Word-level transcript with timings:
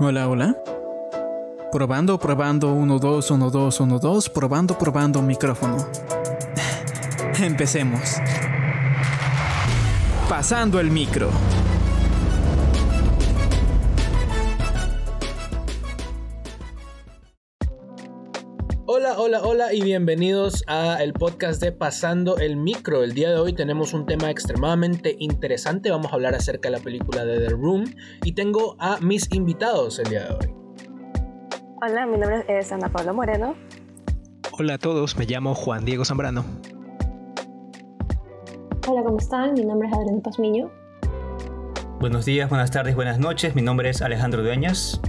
Hola, 0.00 0.28
hola. 0.28 0.56
Probando, 1.70 2.18
probando, 2.18 2.74
1, 2.74 2.98
2, 2.98 3.30
1, 3.30 3.50
2, 3.50 3.80
1, 3.80 3.98
2, 4.00 4.28
probando, 4.30 4.76
probando 4.76 5.22
micrófono. 5.22 5.76
Empecemos. 7.38 8.16
Pasando 10.28 10.80
el 10.80 10.90
micro. 10.90 11.30
Hola, 19.26 19.40
hola, 19.42 19.72
y 19.72 19.80
bienvenidos 19.80 20.64
a 20.66 21.02
el 21.02 21.14
podcast 21.14 21.58
de 21.62 21.72
Pasando 21.72 22.36
el 22.36 22.58
Micro. 22.58 23.02
El 23.02 23.14
día 23.14 23.30
de 23.30 23.36
hoy 23.36 23.54
tenemos 23.54 23.94
un 23.94 24.04
tema 24.04 24.30
extremadamente 24.30 25.16
interesante. 25.18 25.90
Vamos 25.90 26.12
a 26.12 26.16
hablar 26.16 26.34
acerca 26.34 26.68
de 26.68 26.76
la 26.76 26.82
película 26.82 27.24
de 27.24 27.38
The 27.38 27.48
Room 27.54 27.86
y 28.22 28.32
tengo 28.32 28.76
a 28.78 29.00
mis 29.00 29.32
invitados 29.32 29.98
el 29.98 30.10
día 30.10 30.24
de 30.24 30.34
hoy. 30.34 30.54
Hola, 31.80 32.04
mi 32.04 32.18
nombre 32.18 32.44
es 32.48 32.70
Ana 32.70 32.92
Paula 32.92 33.14
Moreno. 33.14 33.54
Hola 34.58 34.74
a 34.74 34.78
todos, 34.78 35.16
me 35.16 35.24
llamo 35.24 35.54
Juan 35.54 35.86
Diego 35.86 36.04
Zambrano. 36.04 36.44
Hola, 38.86 39.02
¿cómo 39.04 39.16
están? 39.16 39.54
Mi 39.54 39.64
nombre 39.64 39.88
es 39.88 39.94
Adrián 39.94 40.20
Pazmiño. 40.20 40.70
Buenos 41.98 42.26
días, 42.26 42.50
buenas 42.50 42.70
tardes, 42.70 42.94
buenas 42.94 43.18
noches. 43.18 43.54
Mi 43.54 43.62
nombre 43.62 43.88
es 43.88 44.02
Alejandro 44.02 44.42
Dueñas. 44.42 45.00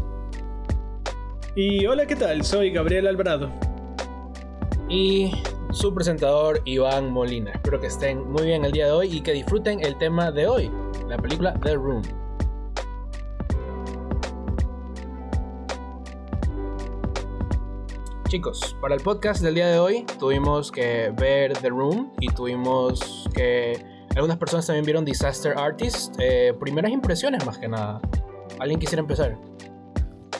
Y 1.57 1.85
hola, 1.85 2.05
¿qué 2.05 2.15
tal? 2.15 2.45
Soy 2.45 2.71
Gabriel 2.71 3.07
Alvarado. 3.07 3.64
Y 4.87 5.31
su 5.71 5.93
presentador 5.93 6.61
Iván 6.63 7.11
Molina. 7.11 7.51
Espero 7.51 7.79
que 7.79 7.87
estén 7.87 8.31
muy 8.31 8.43
bien 8.43 8.65
el 8.65 8.71
día 8.71 8.85
de 8.85 8.91
hoy 8.91 9.17
y 9.17 9.21
que 9.21 9.33
disfruten 9.33 9.83
el 9.83 9.97
tema 9.97 10.31
de 10.31 10.47
hoy, 10.47 10.71
la 11.07 11.17
película 11.17 11.59
The 11.63 11.75
Room. 11.75 12.03
Chicos, 18.27 18.75
para 18.81 18.95
el 18.95 19.01
podcast 19.01 19.41
del 19.41 19.55
día 19.55 19.67
de 19.67 19.79
hoy 19.79 20.05
tuvimos 20.19 20.71
que 20.71 21.11
ver 21.17 21.53
The 21.53 21.69
Room 21.69 22.13
y 22.19 22.27
tuvimos 22.27 23.27
que... 23.33 23.83
Algunas 24.15 24.37
personas 24.37 24.67
también 24.67 24.85
vieron 24.85 25.03
Disaster 25.03 25.57
Artist. 25.57 26.15
Eh, 26.19 26.53
primeras 26.59 26.91
impresiones 26.91 27.45
más 27.45 27.57
que 27.57 27.67
nada. 27.67 27.99
¿Alguien 28.59 28.79
quisiera 28.79 29.01
empezar? 29.01 29.37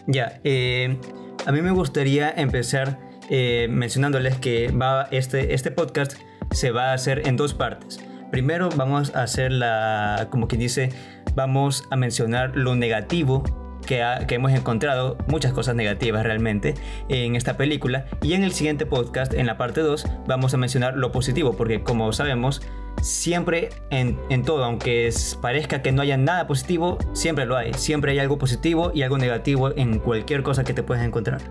Ya, 0.07 0.39
eh, 0.43 0.97
a 1.45 1.52
mí 1.52 1.61
me 1.61 1.71
gustaría 1.71 2.31
empezar 2.31 3.05
eh, 3.29 3.67
mencionándoles 3.69 4.37
que 4.37 4.71
va 4.71 5.07
este, 5.11 5.53
este 5.53 5.71
podcast 5.71 6.13
se 6.51 6.71
va 6.71 6.91
a 6.91 6.93
hacer 6.93 7.27
en 7.27 7.37
dos 7.37 7.53
partes. 7.53 7.99
Primero 8.31 8.69
vamos 8.75 9.15
a 9.15 9.23
hacer 9.23 9.51
la, 9.51 10.27
como 10.29 10.47
quien 10.47 10.61
dice, 10.61 10.89
vamos 11.35 11.83
a 11.91 11.95
mencionar 11.95 12.55
lo 12.55 12.75
negativo 12.75 13.43
que, 13.85 14.01
hemos 14.29 14.51
encontrado, 14.51 15.17
muchas 15.27 15.53
cosas 15.53 15.75
negativas 15.75 16.23
realmente, 16.23 16.73
en 17.07 17.35
esta 17.35 17.55
película. 17.55 18.05
Y 18.21 18.33
en 18.33 18.43
el 18.43 18.51
siguiente 18.51 18.85
podcast, 18.85 19.33
en 19.33 19.45
la 19.45 19.57
parte 19.57 19.81
2, 19.81 20.05
vamos 20.27 20.53
a 20.53 20.57
mencionar 20.57 20.97
lo 20.97 21.11
positivo, 21.11 21.53
porque 21.53 21.83
como 21.83 22.11
sabemos, 22.11 22.61
siempre 23.01 23.69
en, 23.91 24.43
todo, 24.43 24.63
aunque 24.63 25.13
parezca 25.41 25.81
que 25.81 25.91
no 25.91 26.01
haya 26.01 26.17
nada 26.17 26.47
positivo, 26.47 26.97
siempre 27.13 27.45
lo 27.45 27.55
hay. 27.55 27.73
Siempre 27.73 28.11
hay 28.11 28.19
algo 28.19 28.37
positivo 28.37 28.91
y 28.93 29.03
algo 29.03 29.17
negativo 29.17 29.75
en 29.75 29.99
cualquier 29.99 30.43
cosa 30.43 30.63
que 30.63 30.73
te 30.73 30.83
puedas 30.83 31.05
encontrar. 31.05 31.41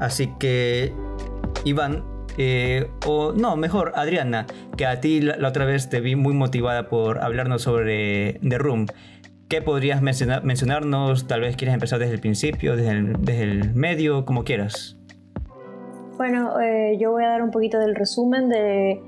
Así 0.00 0.32
que, 0.38 0.94
Iván, 1.64 2.04
eh, 2.38 2.90
o 3.06 3.32
no, 3.32 3.56
mejor 3.56 3.92
Adriana, 3.94 4.46
que 4.76 4.86
a 4.86 5.00
ti 5.00 5.20
la, 5.20 5.46
otra 5.46 5.64
vez 5.64 5.88
te 5.88 6.00
vi 6.00 6.16
muy 6.16 6.34
motivada 6.34 6.88
por 6.88 7.22
hablarnos 7.22 7.62
sobre 7.62 8.40
The 8.46 8.58
Room. 8.58 8.86
¿Qué 9.48 9.60
podrías 9.60 10.00
mencionarnos? 10.00 11.26
Tal 11.26 11.42
vez 11.42 11.56
quieres 11.56 11.74
empezar 11.74 11.98
desde 11.98 12.14
el 12.14 12.20
principio, 12.20 12.74
desde 12.74 13.42
el, 13.42 13.74
medio, 13.74 14.24
como 14.24 14.44
quieras. 14.44 14.96
Bueno, 16.16 16.58
eh, 16.58 16.96
yo 16.98 17.10
voy 17.10 17.24
a 17.24 17.28
dar 17.28 17.42
un 17.42 17.50
poquito 17.50 17.78
del 17.78 17.94
resumen 17.94 18.48
de, 18.48 19.02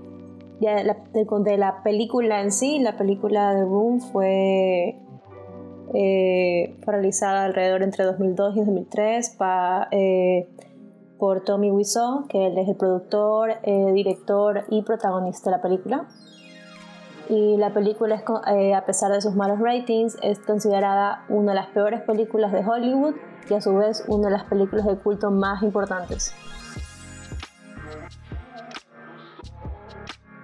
de, 0.60 1.56
la, 1.56 1.82
película 1.82 2.42
en 2.42 2.52
sí. 2.52 2.78
La 2.80 2.98
película 2.98 3.54
The 3.54 3.62
Room 3.62 4.00
fue 4.00 4.96
eh, 5.94 6.76
realizada 6.86 7.46
alrededor 7.46 7.82
entre 7.82 8.04
2002 8.04 8.56
y 8.56 8.58
2003 8.58 9.38
eh, 9.92 10.46
por 11.18 11.42
Tommy 11.42 11.70
Wiseau, 11.70 12.26
que 12.28 12.46
él 12.46 12.58
es 12.58 12.68
el 12.68 12.76
productor, 12.76 13.60
director 13.64 14.64
y 14.68 14.82
protagonista 14.82 15.50
de 15.50 15.56
la 15.56 15.62
película 15.62 16.08
y 17.28 17.56
la 17.56 17.72
película, 17.72 18.16
es, 18.16 18.22
eh, 18.52 18.74
a 18.74 18.84
pesar 18.84 19.10
de 19.12 19.20
sus 19.20 19.34
malos 19.34 19.58
ratings, 19.58 20.18
es 20.22 20.38
considerada 20.40 21.24
una 21.28 21.52
de 21.52 21.56
las 21.56 21.68
peores 21.68 22.02
películas 22.02 22.52
de 22.52 22.60
Hollywood 22.60 23.14
y 23.48 23.54
a 23.54 23.60
su 23.60 23.74
vez 23.74 24.04
una 24.08 24.28
de 24.28 24.32
las 24.32 24.44
películas 24.44 24.86
de 24.86 24.98
culto 24.98 25.30
más 25.30 25.62
importantes. 25.62 26.34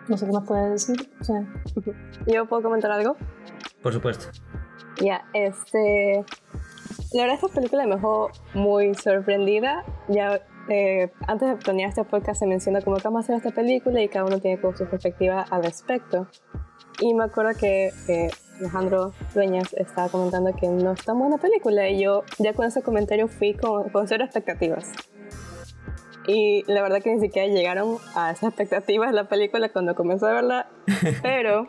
No 0.08 0.16
sé 0.16 0.26
qué 0.26 0.32
más 0.32 0.44
puede 0.44 0.70
decir. 0.70 0.96
¿Yo 2.26 2.46
puedo 2.46 2.62
comentar 2.62 2.90
algo? 2.90 3.16
Por 3.82 3.92
supuesto. 3.92 4.26
Ya, 5.02 5.24
este... 5.34 6.24
La 7.12 7.22
verdad 7.22 7.38
esta 7.42 7.48
película 7.48 7.86
me 7.86 7.96
dejó 7.96 8.30
muy 8.54 8.94
sorprendida. 8.94 9.84
Ya 10.08 10.40
eh, 10.68 11.10
antes 11.26 11.48
de 11.48 11.56
planear 11.56 11.88
este 11.88 12.04
podcast 12.04 12.40
se 12.40 12.46
menciona 12.46 12.80
cómo 12.80 12.96
vamos 13.02 13.20
a 13.20 13.24
hacer 13.24 13.36
esta 13.36 13.50
película 13.50 14.00
y 14.02 14.08
cada 14.08 14.24
uno 14.24 14.38
tiene 14.40 14.60
como 14.60 14.76
su 14.76 14.86
perspectiva 14.86 15.44
al 15.50 15.64
respecto. 15.64 16.28
Y 17.00 17.14
me 17.14 17.24
acuerdo 17.24 17.58
que, 17.58 17.92
Alejandro 18.58 19.12
Dueñas 19.34 19.72
estaba 19.74 20.08
comentando 20.10 20.54
que 20.54 20.68
no 20.68 20.92
es 20.92 21.04
tan 21.04 21.18
buena 21.18 21.38
película 21.38 21.88
y 21.88 22.02
yo 22.02 22.24
ya 22.38 22.52
con 22.52 22.66
ese 22.66 22.82
comentario 22.82 23.26
fui 23.26 23.54
con, 23.54 23.88
con 23.88 24.06
cero 24.06 24.24
expectativas. 24.24 24.92
Y 26.26 26.62
la 26.70 26.82
verdad 26.82 27.02
que 27.02 27.14
ni 27.14 27.20
siquiera 27.20 27.48
llegaron 27.48 27.96
a 28.14 28.30
esas 28.30 28.50
expectativas 28.50 29.10
de 29.10 29.16
la 29.16 29.28
película 29.28 29.70
cuando 29.70 29.94
comencé 29.94 30.26
a 30.26 30.32
verla, 30.32 30.68
pero 31.22 31.68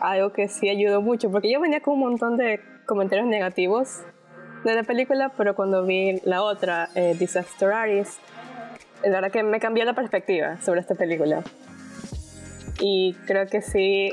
algo 0.00 0.32
que 0.32 0.48
sí 0.48 0.68
ayudó 0.68 1.02
mucho, 1.02 1.30
porque 1.30 1.52
yo 1.52 1.60
venía 1.60 1.80
con 1.80 1.94
un 1.94 2.00
montón 2.00 2.36
de 2.36 2.60
comentarios 2.86 3.28
negativos 3.28 4.02
de 4.64 4.74
la 4.74 4.82
película, 4.82 5.32
pero 5.36 5.54
cuando 5.54 5.84
vi 5.84 6.20
la 6.24 6.42
otra, 6.42 6.88
eh, 6.94 7.16
Disaster 7.18 7.72
Artist, 7.72 8.18
la 9.02 9.10
verdad 9.10 9.30
que 9.30 9.42
me 9.42 9.60
cambió 9.60 9.84
la 9.84 9.94
perspectiva 9.94 10.60
sobre 10.60 10.80
esta 10.80 10.94
película. 10.94 11.42
Y 12.80 13.14
creo 13.26 13.46
que 13.46 13.62
sí 13.62 14.12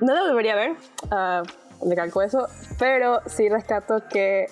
no 0.00 0.14
la 0.14 0.22
volvería 0.22 0.54
a 0.54 0.56
ver, 0.56 0.70
uh, 1.10 1.86
le 1.88 1.94
calco 1.94 2.22
eso, 2.22 2.48
pero 2.78 3.20
sí 3.26 3.48
rescato 3.48 4.02
que 4.08 4.46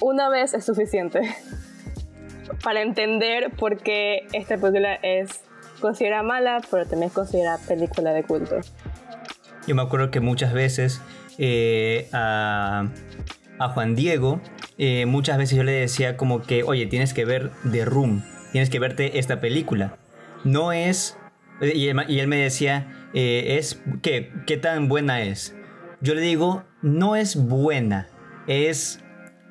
una 0.00 0.28
vez 0.28 0.54
es 0.54 0.64
suficiente 0.64 1.20
para 2.64 2.82
entender 2.82 3.50
por 3.50 3.78
qué 3.78 4.26
esta 4.32 4.56
película 4.56 4.94
es 5.02 5.42
considerada 5.80 6.22
mala, 6.22 6.60
pero 6.70 6.84
también 6.86 7.08
es 7.08 7.12
considerada 7.12 7.58
película 7.66 8.12
de 8.12 8.24
culto. 8.24 8.56
Yo 9.66 9.74
me 9.74 9.82
acuerdo 9.82 10.10
que 10.10 10.20
muchas 10.20 10.52
veces 10.52 11.02
eh, 11.36 12.08
a, 12.12 12.88
a, 13.58 13.68
Juan 13.68 13.94
Diego, 13.94 14.40
eh, 14.78 15.06
muchas 15.06 15.38
veces 15.38 15.56
yo 15.56 15.64
le 15.64 15.72
decía 15.72 16.16
como 16.16 16.42
que, 16.42 16.62
oye, 16.62 16.86
tienes 16.86 17.14
que 17.14 17.24
ver 17.24 17.50
The 17.70 17.84
Room, 17.84 18.24
tienes 18.52 18.70
que 18.70 18.78
verte 18.78 19.18
esta 19.18 19.40
película. 19.40 19.98
No 20.44 20.72
es 20.72 21.16
y 21.60 21.88
él, 21.88 22.28
me 22.28 22.36
decía, 22.36 22.86
eh, 23.14 23.56
es 23.58 23.82
¿qué, 24.02 24.32
¿qué 24.46 24.56
tan 24.56 24.88
buena 24.88 25.22
es? 25.22 25.56
Yo 26.00 26.14
le 26.14 26.20
digo, 26.20 26.64
no 26.82 27.16
es 27.16 27.36
buena, 27.36 28.08
es 28.46 29.02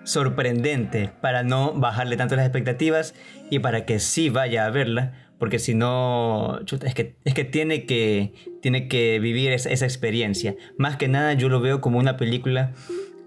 sorprendente 0.03 1.11
para 1.21 1.43
no 1.43 1.73
bajarle 1.73 2.15
tanto 2.15 2.37
las 2.37 2.45
expectativas 2.45 3.13
y 3.49 3.59
para 3.59 3.85
que 3.85 3.99
sí 3.99 4.29
vaya 4.29 4.65
a 4.65 4.69
verla, 4.69 5.27
porque 5.37 5.59
si 5.59 5.73
no, 5.73 6.59
es 6.61 6.95
que, 6.95 7.17
es 7.25 7.33
que 7.33 7.43
tiene 7.43 7.85
que, 7.85 8.33
tiene 8.61 8.87
que 8.87 9.19
vivir 9.19 9.51
esa, 9.51 9.85
experiencia. 9.85 10.55
Más 10.77 10.95
que 10.95 11.09
nada 11.09 11.33
yo 11.33 11.49
lo 11.49 11.59
veo 11.59 11.81
como 11.81 11.99
una 11.99 12.15
película 12.15 12.73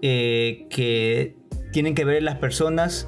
eh, 0.01 0.67
que 0.69 1.35
tienen 1.71 1.95
que 1.95 2.05
ver 2.05 2.23
las 2.23 2.37
personas 2.37 3.07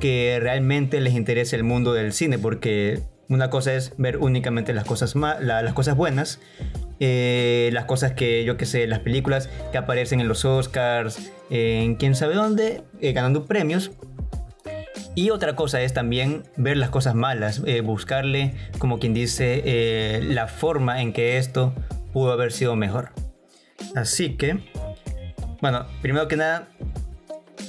que 0.00 0.38
realmente 0.40 1.00
les 1.00 1.14
interesa 1.14 1.56
el 1.56 1.64
mundo 1.64 1.92
del 1.92 2.12
cine, 2.12 2.38
porque 2.38 3.02
una 3.28 3.48
cosa 3.48 3.74
es 3.74 3.92
ver 3.96 4.16
únicamente 4.16 4.72
las 4.72 4.84
cosas, 4.84 5.14
las 5.14 5.72
cosas 5.72 5.96
buenas, 5.96 6.40
eh, 6.98 7.70
las 7.72 7.84
cosas 7.84 8.12
que 8.12 8.44
yo 8.44 8.56
que 8.56 8.66
sé, 8.66 8.88
las 8.88 8.98
películas 8.98 9.48
que 9.70 9.78
aparecen 9.78 10.20
en 10.20 10.26
los 10.26 10.44
Oscars, 10.44 11.30
en 11.48 11.94
quién 11.94 12.16
sabe 12.16 12.34
dónde, 12.34 12.82
eh, 13.00 13.12
ganando 13.12 13.46
premios. 13.46 13.92
Y 15.14 15.30
otra 15.30 15.54
cosa 15.54 15.80
es 15.80 15.92
también 15.92 16.42
ver 16.56 16.76
las 16.76 16.90
cosas 16.90 17.14
malas, 17.14 17.62
eh, 17.66 17.82
buscarle, 17.82 18.54
como 18.78 18.98
quien 18.98 19.14
dice, 19.14 20.20
la 20.24 20.46
forma 20.46 21.00
en 21.00 21.12
que 21.12 21.36
esto 21.36 21.72
pudo 22.12 22.32
haber 22.32 22.52
sido 22.52 22.74
mejor. 22.74 23.10
Así 23.94 24.36
que, 24.36 24.58
bueno, 25.60 25.86
primero 26.02 26.28
que 26.28 26.36
nada, 26.36 26.68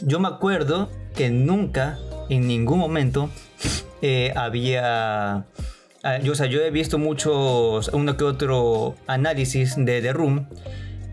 yo 0.03 0.19
me 0.19 0.27
acuerdo 0.27 0.89
que 1.15 1.29
nunca, 1.29 1.97
en 2.29 2.47
ningún 2.47 2.79
momento, 2.79 3.29
eh, 4.01 4.33
había... 4.35 5.45
Ah, 6.03 6.17
yo, 6.23 6.31
o 6.31 6.35
sea, 6.35 6.47
yo 6.47 6.61
he 6.61 6.71
visto 6.71 6.97
muchos, 6.97 7.89
uno 7.89 8.17
que 8.17 8.23
otro 8.23 8.95
análisis 9.07 9.75
de 9.77 10.01
The 10.01 10.13
Room. 10.13 10.47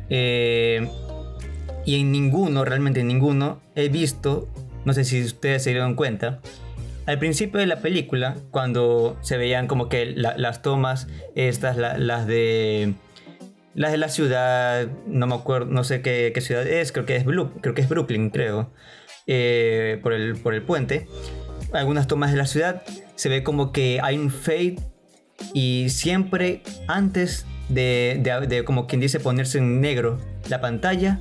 Eh, 0.08 0.88
y 1.84 2.00
en 2.00 2.12
ninguno, 2.12 2.64
realmente 2.64 3.00
en 3.00 3.08
ninguno, 3.08 3.60
he 3.74 3.88
visto, 3.88 4.48
no 4.84 4.94
sé 4.94 5.04
si 5.04 5.22
ustedes 5.22 5.62
se 5.62 5.70
dieron 5.70 5.94
cuenta, 5.94 6.40
al 7.06 7.18
principio 7.18 7.58
de 7.58 7.66
la 7.66 7.80
película, 7.80 8.36
cuando 8.50 9.16
se 9.22 9.38
veían 9.38 9.66
como 9.66 9.88
que 9.88 10.12
las 10.14 10.60
tomas, 10.60 11.06
estas, 11.34 11.76
las 11.76 12.26
de 12.26 12.92
las 13.78 13.92
de 13.92 13.98
la 13.98 14.08
ciudad, 14.08 14.88
no 15.06 15.28
me 15.28 15.36
acuerdo, 15.36 15.66
no 15.66 15.84
sé 15.84 16.02
qué, 16.02 16.32
ciudad 16.40 16.66
es, 16.66 16.90
creo 16.90 17.06
que 17.06 17.14
es, 17.14 17.22
creo 17.24 17.74
que 17.74 17.80
es 17.80 17.88
Brooklyn, 17.88 18.30
creo, 18.30 18.72
eh, 19.28 20.00
por, 20.02 20.12
el, 20.12 20.34
por 20.34 20.52
el 20.52 20.62
puente. 20.62 21.06
Algunas 21.72 22.08
tomas 22.08 22.32
de 22.32 22.38
la 22.38 22.46
ciudad, 22.46 22.82
se 23.14 23.28
ve 23.28 23.44
como 23.44 23.70
que 23.70 24.00
hay 24.02 24.18
un 24.18 24.32
fade 24.32 24.76
y 25.54 25.86
siempre 25.90 26.62
antes 26.88 27.46
de, 27.68 28.20
de, 28.48 28.64
como 28.64 28.88
quien 28.88 29.00
dice 29.00 29.20
ponerse 29.20 29.58
en 29.58 29.80
negro 29.80 30.18
la 30.48 30.60
pantalla, 30.60 31.20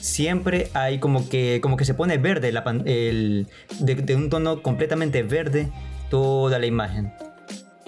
siempre 0.00 0.68
hay 0.74 1.00
como 1.00 1.28
que, 1.28 1.58
como 1.60 1.76
que 1.76 1.84
se 1.84 1.94
pone 1.94 2.16
verde, 2.18 2.52
el, 2.84 3.48
de, 3.80 4.14
un 4.14 4.30
tono 4.30 4.62
completamente 4.62 5.24
verde 5.24 5.68
toda 6.10 6.60
la 6.60 6.66
imagen. 6.66 7.12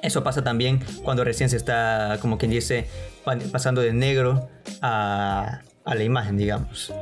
Eso 0.03 0.25
pasa 0.25 0.43
también 0.43 0.81
cuando 1.05 1.23
recién 1.23 1.49
se 1.49 1.57
está, 1.57 2.19
como 2.21 2.39
quien 2.39 2.51
dice, 2.51 2.89
pasando 3.25 3.81
de 3.81 3.93
negro 3.93 4.49
a, 4.83 5.61
a 5.85 5.95
la 5.95 6.05
imagen, 6.05 6.37
digamos. 6.37 6.93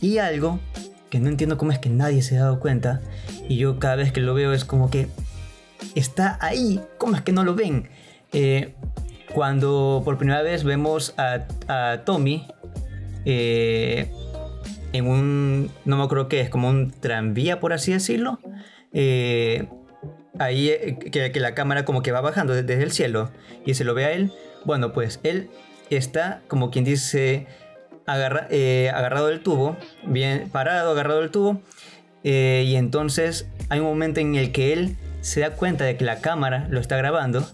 Y 0.00 0.18
algo 0.18 0.60
que 1.10 1.20
no 1.20 1.28
entiendo 1.28 1.58
cómo 1.58 1.72
es 1.72 1.78
que 1.78 1.90
nadie 1.90 2.22
se 2.22 2.38
ha 2.38 2.42
dado 2.42 2.60
cuenta, 2.60 3.00
y 3.48 3.56
yo 3.56 3.78
cada 3.78 3.96
vez 3.96 4.12
que 4.12 4.20
lo 4.20 4.34
veo 4.34 4.52
es 4.52 4.64
como 4.64 4.90
que 4.90 5.08
está 5.94 6.38
ahí, 6.40 6.80
¿cómo 6.98 7.16
es 7.16 7.22
que 7.22 7.32
no 7.32 7.44
lo 7.44 7.54
ven? 7.54 7.88
Eh, 8.32 8.74
cuando 9.34 10.02
por 10.04 10.18
primera 10.18 10.42
vez 10.42 10.64
vemos 10.64 11.14
a, 11.16 11.46
a 11.68 12.04
Tommy 12.04 12.46
eh, 13.24 14.10
en 14.92 15.06
un, 15.06 15.70
no 15.84 15.96
me 15.96 16.02
acuerdo 16.02 16.28
qué 16.28 16.40
es, 16.40 16.50
como 16.50 16.68
un 16.68 16.90
tranvía, 16.90 17.60
por 17.60 17.72
así 17.72 17.92
decirlo. 17.92 18.40
Eh, 18.92 19.68
ahí 20.38 20.68
eh, 20.70 20.98
que, 20.98 21.40
la 21.40 21.54
cámara 21.54 21.84
como 21.84 22.02
que 22.02 22.12
va 22.12 22.20
bajando 22.20 22.54
desde 22.54 22.82
el 22.82 22.90
cielo 22.90 23.30
y 23.64 23.74
se 23.74 23.84
lo 23.84 23.94
ve 23.94 24.04
a 24.04 24.12
él. 24.12 24.32
Bueno, 24.64 24.92
pues 24.92 25.20
él 25.22 25.50
está 25.90 26.42
como 26.48 26.70
quien 26.70 26.84
dice 26.84 27.46
agarrado 28.06 29.28
del 29.28 29.40
tubo, 29.40 29.76
bien 30.04 30.48
parado, 30.50 30.92
agarrado 30.92 31.20
del 31.20 31.30
tubo. 31.30 31.60
y 32.22 32.74
entonces 32.76 33.48
hay 33.68 33.80
un 33.80 33.86
momento 33.86 34.20
en 34.20 34.34
el 34.34 34.52
que 34.52 34.72
él 34.72 34.96
se 35.20 35.40
da 35.40 35.50
cuenta 35.50 35.84
de 35.84 35.96
que 35.96 36.04
la 36.04 36.20
cámara 36.20 36.66
lo 36.70 36.80
está 36.80 36.96
grabando 36.96 37.46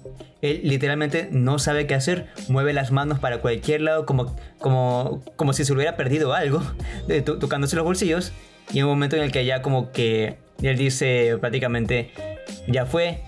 él 0.43 0.61
literalmente 0.64 1.29
no 1.31 1.58
sabe 1.58 1.87
qué 1.87 1.94
hacer, 1.94 2.26
mueve 2.49 2.73
las 2.73 2.93
manos 2.93 3.19
para 3.19 3.38
cualquier 3.38 3.81
lado 3.81 4.06
como, 4.06 4.37
como, 4.58 5.23
como 5.37 5.53
si 5.53 5.64
se 5.64 5.73
hubiera 5.73 5.97
perdido 5.97 6.35
algo, 6.35 6.62
tocándose 7.41 7.76
los 7.76 7.85
bolsillos. 7.85 8.32
Y 8.73 8.81
en 8.81 8.85
un 8.85 8.91
momento 8.91 9.17
en 9.17 9.23
el 9.23 9.32
que 9.32 9.44
ya 9.44 9.62
como 9.62 9.93
que 9.93 10.37
él 10.62 10.76
dice 10.76 11.38
prácticamente, 11.41 12.11
ya 12.67 12.85
fue, 12.85 13.23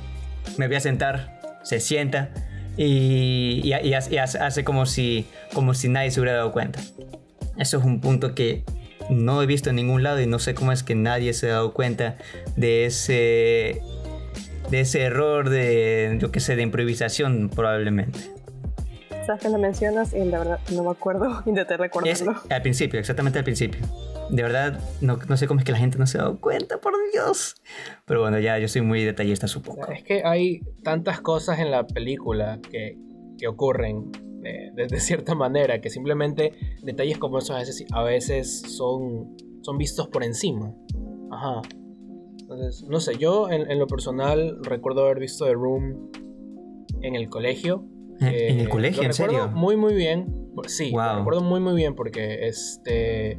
me 0.56 0.66
voy 0.66 0.76
a 0.76 0.80
sentar, 0.80 1.40
se 1.62 1.80
sienta 1.80 2.30
y, 2.78 3.60
y, 3.64 3.72
hace, 3.72 4.64
como, 4.64 4.86
si, 4.86 5.26
como 5.52 5.74
si 5.74 5.88
nadie 5.88 6.12
se 6.12 6.20
hubiera 6.20 6.36
dado 6.36 6.52
cuenta. 6.52 6.80
Eso 7.56 7.78
es 7.78 7.84
un 7.84 8.00
punto 8.00 8.34
que 8.34 8.62
no 9.10 9.42
he 9.42 9.46
visto 9.46 9.70
en 9.70 9.76
ningún 9.76 10.04
lado 10.04 10.20
y 10.20 10.26
no 10.26 10.38
sé 10.38 10.54
cómo 10.54 10.70
es 10.70 10.84
que 10.84 10.94
nadie 10.94 11.32
se 11.34 11.50
ha 11.50 11.54
dado 11.54 11.74
cuenta 11.74 12.16
de 12.56 12.86
ese 12.86 13.82
de 14.70 14.80
ese 14.80 15.00
error 15.00 15.48
de, 15.48 16.18
yo 16.20 16.30
qué 16.30 16.40
sé, 16.40 16.54
de 16.54 16.62
improvisación 16.62 17.48
probablemente. 17.48 18.18
Sabes 19.26 19.42
que 19.42 19.48
lo 19.48 19.58
mencionas 19.58 20.14
y 20.14 20.24
la 20.24 20.38
verdad 20.38 20.60
no 20.72 20.84
me 20.84 20.90
acuerdo, 20.90 21.42
intenté 21.46 21.76
recordarlo. 21.76 22.36
al 22.48 22.62
principio, 22.62 23.00
exactamente 23.00 23.38
al 23.38 23.44
principio. 23.44 23.80
De 24.30 24.42
verdad, 24.42 24.80
no, 25.00 25.18
no, 25.28 25.36
sé 25.36 25.46
cómo 25.46 25.60
es 25.60 25.64
que 25.66 25.72
la 25.72 25.78
gente 25.78 25.98
no 25.98 26.06
se 26.06 26.18
ha 26.18 26.22
dado 26.22 26.40
cuenta, 26.40 26.80
por 26.80 26.92
Dios. 27.12 27.56
Pero 28.04 28.20
bueno, 28.20 28.38
ya 28.38 28.58
yo 28.58 28.68
soy 28.68 28.82
muy 28.82 29.02
detallista, 29.02 29.48
supongo. 29.48 29.86
Es 29.88 30.02
que 30.04 30.22
hay 30.24 30.60
tantas 30.82 31.20
cosas 31.20 31.58
en 31.58 31.70
la 31.70 31.86
película 31.86 32.60
que, 32.70 32.98
que 33.38 33.48
ocurren 33.48 34.10
de, 34.40 34.86
de, 34.88 35.00
cierta 35.00 35.34
manera 35.34 35.80
que 35.80 35.90
simplemente 35.90 36.52
detalles 36.82 37.18
como 37.18 37.38
esos 37.38 37.50
a 37.50 37.58
veces, 37.58 37.84
a 37.92 38.02
veces 38.02 38.62
son, 38.76 39.36
son 39.62 39.78
vistos 39.78 40.08
por 40.08 40.24
encima. 40.24 40.72
Ajá. 41.30 41.62
Entonces, 42.40 42.86
no 42.88 42.98
sé, 43.00 43.18
yo 43.18 43.50
en, 43.50 43.78
lo 43.78 43.86
personal 43.86 44.58
recuerdo 44.62 45.04
haber 45.04 45.18
visto 45.18 45.44
The 45.44 45.52
Room 45.52 46.10
en 47.02 47.14
el 47.14 47.28
colegio. 47.28 47.84
¿En 48.20 48.60
el 48.60 48.66
eh, 48.66 48.68
colegio? 48.70 49.02
¿En 49.02 49.12
serio? 49.12 49.48
Muy, 49.48 49.76
muy 49.76 49.94
bien. 49.94 50.50
Sí, 50.66 50.90
lo 50.90 51.18
recuerdo 51.18 51.42
muy, 51.42 51.60
muy 51.60 51.74
bien 51.74 51.94
porque 51.94 52.48
este. 52.48 53.38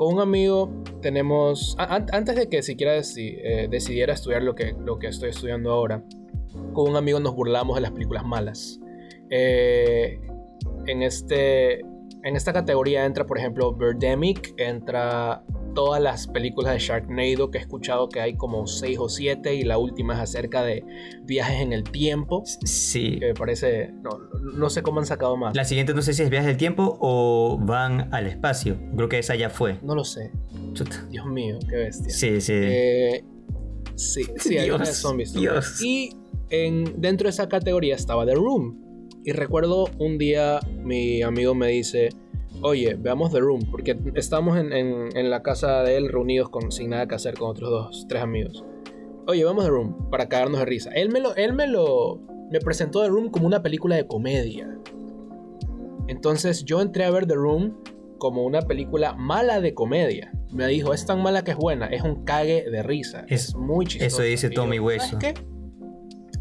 Con 0.00 0.14
un 0.14 0.20
amigo 0.22 0.72
tenemos. 1.02 1.76
antes 1.78 2.34
de 2.34 2.48
que 2.48 2.62
siquiera 2.62 2.94
eh, 2.96 3.68
decidiera 3.70 4.14
estudiar 4.14 4.42
lo 4.42 4.54
que, 4.54 4.74
lo 4.82 4.98
que 4.98 5.08
estoy 5.08 5.28
estudiando 5.28 5.72
ahora, 5.72 6.02
con 6.72 6.88
un 6.88 6.96
amigo 6.96 7.20
nos 7.20 7.34
burlamos 7.34 7.74
de 7.74 7.82
las 7.82 7.90
películas 7.90 8.24
malas. 8.24 8.80
Eh, 9.28 10.18
en, 10.86 11.02
este, 11.02 11.80
en 11.80 12.34
esta 12.34 12.54
categoría 12.54 13.04
entra, 13.04 13.26
por 13.26 13.36
ejemplo, 13.36 13.74
Birdemic, 13.74 14.54
entra 14.56 15.44
todas 15.74 16.02
las 16.02 16.26
películas 16.26 16.72
de 16.72 16.78
Sharknado 16.78 17.50
que 17.50 17.58
he 17.58 17.60
escuchado 17.60 18.08
que 18.08 18.20
hay 18.20 18.36
como 18.36 18.66
6 18.66 18.98
o 18.98 19.08
7 19.08 19.54
y 19.54 19.62
la 19.62 19.78
última 19.78 20.14
es 20.14 20.20
acerca 20.20 20.62
de 20.62 20.84
viajes 21.24 21.60
en 21.60 21.72
el 21.72 21.84
tiempo. 21.84 22.42
Sí. 22.64 23.18
Que 23.18 23.28
me 23.28 23.34
parece, 23.34 23.92
no, 24.02 24.10
no 24.54 24.70
sé 24.70 24.82
cómo 24.82 25.00
han 25.00 25.06
sacado 25.06 25.36
más. 25.36 25.54
La 25.54 25.64
siguiente 25.64 25.94
no 25.94 26.02
sé 26.02 26.12
si 26.14 26.22
es 26.22 26.30
viajes 26.30 26.48
del 26.48 26.56
tiempo 26.56 26.98
o 27.00 27.58
van 27.60 28.12
al 28.12 28.26
espacio. 28.26 28.78
Creo 28.96 29.08
que 29.08 29.18
esa 29.18 29.34
ya 29.34 29.50
fue. 29.50 29.78
No 29.82 29.94
lo 29.94 30.04
sé. 30.04 30.30
Dios 31.10 31.26
mío, 31.26 31.58
qué 31.68 31.76
bestia. 31.76 32.10
Sí, 32.10 32.40
sí. 32.40 32.52
Eh, 32.54 33.24
sí, 33.94 34.22
sí, 34.36 34.58
hay 34.58 34.70
una 34.70 34.84
de 34.84 34.92
zombies. 34.92 35.32
Dios. 35.32 35.80
Y 35.82 36.16
en, 36.50 37.00
dentro 37.00 37.26
de 37.26 37.30
esa 37.30 37.48
categoría 37.48 37.94
estaba 37.94 38.26
The 38.26 38.34
Room. 38.34 39.08
Y 39.24 39.32
recuerdo 39.32 39.86
un 39.98 40.16
día 40.16 40.60
mi 40.82 41.22
amigo 41.22 41.54
me 41.54 41.68
dice 41.68 42.08
oye, 42.62 42.94
veamos 42.94 43.32
The 43.32 43.40
Room, 43.40 43.62
porque 43.70 43.98
estábamos 44.14 44.58
en, 44.58 45.30
la 45.30 45.42
casa 45.42 45.82
de 45.82 45.96
él 45.96 46.08
reunidos 46.08 46.48
con, 46.50 46.72
sin 46.72 46.90
nada 46.90 47.06
que 47.06 47.14
hacer 47.14 47.34
con 47.34 47.50
otros 47.50 47.70
dos, 47.70 48.06
tres 48.08 48.22
amigos. 48.22 48.64
Oye, 49.26 49.44
veamos 49.44 49.64
The 49.64 49.70
Room, 49.70 50.10
para 50.10 50.28
cagarnos 50.28 50.60
de 50.60 50.66
risa. 50.66 50.90
Él 50.90 51.10
me 51.10 51.20
lo, 51.20 51.34
él 51.36 51.52
me 51.52 51.66
lo, 51.66 52.20
me 52.50 52.60
presentó 52.60 53.02
The 53.02 53.08
Room 53.08 53.30
como 53.30 53.46
una 53.46 53.62
película 53.62 53.96
de 53.96 54.06
comedia. 54.06 54.78
Entonces 56.08 56.64
yo 56.64 56.80
entré 56.80 57.04
a 57.04 57.10
ver 57.10 57.26
The 57.26 57.34
Room 57.34 57.78
como 58.18 58.44
una 58.44 58.62
película 58.62 59.14
mala 59.14 59.60
de 59.60 59.74
comedia. 59.74 60.32
Me 60.52 60.66
dijo, 60.66 60.92
es 60.92 61.06
tan 61.06 61.22
mala 61.22 61.44
que 61.44 61.52
es 61.52 61.56
buena, 61.56 61.86
es 61.86 62.02
un 62.02 62.24
cague 62.24 62.68
de 62.68 62.82
risa. 62.82 63.24
Es, 63.28 63.54
muy 63.54 63.86
chistoso. 63.86 64.22
Eso 64.22 64.22
dice 64.22 64.50
Tommy 64.50 64.78
Hueso. 64.78 65.18
¿Sabes 65.20 65.34
qué? 65.34 65.44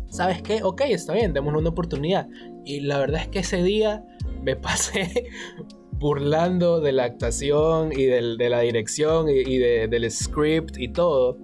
¿Sabes 0.09 0.41
qué? 0.41 0.63
Ok, 0.63 0.81
está 0.87 1.13
bien, 1.13 1.33
démosle 1.33 1.59
una 1.59 1.69
oportunidad. 1.69 2.27
Y 2.65 2.81
la 2.81 2.97
verdad 2.97 3.21
es 3.21 3.27
que 3.27 3.39
ese 3.39 3.61
día 3.61 4.03
me 4.41 4.55
pasé 4.55 5.29
burlando 5.99 6.79
de 6.79 6.93
la 6.93 7.03
actuación 7.03 7.91
y 7.91 8.05
de 8.05 8.49
la 8.49 8.61
dirección 8.61 9.27
y, 9.29 9.57
del 9.57 10.09
script 10.09 10.77
y 10.77 10.87
todo. 10.87 11.37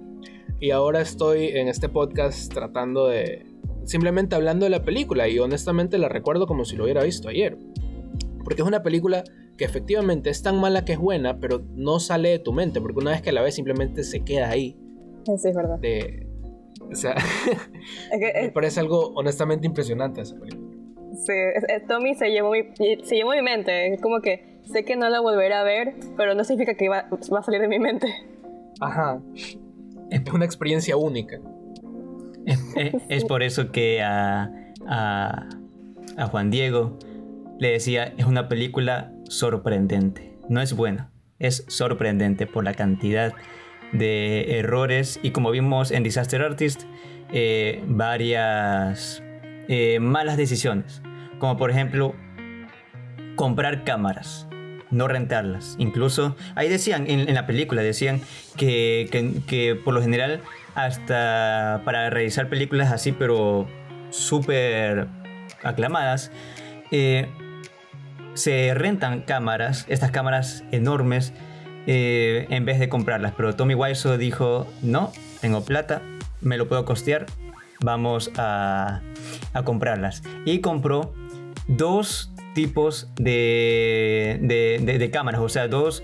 Y 0.60 0.72
ahora 0.72 1.02
estoy 1.02 1.48
en 1.50 1.68
este 1.68 1.90
podcast 1.90 2.52
tratando 2.54 3.08
de... 3.08 3.46
Simplemente 3.84 4.36
hablando 4.36 4.66
de 4.66 4.72
la 4.72 4.82
película 4.82 5.28
y 5.28 5.38
honestamente 5.38 5.98
la 5.98 6.10
recuerdo 6.10 6.48
como 6.48 6.66
si 6.66 6.76
lo 6.76 6.86
hubiera 6.86 7.04
visto 7.04 7.28
ayer. 7.28 7.58
Porque 8.44 8.62
es 8.62 8.68
una 8.68 8.82
película 8.82 9.24
que 9.58 9.66
efectivamente 9.66 10.30
es 10.30 10.42
tan 10.42 10.60
mala 10.60 10.86
que 10.86 10.94
es 10.94 11.00
buena, 11.00 11.40
pero 11.40 11.62
no 11.76 12.00
sale 12.00 12.30
de 12.30 12.40
tu 12.40 12.52
mente, 12.52 12.82
porque 12.82 13.00
una 13.00 13.12
vez 13.12 13.22
que 13.22 13.32
la 13.32 13.42
ves 13.42 13.56
simplemente 13.56 14.04
se 14.04 14.24
queda 14.24 14.50
ahí. 14.50 14.78
Sí, 15.26 15.50
es 15.50 15.56
verdad. 15.56 15.80
o 16.92 16.96
sea, 16.96 17.16
me 18.42 18.52
parece 18.52 18.80
algo 18.80 19.12
honestamente 19.16 19.68
impresionante 19.68 20.22
esa 20.22 20.36
película. 20.36 20.65
Sí, 21.16 21.34
Tommy 21.88 22.16
se 22.16 22.32
llevó, 22.32 22.52
mi, 22.52 22.64
se 23.04 23.16
llevó 23.16 23.32
mi 23.32 23.42
mente. 23.42 23.94
Es 23.94 24.02
como 24.02 24.22
que 24.22 24.60
sé 24.66 24.84
que 24.84 24.96
no 24.96 25.10
la 25.10 25.20
volveré 25.20 25.54
a 25.54 25.64
ver, 25.64 25.94
pero 26.18 26.36
no 26.36 26.44
significa 26.44 26.76
que 26.76 26.90
va, 26.90 27.08
va 27.12 27.40
a 27.40 27.44
salir 27.44 27.62
de 27.62 27.68
mi 27.68 27.80
mente. 27.80 28.08
Ajá. 28.82 29.20
Es 30.10 30.22
una 30.34 30.46
experiencia 30.46 30.98
única. 30.98 31.40
Es, 33.10 33.26
por 33.26 33.42
eso 33.42 33.72
que 33.72 34.04
a, 34.04 34.52
a, 34.88 35.50
a, 36.18 36.28
Juan 36.28 36.52
Diego 36.52 37.00
le 37.58 37.72
decía, 37.72 38.14
es 38.18 38.26
una 38.26 38.48
película 38.48 39.12
sorprendente. 39.30 40.38
No 40.48 40.62
es 40.62 40.76
buena, 40.76 41.10
es 41.40 41.66
sorprendente 41.68 42.46
por 42.46 42.64
la 42.64 42.76
cantidad 42.76 43.34
de 43.94 44.60
errores 44.60 45.20
y 45.24 45.32
como 45.32 45.52
vimos 45.52 45.90
en 45.90 46.04
Disaster 46.04 46.42
Artist, 46.42 46.84
eh, 47.34 47.84
varias 47.88 49.24
eh, 49.68 50.00
malas 50.00 50.38
decisiones, 50.38 51.02
como 51.40 51.58
por 51.58 51.72
ejemplo 51.72 52.16
comprar 53.36 53.84
cámaras, 53.84 54.48
no 54.92 55.08
rentarlas. 55.08 55.76
Incluso 55.78 56.36
ahí 56.56 56.70
decían, 56.70 57.06
en, 57.08 57.34
la 57.34 57.46
película 57.46 57.82
decían 57.82 58.22
que, 58.58 59.10
que, 59.48 59.76
por 59.76 59.94
lo 59.94 60.02
general 60.02 60.42
hasta 60.76 61.82
para 61.86 62.10
realizar 62.10 62.50
películas 62.50 62.92
así, 62.92 63.12
pero 63.12 63.68
súper 64.10 65.08
aclamadas, 65.64 66.32
eh, 66.92 67.28
se 68.34 68.74
rentan 68.74 69.22
cámaras, 69.22 69.86
estas 69.88 70.12
cámaras 70.12 70.64
enormes, 70.72 71.34
eh, 71.88 72.48
en 72.50 72.66
vez 72.66 72.80
de 72.80 72.90
comprarlas. 72.90 73.34
Pero 73.38 73.56
Tommy 73.56 73.76
Wiseau 73.76 74.18
dijo, 74.18 74.68
no, 74.82 75.12
tengo 75.42 75.64
plata, 75.64 76.02
me 76.42 76.58
lo 76.58 76.68
puedo 76.68 76.84
costear, 76.86 77.26
vamos 77.82 78.32
a, 78.38 79.02
a 79.54 79.64
comprarlas. 79.64 80.24
Y 80.46 80.62
compró 80.62 81.14
dos 81.68 82.32
tipos 82.54 83.10
de, 83.18 84.40
de, 84.42 84.98
de, 84.98 85.12
cámaras, 85.12 85.42
o 85.42 85.50
sea, 85.50 85.68
dos, 85.68 86.04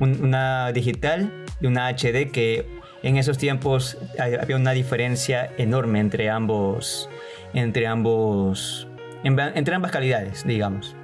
una 0.00 0.72
digital 0.72 1.44
y 1.60 1.66
una 1.66 1.88
HD 1.88 2.30
que 2.32 2.66
en 3.02 3.16
esos 3.16 3.38
tiempos 3.38 3.98
había 4.18 4.56
una 4.56 4.72
diferencia 4.72 5.50
enorme 5.58 6.00
entre 6.00 6.28
ambos, 6.30 7.08
entre 7.54 7.86
ambos, 7.86 8.88
entre 9.22 9.74
ambas 9.74 9.92
calidades, 9.92 10.44
digamos. 10.44 10.96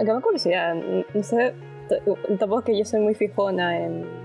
Acá 0.00 0.20
curiosidad, 0.20 0.74
no 1.14 1.22
sé, 1.22 1.54
tampoco 2.38 2.64
que 2.64 2.76
yo 2.76 2.84
soy 2.84 3.00
muy 3.00 3.14
fijona 3.14 3.78
en, 3.78 4.23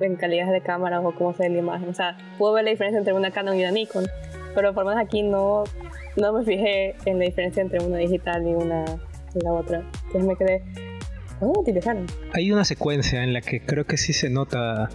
en 0.00 0.16
calidades 0.16 0.52
de 0.52 0.60
cámara 0.60 1.00
o 1.00 1.14
cómo 1.14 1.32
se 1.34 1.44
ve 1.44 1.50
la 1.50 1.58
imagen. 1.58 1.88
O 1.88 1.94
sea, 1.94 2.16
puedo 2.38 2.54
ver 2.54 2.64
la 2.64 2.70
diferencia 2.70 2.98
entre 2.98 3.12
una 3.12 3.30
Canon 3.30 3.56
y 3.56 3.62
una 3.62 3.70
Nikon, 3.70 4.06
pero 4.54 4.74
por 4.74 4.84
lo 4.84 4.90
menos 4.90 5.04
aquí 5.04 5.22
no, 5.22 5.64
no 6.16 6.32
me 6.32 6.44
fijé 6.44 6.94
en 7.04 7.18
la 7.18 7.24
diferencia 7.26 7.62
entre 7.62 7.84
una 7.84 7.98
digital 7.98 8.46
y 8.46 8.54
una 8.54 8.84
y 9.34 9.44
la 9.44 9.52
otra. 9.52 9.82
Entonces 10.06 10.24
me 10.24 10.36
quedé, 10.36 10.62
¿cómo 11.38 11.60
utilizaron? 11.60 12.06
Hay 12.32 12.52
una 12.52 12.64
secuencia 12.64 13.22
en 13.22 13.32
la 13.32 13.40
que 13.40 13.60
creo 13.60 13.84
que 13.86 13.96
sí 13.96 14.12
se 14.12 14.30
nota 14.30 14.88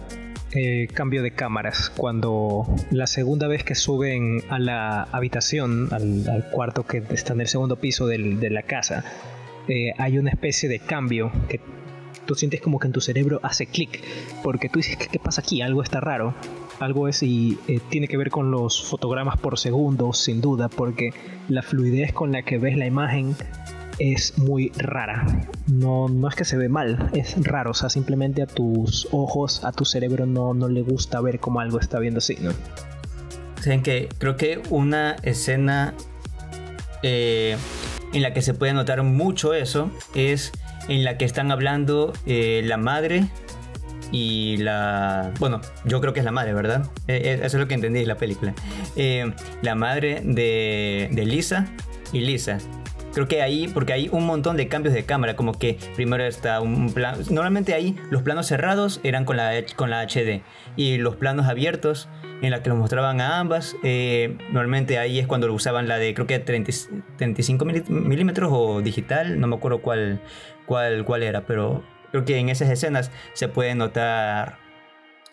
eh, 0.52 0.88
cambio 0.92 1.22
de 1.22 1.30
cámaras 1.30 1.90
cuando 1.96 2.66
la 2.90 3.06
segunda 3.06 3.46
vez 3.46 3.62
que 3.64 3.74
suben 3.74 4.42
a 4.48 4.58
la 4.58 5.02
habitación, 5.04 5.88
al, 5.92 6.50
cuarto 6.50 6.84
que 6.84 7.02
está 7.10 7.34
en 7.34 7.40
el 7.40 7.48
segundo 7.48 7.76
piso 7.76 8.06
de 8.06 8.50
la 8.50 8.62
casa, 8.62 9.04
eh, 9.68 9.92
hay 9.98 10.18
una 10.18 10.30
especie 10.30 10.68
de 10.68 10.80
cambio 10.80 11.30
que 11.48 11.60
tú 12.26 12.34
sientes 12.34 12.60
como 12.60 12.78
que 12.78 12.86
en 12.86 12.92
tu 12.92 13.00
cerebro 13.00 13.40
hace 13.42 13.66
clic, 13.66 14.02
porque 14.42 14.68
tú 14.68 14.78
dices, 14.78 14.96
¿qué, 14.96 15.18
pasa 15.18 15.40
aquí? 15.40 15.62
Algo 15.62 15.82
está 15.82 16.00
raro. 16.00 16.34
Algo 16.78 17.08
es 17.08 17.22
y 17.22 17.58
eh, 17.68 17.80
tiene 17.90 18.08
que 18.08 18.16
ver 18.16 18.30
con 18.30 18.50
los 18.50 18.82
fotogramas 18.82 19.38
por 19.38 19.58
segundo, 19.58 20.12
sin 20.12 20.40
duda, 20.40 20.68
porque 20.68 21.12
la 21.48 21.62
fluidez 21.62 22.12
con 22.12 22.32
la 22.32 22.42
que 22.42 22.58
ves 22.58 22.76
la 22.76 22.86
imagen 22.86 23.36
es 23.98 24.38
muy 24.38 24.72
rara. 24.76 25.26
No, 25.66 26.08
no 26.08 26.28
es 26.28 26.34
que 26.34 26.44
se 26.44 26.56
ve 26.56 26.68
mal, 26.68 27.10
es 27.12 27.36
raro. 27.44 27.72
O 27.72 27.74
sea, 27.74 27.90
simplemente 27.90 28.42
a 28.42 28.46
tus 28.46 29.08
ojos, 29.12 29.64
a 29.64 29.72
tu 29.72 29.84
cerebro 29.84 30.26
no, 30.26 30.54
no 30.54 30.68
le 30.68 30.82
gusta 30.82 31.20
ver 31.20 31.38
cómo 31.38 31.60
algo 31.60 31.78
está 31.78 31.98
viendo 31.98 32.18
así, 32.18 32.36
¿no? 32.40 32.52
Saben 33.60 33.82
que 33.82 34.08
creo 34.16 34.36
que 34.36 34.62
una 34.70 35.16
escena 35.22 35.94
eh, 37.02 37.56
en 38.12 38.22
la 38.22 38.32
que 38.32 38.40
se 38.40 38.54
puede 38.54 38.72
notar 38.72 39.02
mucho 39.02 39.52
eso 39.52 39.90
es 40.14 40.52
en 40.88 41.04
la 41.04 41.16
que 41.16 41.24
están 41.24 41.50
hablando 41.50 42.12
eh, 42.26 42.62
la 42.64 42.76
madre 42.76 43.26
y 44.12 44.56
la... 44.58 45.32
Bueno, 45.38 45.60
yo 45.84 46.00
creo 46.00 46.12
que 46.12 46.20
es 46.20 46.24
la 46.24 46.32
madre, 46.32 46.52
¿verdad? 46.52 46.84
Eh, 47.06 47.20
eh, 47.24 47.34
eso 47.42 47.56
es 47.56 47.60
lo 47.60 47.68
que 47.68 47.74
entendí 47.74 48.00
de 48.00 48.06
la 48.06 48.16
película. 48.16 48.54
la 49.62 49.74
madre 49.74 50.22
de, 50.24 51.08
de 51.12 51.24
Lisa 51.24 51.66
y 52.12 52.20
Lisa. 52.20 52.58
Creo 53.12 53.26
que 53.26 53.42
ahí, 53.42 53.66
porque 53.66 53.92
hay 53.92 54.08
un 54.12 54.24
montón 54.24 54.56
de 54.56 54.68
cambios 54.68 54.94
de 54.94 55.04
cámara, 55.04 55.34
como 55.34 55.52
que 55.58 55.78
primero 55.96 56.24
está 56.24 56.60
un 56.60 56.92
plano... 56.92 57.18
Normalmente 57.28 57.74
ahí 57.74 57.96
los 58.08 58.22
planos 58.22 58.46
cerrados 58.46 59.00
eran 59.02 59.24
con 59.24 59.36
la, 59.36 59.52
con 59.74 59.90
la 59.90 60.02
HD 60.02 60.42
y 60.76 60.98
los 60.98 61.16
planos 61.16 61.46
abiertos 61.46 62.08
en 62.40 62.52
la 62.52 62.62
que 62.62 62.70
lo 62.70 62.76
mostraban 62.76 63.20
a 63.20 63.40
ambas. 63.40 63.76
Normalmente 64.52 64.98
ahí 64.98 65.18
es 65.18 65.26
cuando 65.26 65.48
lo 65.48 65.54
usaban 65.54 65.88
la 65.88 65.98
de 65.98 66.14
creo 66.14 66.28
que 66.28 66.38
35 66.38 67.64
milímetros 67.64 68.50
o 68.52 68.80
digital, 68.80 69.40
no 69.40 69.48
me 69.48 69.56
acuerdo 69.56 69.82
cuál, 69.82 70.20
cuál, 70.70 71.04
cuál 71.04 71.24
era, 71.24 71.46
pero 71.46 71.82
creo 72.12 72.24
que 72.24 72.38
en 72.38 72.48
esas 72.48 72.70
escenas 72.70 73.10
se 73.32 73.48
puede 73.48 73.74
notar 73.74 74.60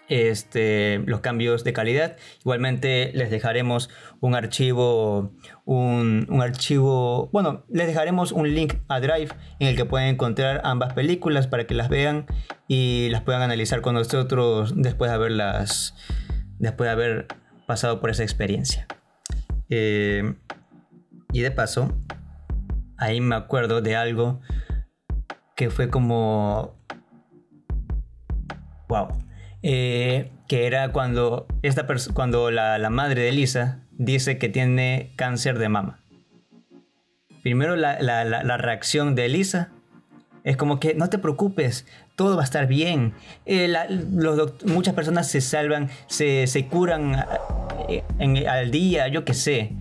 este, 0.10 0.98
los 1.06 1.20
cambios 1.20 1.64
de 1.64 1.74
calidad. 1.74 2.16
Igualmente 2.40 3.12
les 3.14 3.30
dejaremos 3.30 3.92
un 4.20 4.34
archivo, 4.34 5.32
un, 5.64 6.26
un, 6.28 6.42
archivo, 6.42 7.30
bueno, 7.32 7.66
les 7.70 7.86
dejaremos 7.86 8.32
un 8.32 8.52
link 8.56 8.78
a 8.88 9.00
Drive 9.00 9.30
en 9.60 9.68
el 9.68 9.76
que 9.76 9.86
pueden 9.86 10.08
encontrar 10.08 10.62
ambas 10.64 10.94
películas 10.94 11.46
para 11.46 11.68
que 11.68 11.76
las 11.76 11.88
vean 11.88 12.26
y 12.68 13.10
las 13.12 13.22
puedan 13.22 13.44
analizar 13.44 13.82
con 13.82 13.94
nosotros 13.94 14.74
después 14.76 15.12
de 15.12 15.16
haberlas 15.18 15.94
después 16.58 16.88
de 16.88 16.92
haber 16.92 17.28
pasado 17.68 18.02
por 18.02 18.10
esa 18.10 18.24
experiencia. 18.24 18.88
Eh, 19.70 20.34
y 21.32 21.42
de 21.42 21.52
paso, 21.52 21.96
ahí 22.98 23.22
me 23.22 23.36
acuerdo 23.36 23.82
de 23.82 23.96
algo 23.96 24.42
que 25.58 25.70
fue 25.70 25.90
como... 25.90 26.74
¡Wow! 28.88 29.10
Eh, 29.62 30.32
que 30.48 30.66
era 30.66 30.94
cuando, 30.94 31.48
esta 31.62 31.86
cuando 32.14 32.50
la, 32.52 32.90
madre 32.90 33.24
de 33.24 33.34
Lisa 33.34 33.82
dice 33.92 34.38
que 34.38 34.48
tiene 34.48 35.12
cáncer 35.18 35.60
de 35.60 35.68
mama. 35.68 36.00
Primero 37.44 37.76
la, 37.76 38.02
la 38.02 38.58
reacción 38.58 39.14
de 39.16 39.28
Lisa 39.28 39.72
es 40.48 40.56
como 40.56 40.80
que 40.80 40.94
no 40.94 41.10
te 41.10 41.18
preocupes, 41.18 41.86
todo 42.16 42.38
va 42.38 42.44
a 42.44 42.46
estar 42.46 42.68
bien. 42.68 43.14
Eh, 43.46 43.70
muchas 44.66 44.94
personas 44.94 45.30
se 45.30 45.42
salvan, 45.42 45.90
se, 46.08 46.68
curan 46.72 47.26
eh, 47.90 48.48
al 48.48 48.72
día, 48.72 49.10
yo 49.10 49.26
qué 49.26 49.34
sé. 49.34 49.74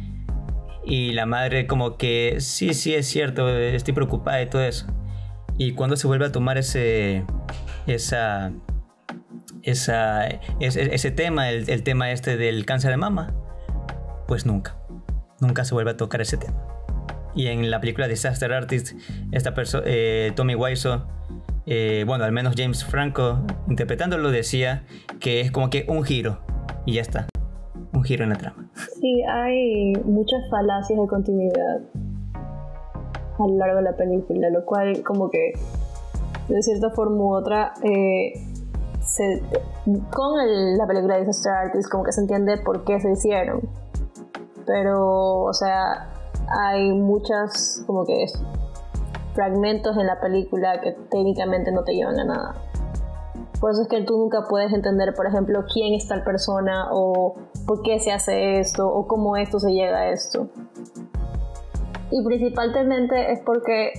Y 0.85 1.12
la 1.12 1.25
madre 1.25 1.68
como 1.68 1.97
que, 1.97 2.38
sí, 2.40 2.75
sí, 2.75 2.95
es 2.95 3.06
cierto, 3.06 3.49
estoy 3.49 3.95
preocupada 3.95 4.38
de 4.38 4.47
todo 4.47 4.62
eso. 4.62 4.87
Y 5.58 5.72
cuando 5.72 5.96
se 5.96 6.06
vuelve 6.06 6.26
a 6.26 6.32
tomar 6.32 6.58
ese, 6.58 7.25
esa, 7.86 8.52
esa, 9.62 10.26
ese, 10.60 11.10
tema, 11.10 11.50
el, 11.50 11.82
tema 11.82 12.10
este 12.10 12.36
del 12.36 12.66
cáncer 12.66 12.90
de 12.90 12.98
mama, 12.98 13.34
pues 14.28 14.44
nunca, 14.44 14.76
nunca 15.40 15.64
se 15.64 15.75
vuelve 15.75 15.92
a 15.92 15.96
tocar 15.96 16.20
ese 16.20 16.36
tema. 16.36 16.62
Y 17.34 17.48
en 17.48 17.70
la 17.70 17.80
película 17.80 18.08
Disaster 18.08 18.52
Artist, 18.52 18.96
esta 19.32 19.54
eh, 19.84 20.32
Tommy 20.34 20.54
Wiseau, 20.54 21.02
eh, 21.66 22.04
bueno, 22.06 22.25
al 22.25 22.32
menos 22.32 22.54
James 22.56 22.84
Franco 22.84 23.40
interpretándolo 23.68 24.30
decía 24.30 24.84
que 25.20 25.40
es 25.40 25.50
como 25.50 25.68
que 25.68 25.84
un 25.88 26.04
giro 26.04 26.40
y 26.84 26.94
ya 26.94 27.02
está, 27.02 27.26
un 27.92 28.04
giro 28.04 28.25
en 28.25 28.30
la 28.30 28.36
trama. 28.36 28.70
Sí, 29.00 29.22
hay 29.22 29.92
muchas 30.04 30.48
falacias 30.50 30.98
de 30.98 31.06
continuidad 31.08 31.80
a 33.38 33.48
lo 33.48 33.56
largo 33.56 33.76
de 33.76 33.82
la 33.82 33.96
película, 33.96 34.50
lo 34.50 34.64
cual 34.64 35.02
como 35.02 35.30
que 35.30 35.52
de 36.48 36.62
cierta 36.62 36.90
forma 36.90 37.16
u 37.16 37.34
otra 37.34 37.74
eh, 37.82 38.32
con 40.10 40.76
la 40.76 40.86
película 40.86 41.14
de 41.14 41.20
Disaster 41.20 41.52
Artist 41.52 41.90
como 41.90 42.04
que 42.04 42.12
se 42.12 42.20
entiende 42.20 42.58
por 42.58 42.84
qué 42.84 43.00
se 43.00 43.12
hicieron, 43.12 43.60
pero 44.64 45.42
o 45.42 45.52
sea 45.52 46.08
hay 46.48 46.92
muchas 46.92 47.82
como 47.86 48.04
que 48.04 48.26
fragmentos 49.34 49.96
en 49.96 50.06
la 50.06 50.20
película 50.20 50.80
que 50.80 50.92
técnicamente 51.10 51.70
no 51.72 51.84
te 51.84 51.94
llevan 51.94 52.18
a 52.18 52.24
nada. 52.24 52.54
Por 53.60 53.70
eso 53.70 53.82
es 53.82 53.88
que 53.88 54.02
tú 54.02 54.18
nunca 54.18 54.46
puedes 54.48 54.72
entender, 54.72 55.14
por 55.14 55.26
ejemplo, 55.26 55.64
quién 55.72 55.94
es 55.94 56.06
tal 56.06 56.22
persona 56.24 56.88
o 56.92 57.36
por 57.66 57.82
qué 57.82 57.98
se 57.98 58.12
hace 58.12 58.60
esto 58.60 58.86
o 58.86 59.06
cómo 59.06 59.36
esto 59.36 59.58
se 59.58 59.72
llega 59.72 59.98
a 59.98 60.10
esto. 60.10 60.48
Y 62.10 62.22
principalmente 62.25 63.32
es 63.32 63.40
porque 63.40 63.92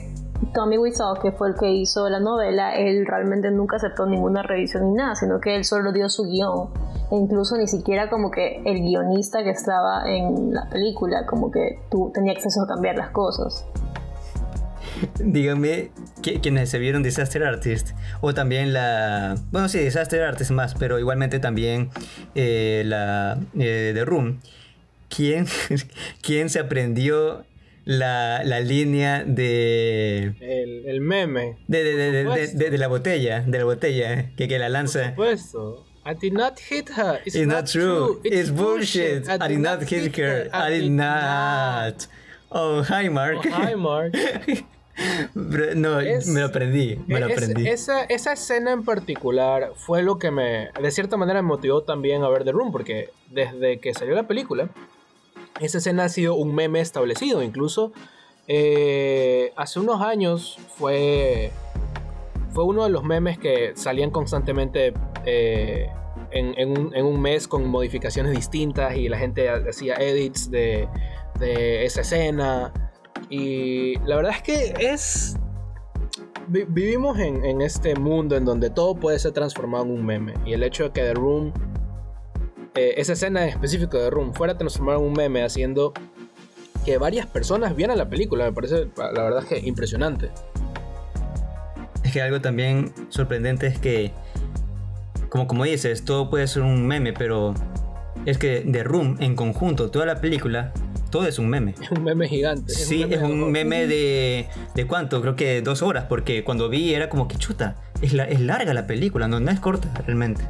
Tommy 0.54 0.78
Wiseau, 0.78 1.20
que 1.22 1.32
fue 1.32 1.50
el 1.50 1.56
que 1.56 1.72
hizo 1.72 2.08
la 2.10 2.20
novela, 2.20 2.76
él 2.76 3.06
realmente 3.06 3.52
nunca 3.52 3.78
aceptó 3.78 4.06
ninguna 4.06 4.44
revisión 4.44 4.90
ni 4.90 4.96
nada, 4.96 5.16
sino 5.16 5.40
que 5.40 5.56
él 5.56 5.66
solo 5.66 5.92
dio 5.92 6.10
su 6.10 6.24
guion. 6.24 6.70
E 7.12 7.16
incluso 7.16 7.58
ni 7.58 7.68
siquiera 7.68 8.10
como 8.10 8.32
que 8.32 8.62
el 8.66 8.82
guionista 8.82 9.44
que 9.44 9.52
estaba 9.52 10.10
en 10.10 10.54
la 10.54 10.70
película, 10.70 11.26
como 11.26 11.52
que 11.52 11.80
tú 11.90 12.12
tenía 12.14 12.34
acceso 12.34 12.64
a 12.64 12.68
cambiar 12.68 12.96
las 12.96 13.10
cosas. 13.12 13.66
Díganme 15.20 15.92
quienes 16.42 16.70
se 16.70 16.80
vieron 16.80 17.04
Disaster 17.04 17.44
Artist 17.44 17.92
o 18.22 18.34
también 18.34 18.74
la... 18.74 19.36
Bueno, 19.52 19.70
sí, 19.70 19.80
Disaster 19.80 20.24
Artist 20.24 20.52
más, 20.52 20.74
pero 20.76 20.98
igualmente 20.98 21.40
también 21.40 21.90
eh, 22.36 22.84
la 22.86 23.38
eh, 23.58 23.92
The 23.94 24.06
Room. 24.06 24.40
¿Quién, 25.16 25.46
¿Quién 26.22 26.50
se 26.50 26.60
aprendió 26.60 27.46
la, 27.88 28.44
la 28.44 28.60
línea 28.60 29.24
de... 29.24 30.34
El, 30.86 31.02
meme. 31.02 31.58
De, 31.68 31.84
de, 31.84 32.78
la 32.78 32.88
botella, 32.88 33.42
de 33.42 33.58
la 33.58 33.64
botella, 33.64 34.32
que, 34.36 34.48
que 34.48 34.60
la 34.60 34.68
lanza. 34.68 35.16
Por 35.16 35.38
supuesto. 35.38 35.86
I 36.06 36.14
did 36.14 36.34
not 36.34 36.60
hit 36.60 36.90
her. 36.90 37.22
It's, 37.26 37.36
not, 37.36 37.66
true. 37.66 38.22
It's, 38.24 38.50
bullshit. 38.50 39.30
I, 39.30 39.48
did 39.48 39.60
not 39.60 39.84
hit 39.84 40.16
her. 40.18 40.50
I 40.54 40.70
did 40.70 40.92
not. 40.92 42.08
Oh, 42.52 42.84
hi, 42.84 43.10
Mark. 43.10 43.46
Oh, 43.46 43.50
hi, 43.50 43.76
Mark. 43.76 44.14
no, 45.36 45.98
me 45.98 46.40
lo 46.40 46.46
aprendí, 46.46 46.98
me 47.08 47.20
lo 47.20 47.28
aprendí. 47.28 47.68
esa, 47.68 48.04
esa, 48.06 48.34
escena 48.34 48.72
en 48.72 48.84
particular 48.84 49.72
fue 49.76 50.02
lo 50.02 50.18
que 50.18 50.32
me, 50.32 50.70
de 50.82 50.92
cierta 50.92 51.18
manera, 51.18 51.42
me 51.42 51.50
motivó 51.50 51.84
también 51.84 52.24
a 52.24 52.30
ver 52.30 52.44
The 52.44 52.52
Room, 52.52 52.72
porque 52.72 53.12
desde 53.30 53.80
que 53.80 53.94
salió 53.94 54.16
la 54.16 54.28
película, 54.28 54.70
esa 55.60 55.78
escena 55.80 56.06
ha 56.06 56.10
sido 56.10 56.36
un 56.36 56.54
meme 56.54 56.80
establecido. 56.82 57.42
Incluso 57.44 57.92
Eh, 58.50 59.52
hace 59.58 59.78
unos 59.78 60.00
años 60.02 60.58
fue, 60.78 61.52
fue 62.54 62.64
uno 62.64 62.86
de 62.86 62.90
los 62.90 63.04
memes 63.04 63.38
que 63.38 63.74
salían 63.76 64.10
constantemente 64.10 64.94
eh, 65.26 65.90
en, 66.32 66.54
en 66.58 66.70
un, 66.70 66.96
en 66.96 67.06
un 67.06 67.20
mes 67.22 67.46
con 67.46 67.68
modificaciones 67.68 68.32
distintas 68.32 68.96
y 68.96 69.10
la 69.10 69.18
gente 69.18 69.50
hacía 69.50 69.96
edits 69.96 70.50
de, 70.50 70.88
de 71.40 71.84
esa 71.84 72.00
escena. 72.00 72.72
Y 73.30 74.00
la 74.06 74.16
verdad 74.16 74.32
es 74.38 74.42
que 74.44 74.74
es... 74.80 75.36
vi- 76.48 76.64
Vivimos 76.70 77.20
en, 77.20 77.44
en 77.44 77.62
este 77.62 77.96
mundo 77.96 78.38
en 78.38 78.46
donde 78.46 78.70
todo 78.70 78.96
puede 78.96 79.20
ser 79.20 79.34
transformado 79.34 79.84
en 79.84 79.92
un 79.92 80.06
meme. 80.06 80.36
Y 80.46 80.54
el 80.54 80.64
hecho 80.64 80.86
de 80.86 80.92
que 80.92 81.02
The 81.02 81.16
Room, 81.16 81.52
eh, 82.78 82.94
esa 82.98 83.14
escena 83.14 83.44
en 83.44 83.50
específico 83.50 83.98
de 83.98 84.10
Room, 84.10 84.34
fuera 84.34 84.58
transformada 84.58 85.00
en 85.00 85.06
un 85.06 85.14
meme 85.14 85.44
haciendo 85.44 85.94
que 86.86 86.98
varias 86.98 87.26
personas 87.26 87.76
vieran 87.76 87.98
la 87.98 88.08
película, 88.08 88.46
me 88.46 88.54
parece 88.54 88.88
la 88.98 89.24
verdad 89.24 89.40
es 89.44 89.46
que 89.62 89.68
impresionante. 89.68 90.30
Es 92.04 92.14
que 92.14 92.22
algo 92.22 92.40
también 92.40 92.94
sorprendente 93.10 93.68
es 93.68 93.78
que, 93.80 94.12
como, 95.30 95.48
como 95.48 95.66
dices, 95.66 96.06
todo 96.06 96.30
puede 96.30 96.48
ser 96.48 96.64
un 96.64 96.88
meme, 96.88 97.12
pero 97.12 97.54
es 98.26 98.38
que 98.38 98.62
The 98.72 98.84
Room 98.84 99.18
en 99.20 99.36
conjunto, 99.36 99.92
toda 99.92 100.06
la 100.06 100.22
película, 100.22 100.72
todo 101.12 101.28
es 101.28 101.38
un 101.40 101.50
meme. 101.50 101.76
Es 101.82 101.92
un 101.92 102.04
meme 102.04 102.28
gigante. 102.30 102.72
Sí, 102.74 103.06
es 103.10 103.22
un 103.22 103.52
meme 103.52 103.88
de, 103.88 104.48
de 104.76 104.88
cuánto, 104.88 105.22
creo 105.22 105.36
que 105.36 105.62
dos 105.62 105.82
horas, 105.82 106.06
porque 106.08 106.44
cuando 106.46 106.70
vi 106.70 106.94
era 106.94 107.10
como 107.10 107.28
que 107.28 107.36
chuta, 107.38 107.76
es, 108.02 108.14
la- 108.14 108.26
es 108.26 108.40
larga 108.40 108.74
la 108.74 108.88
película, 108.88 109.28
no, 109.28 109.40
no 109.42 109.52
es 109.52 109.60
corta 109.60 109.90
realmente. 110.06 110.44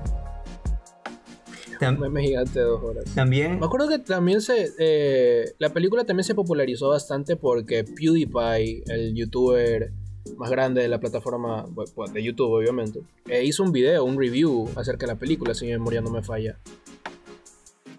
Tam- 1.80 1.96
Un 1.96 2.02
meme 2.02 2.22
gigante 2.24 2.60
de 2.60 2.66
dos 2.66 2.84
horas. 2.84 3.06
también, 3.16 3.60
Me 3.60 3.66
acuerdo 3.66 3.88
que 3.88 4.00
también 4.00 4.42
se. 4.42 4.72
eh, 4.80 5.54
la 5.60 5.70
película 5.74 6.04
también 6.06 6.24
se 6.24 6.36
popularizó 6.36 6.90
bastante 6.90 7.36
porque 7.36 7.84
PewDiePie, 7.84 8.84
el 8.88 9.14
youtuber 9.16 9.92
más 10.38 10.50
grande 10.52 10.82
de 10.82 10.88
la 10.90 11.00
plataforma 11.00 11.66
bueno, 11.96 12.14
de 12.14 12.22
YouTube, 12.24 12.52
obviamente, 12.52 13.00
eh, 13.28 13.44
hizo 13.46 13.64
un 13.64 13.72
video, 13.72 14.04
un 14.04 14.20
review 14.20 14.68
acerca 14.76 15.06
de 15.06 15.14
la 15.14 15.20
película, 15.20 15.54
si 15.54 15.66
mi 15.66 15.72
memoria 15.72 16.02
no 16.02 16.10
me 16.10 16.22
falla. 16.22 16.58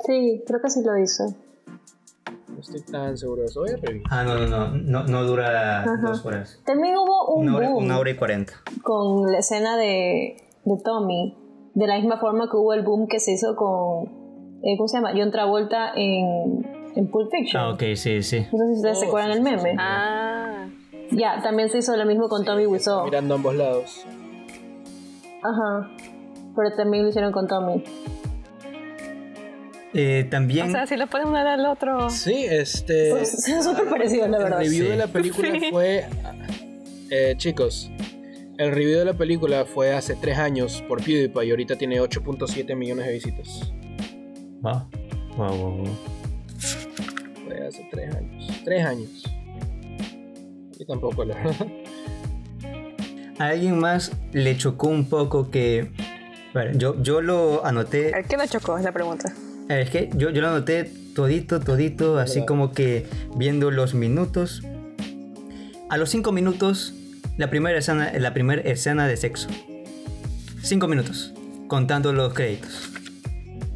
Sí, 0.06 0.42
creo 0.46 0.60
que 0.60 0.70
sí 0.70 0.82
lo 0.84 0.96
hizo. 0.98 1.34
No 2.48 2.60
estoy 2.60 2.80
tan 2.82 3.16
seguro 3.16 3.42
de 3.42 3.48
eso. 3.48 3.60
Voy 3.60 3.70
a 3.70 3.76
revisar. 3.76 4.08
ah, 4.10 4.24
no, 4.24 4.46
no, 4.46 4.46
no, 4.46 4.76
no, 4.76 5.04
no 5.04 5.24
dura 5.24 5.82
Ajá. 5.84 5.96
dos 6.08 6.24
horas. 6.24 6.60
También 6.64 6.96
hubo 6.96 7.34
un 7.34 7.48
Una 7.48 7.56
hora, 7.56 7.70
boom 7.70 7.84
una 7.84 7.98
hora 7.98 8.10
y 8.10 8.16
cuarenta. 8.16 8.54
con 8.82 9.30
la 9.30 9.38
escena 9.38 9.76
de, 9.76 10.36
de 10.64 10.74
Tommy, 10.84 11.36
de 11.78 11.86
la 11.86 11.96
misma 11.96 12.18
forma 12.18 12.48
que 12.50 12.56
hubo 12.56 12.72
el 12.74 12.82
boom 12.82 13.06
que 13.06 13.20
se 13.20 13.32
hizo 13.32 13.54
con, 13.54 14.06
eh, 14.62 14.76
¿cómo 14.76 14.88
se 14.88 14.96
llama? 14.98 15.12
John 15.16 15.30
Travolta 15.30 15.92
en, 15.94 16.66
en 16.96 17.08
Pulp 17.10 17.30
Fiction. 17.30 17.62
Ah, 17.62 17.70
ok, 17.70 17.82
sí, 17.94 18.22
sí. 18.22 18.40
No 18.52 18.58
sé 18.58 18.72
si 18.72 18.76
ustedes 18.76 18.98
se 19.00 19.06
Oh, 19.06 19.08
acuerdan 19.08 19.32
sí, 19.32 19.38
el 19.38 19.44
sí, 19.60 19.64
meme. 19.66 19.76
Ah, 19.78 20.66
Ya, 21.12 21.40
también 21.42 21.68
se 21.68 21.78
hizo 21.78 21.96
lo 21.96 22.04
mismo 22.04 22.28
con 22.28 22.44
Tommy 22.44 22.66
Wiseau. 22.66 23.04
Mirando 23.04 23.34
a 23.34 23.36
ambos 23.36 23.54
lados. 23.54 24.04
Ajá. 25.42 25.88
Pero 26.56 26.74
también 26.76 27.04
lo 27.04 27.10
hicieron 27.10 27.30
con 27.32 27.46
Tommy. 27.46 27.84
Eh, 29.94 30.26
también, 30.30 30.68
o 30.68 30.70
sea, 30.70 30.86
si 30.86 30.96
le 30.96 31.06
ponen 31.06 31.28
uno 31.28 31.38
al 31.38 31.64
otro. 31.66 32.10
Sí, 32.10 32.44
este. 32.44 33.10
Pues, 33.10 33.48
Es 33.48 33.64
súper 33.64 33.88
parecido, 33.88 34.26
la 34.28 34.36
El 34.36 34.42
verdad. 34.44 34.58
review 34.58 34.84
Sí. 34.84 34.90
de 34.90 34.96
la 34.96 35.06
película 35.06 35.48
Sí. 35.60 35.60
fue. 35.70 36.04
eh, 37.10 37.34
chicos, 37.38 37.90
el 38.58 38.72
review 38.72 38.98
de 38.98 39.04
la 39.04 39.14
película 39.14 39.64
fue 39.64 39.92
hace 39.94 40.14
3 40.16 40.38
años 40.38 40.82
por 40.88 41.02
PewDiePie 41.02 41.46
y 41.46 41.50
ahorita 41.50 41.76
tiene 41.76 42.00
8.7 42.00 42.74
millones 42.76 43.06
de 43.06 43.12
visitas. 43.12 43.72
Wow, 44.60 44.88
wow, 45.36 45.56
wow, 45.56 45.76
wow. 45.78 45.86
Fue 47.46 47.66
hace 47.66 47.88
3 47.90 48.14
años. 48.16 48.60
3 48.64 48.84
años. 48.84 49.24
Y 50.78 50.84
tampoco 50.84 51.24
la 51.24 51.36
A 53.38 53.46
alguien 53.46 53.78
más 53.78 54.12
le 54.32 54.56
chocó 54.56 54.88
un 54.88 55.04
poco 55.08 55.50
que. 55.50 55.90
Bueno, 56.52 56.76
yo, 56.76 57.00
yo 57.02 57.20
lo 57.20 57.64
anoté. 57.64 58.12
¿A 58.14 58.22
¿Qué 58.24 58.36
no 58.36 58.44
chocó? 58.46 58.76
Es 58.76 58.84
la 58.84 58.92
pregunta. 58.92 59.32
Eh, 59.68 59.82
Es 59.82 59.90
que 59.90 60.10
yo, 60.16 60.30
yo 60.30 60.40
lo 60.40 60.48
anoté 60.48 60.90
todito, 61.14 61.60
todito, 61.60 62.18
así 62.18 62.40
Verdad. 62.40 62.46
como 62.48 62.72
que 62.72 63.06
viendo 63.36 63.70
los 63.70 63.94
minutos. 63.94 64.62
A 65.90 65.96
los 65.96 66.10
5 66.10 66.32
minutos, 66.32 66.94
la 67.38 67.48
primera 67.48 67.78
escena, 67.78 68.12
la 68.18 68.34
primera 68.34 68.60
escena 68.62 69.06
de 69.08 69.16
sexo. 69.16 69.48
5 70.62 70.86
minutos, 70.88 71.32
contando 71.68 72.12
los 72.12 72.34
créditos. 72.34 72.90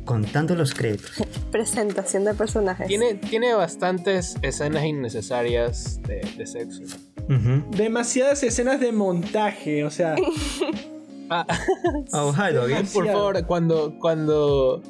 Contando 0.05 0.55
los 0.57 0.75
créditos. 0.75 1.13
Presentación 1.53 2.25
de 2.25 2.35
personajes. 2.35 2.87
tiene, 2.89 3.15
tiene 3.15 3.55
bastantes 3.55 4.37
escenas 4.43 4.85
innecesarias 4.85 6.01
de, 6.03 6.21
de 6.37 6.47
sexo. 6.47 6.83
Demasiadas 7.71 8.43
escenas 8.43 8.79
de 8.81 8.93
montaje, 8.93 9.85
o 9.85 9.91
sea, 9.91 10.17
Ah, 11.35 11.47
Oh, 12.13 12.35
hi, 12.37 12.53
doggy. 12.53 12.75
por 12.93 13.07
favor, 13.07 13.47
cuando, 13.47 13.97
cuando, 13.99 14.83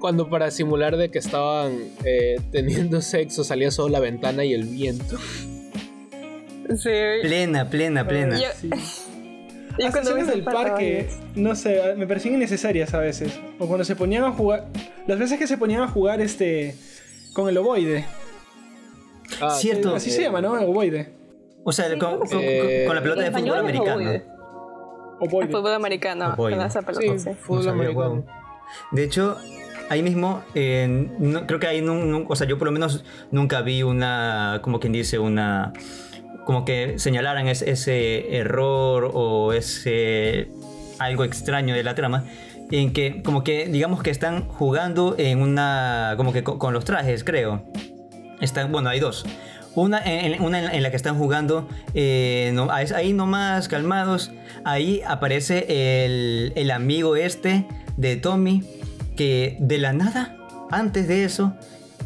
cuando 0.00 0.30
para 0.30 0.50
simular 0.50 0.96
de 0.96 1.10
que 1.10 1.18
estaban 1.18 1.76
eh, 2.06 2.40
teniendo 2.52 3.02
sexo 3.02 3.44
salía 3.44 3.70
solo 3.70 3.90
la 3.90 4.00
ventana 4.00 4.44
y 4.46 4.54
el 4.54 4.64
viento. 4.64 5.18
Sí. 6.76 6.90
Plena, 7.22 7.68
plena, 7.68 8.06
plena. 8.06 8.38
Yo- 8.38 8.46
sí. 8.60 8.70
yo 9.78 9.88
Las 9.88 10.26
del 10.28 10.44
parque, 10.44 11.08
no 11.34 11.54
sé, 11.54 11.94
me 11.96 12.06
parecían 12.06 12.34
innecesarias 12.34 12.94
a 12.94 13.00
veces. 13.00 13.38
O 13.58 13.66
cuando 13.66 13.84
se 13.84 13.96
ponían 13.96 14.24
a 14.24 14.32
jugar. 14.32 14.66
Las 15.06 15.18
veces 15.18 15.38
que 15.38 15.46
se 15.46 15.58
ponían 15.58 15.82
a 15.82 15.88
jugar 15.88 16.20
este. 16.20 16.74
con 17.34 17.48
el 17.48 17.56
ovoide. 17.58 18.04
Ah, 19.40 19.50
Cierto. 19.50 19.94
Así 19.94 20.10
eh, 20.10 20.12
se 20.12 20.22
llama, 20.22 20.40
¿no? 20.40 20.56
El 20.58 20.64
ovoide. 20.64 21.12
O 21.64 21.72
sea, 21.72 21.88
con, 21.98 22.20
con- 22.20 22.28
Eh, 22.40 22.84
con 22.86 22.94
la 22.94 23.02
pelota 23.02 23.22
de 23.22 23.26
¿En 23.28 23.34
fútbol 23.34 23.58
americano. 23.58 23.94
ovoide? 23.96 24.24
El 25.20 25.48
fútbol 25.50 25.72
americano. 25.72 26.36
Con 26.36 26.52
esa 26.52 26.82
pelota, 26.82 27.18
Sí, 27.18 27.30
fútbol 27.40 27.64
No 27.64 27.70
americano. 27.72 28.26
De 28.92 29.04
hecho, 29.04 29.36
ahí 29.88 30.02
mismo, 30.02 30.42
eh, 30.54 31.08
no- 31.18 31.46
creo 31.46 31.58
que 31.60 31.66
ahí, 31.66 31.80
no, 31.80 31.94
no- 31.94 32.26
o 32.28 32.36
sea, 32.36 32.46
yo 32.46 32.58
por 32.58 32.66
lo 32.66 32.72
menos 32.72 33.04
nunca 33.30 33.62
vi 33.62 33.82
una, 33.82 34.60
como 34.62 34.80
quien 34.80 34.92
dice, 34.92 35.18
una, 35.18 35.72
como 36.44 36.64
que 36.64 36.98
señalaran 36.98 37.48
ese, 37.48 38.36
error 38.36 39.10
o 39.14 39.52
ese 39.52 40.48
algo 40.98 41.24
extraño 41.24 41.74
de 41.74 41.82
la 41.82 41.94
trama, 41.94 42.24
en 42.70 42.92
que 42.92 43.22
como 43.22 43.44
que 43.44 43.66
digamos 43.66 44.02
que 44.02 44.10
están 44.10 44.46
jugando 44.48 45.14
en 45.18 45.40
una, 45.40 46.14
como 46.16 46.32
que 46.32 46.42
co- 46.44 46.58
con, 46.58 46.72
los 46.72 46.84
trajes, 46.84 47.24
creo. 47.24 47.62
Están, 48.40 48.72
bueno, 48.72 48.88
hay 48.90 49.00
dos. 49.00 49.24
Una 49.74 49.98
en, 50.04 50.40
una 50.40 50.72
en- 50.72 50.82
la 50.82 50.90
que 50.90 50.96
están 50.96 51.18
jugando 51.18 51.68
eh, 51.94 52.54
ahí 52.94 53.12
nomás 53.12 53.68
calmados. 53.68 54.30
Ahí 54.64 55.02
aparece 55.06 56.04
el, 56.04 56.52
el 56.54 56.70
amigo 56.70 57.16
este 57.16 57.66
de 57.96 58.16
Tommy 58.16 58.62
que 59.16 59.56
de 59.60 59.78
la 59.78 59.92
nada, 59.92 60.36
antes 60.70 61.06
de 61.08 61.24
eso, 61.24 61.54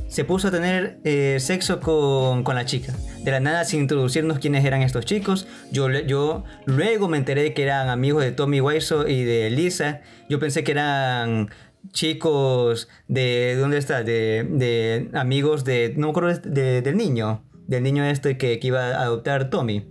se 0.08 0.24
puso 0.24 0.48
a 0.48 0.50
tener 0.50 0.98
eh, 1.04 1.36
sexo 1.40 1.80
con, 1.80 2.42
con 2.42 2.54
la 2.54 2.64
chica. 2.64 2.94
De 3.24 3.30
la 3.32 3.40
nada, 3.40 3.64
sin 3.64 3.80
introducirnos 3.80 4.38
quiénes 4.38 4.64
eran 4.64 4.80
estos 4.82 5.04
chicos. 5.04 5.46
Yo, 5.70 5.90
yo 5.90 6.44
luego 6.64 7.08
me 7.08 7.18
enteré 7.18 7.52
que 7.52 7.62
eran 7.62 7.88
amigos 7.88 8.22
de 8.24 8.32
Tommy 8.32 8.60
Wiseau 8.60 9.06
y 9.06 9.22
de 9.24 9.50
Lisa. 9.50 10.00
Yo 10.30 10.38
pensé 10.38 10.64
que 10.64 10.72
eran 10.72 11.50
chicos 11.92 12.88
de... 13.06 13.56
¿Dónde 13.58 13.76
está? 13.78 14.02
De, 14.02 14.46
de 14.50 15.10
amigos 15.12 15.64
de... 15.64 15.92
No 15.96 16.06
me 16.06 16.10
acuerdo 16.10 16.40
de- 16.42 16.80
del 16.80 16.96
niño. 16.96 17.44
Del 17.66 17.82
niño 17.82 18.04
este 18.04 18.38
que, 18.38 18.58
que 18.60 18.66
iba 18.68 18.86
a 18.88 19.02
adoptar 19.02 19.50
Tommy. 19.50 19.84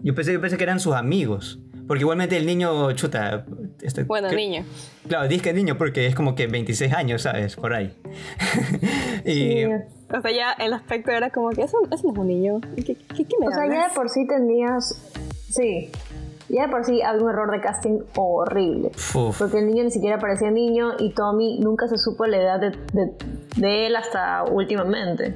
Yo 0.00 0.14
pensé, 0.14 0.32
yo 0.32 0.40
pensé 0.40 0.56
que 0.56 0.64
eran 0.64 0.80
sus 0.80 0.94
amigos. 0.94 1.60
Porque 1.86 2.00
igualmente 2.02 2.36
el 2.36 2.46
niño, 2.46 2.92
chuta... 2.92 3.44
este, 3.82 4.04
Bueno, 4.04 4.28
que- 4.28 4.36
niño. 4.36 4.64
Claro, 5.08 5.28
dije 5.28 5.52
niño 5.52 5.76
porque 5.76 6.06
es 6.06 6.14
como 6.14 6.34
que 6.34 6.46
26 6.46 6.92
años, 6.94 7.22
¿sabes? 7.22 7.56
Por 7.56 7.74
ahí. 7.74 7.94
y 9.24 9.64
Sí. 9.64 9.64
O 10.16 10.20
sea, 10.20 10.30
ya 10.30 10.52
el 10.64 10.72
aspecto 10.72 11.10
era 11.10 11.30
como 11.30 11.50
que 11.50 11.62
eso, 11.62 11.76
eso 11.90 12.06
no 12.06 12.12
es 12.12 12.18
un 12.18 12.26
niño. 12.28 12.60
¿Qué, 12.76 12.84
qué, 12.84 12.96
qué 12.96 13.36
me 13.40 13.48
O 13.48 13.50
sea, 13.50 13.66
ya 13.66 13.88
de 13.88 13.94
por 13.94 14.08
sí 14.08 14.26
tenías. 14.26 14.98
Sí. 15.50 15.90
Ya 16.48 16.66
de 16.66 16.68
por 16.68 16.84
sí 16.84 17.02
había 17.02 17.22
un 17.22 17.30
error 17.30 17.50
de 17.50 17.60
casting 17.60 18.00
horrible. 18.16 18.90
uf, 19.14 19.38
Porque 19.38 19.58
el 19.58 19.66
niño 19.66 19.84
ni 19.84 19.90
siquiera 19.90 20.18
parecía 20.18 20.50
niño 20.50 20.92
y 20.98 21.10
Tommy 21.14 21.58
nunca 21.58 21.88
se 21.88 21.98
supo 21.98 22.26
la 22.26 22.36
edad 22.36 22.60
de, 22.60 22.70
de- 22.92 23.12
de 23.56 23.86
él 23.86 23.96
hasta 23.96 24.44
últimamente. 24.44 25.34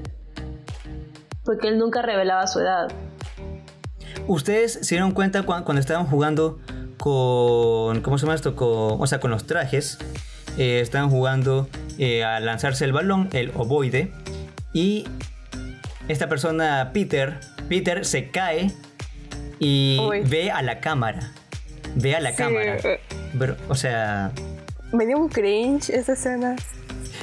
Porque 1.45 1.69
él 1.69 1.79
nunca 1.79 2.03
revelaba 2.03 2.47
su 2.47 2.61
edad. 2.61 2.89
¿Ustedes 4.29 4.75
se 4.83 4.95
dieron 4.95 5.13
cuenta 5.13 5.43
cuan- 5.43 5.65
cuando, 5.65 5.81
estaban 5.81 6.07
jugando 6.07 6.61
con... 6.99 8.01
¿Cómo 8.03 8.19
se 8.19 8.27
llama 8.27 8.35
esto? 8.35 8.55
Con, 8.55 9.01
o 9.01 9.07
sea, 9.07 9.21
con 9.21 9.31
los 9.31 9.47
trajes. 9.47 9.99
Eh, 10.59 10.81
estaban 10.81 11.11
jugando 11.11 11.69
eh, 11.99 12.25
a 12.25 12.39
lanzarse 12.41 12.85
el 12.85 12.93
balón, 12.93 13.29
el 13.33 13.51
ovoide. 13.57 14.13
Y 14.73 15.07
esta 16.09 16.29
persona, 16.29 16.91
Peter, 16.93 17.41
Peter 17.69 18.05
se 18.05 18.31
cae 18.31 18.71
y 19.59 19.99
Uy. 20.09 20.21
ve 20.21 20.51
a 20.51 20.63
la 20.63 20.81
cámara. 20.81 21.33
Ve 21.95 22.15
a 22.15 22.21
la 22.21 22.31
Sí, 22.31 22.37
cámara. 22.37 22.77
eh, 22.77 23.01
Pero, 23.39 23.57
o 23.69 23.75
sea... 23.75 24.33
me 24.93 25.07
dio 25.07 25.19
un 25.19 25.29
cringe 25.29 25.91
esa 25.91 26.13
escena. 26.13 26.57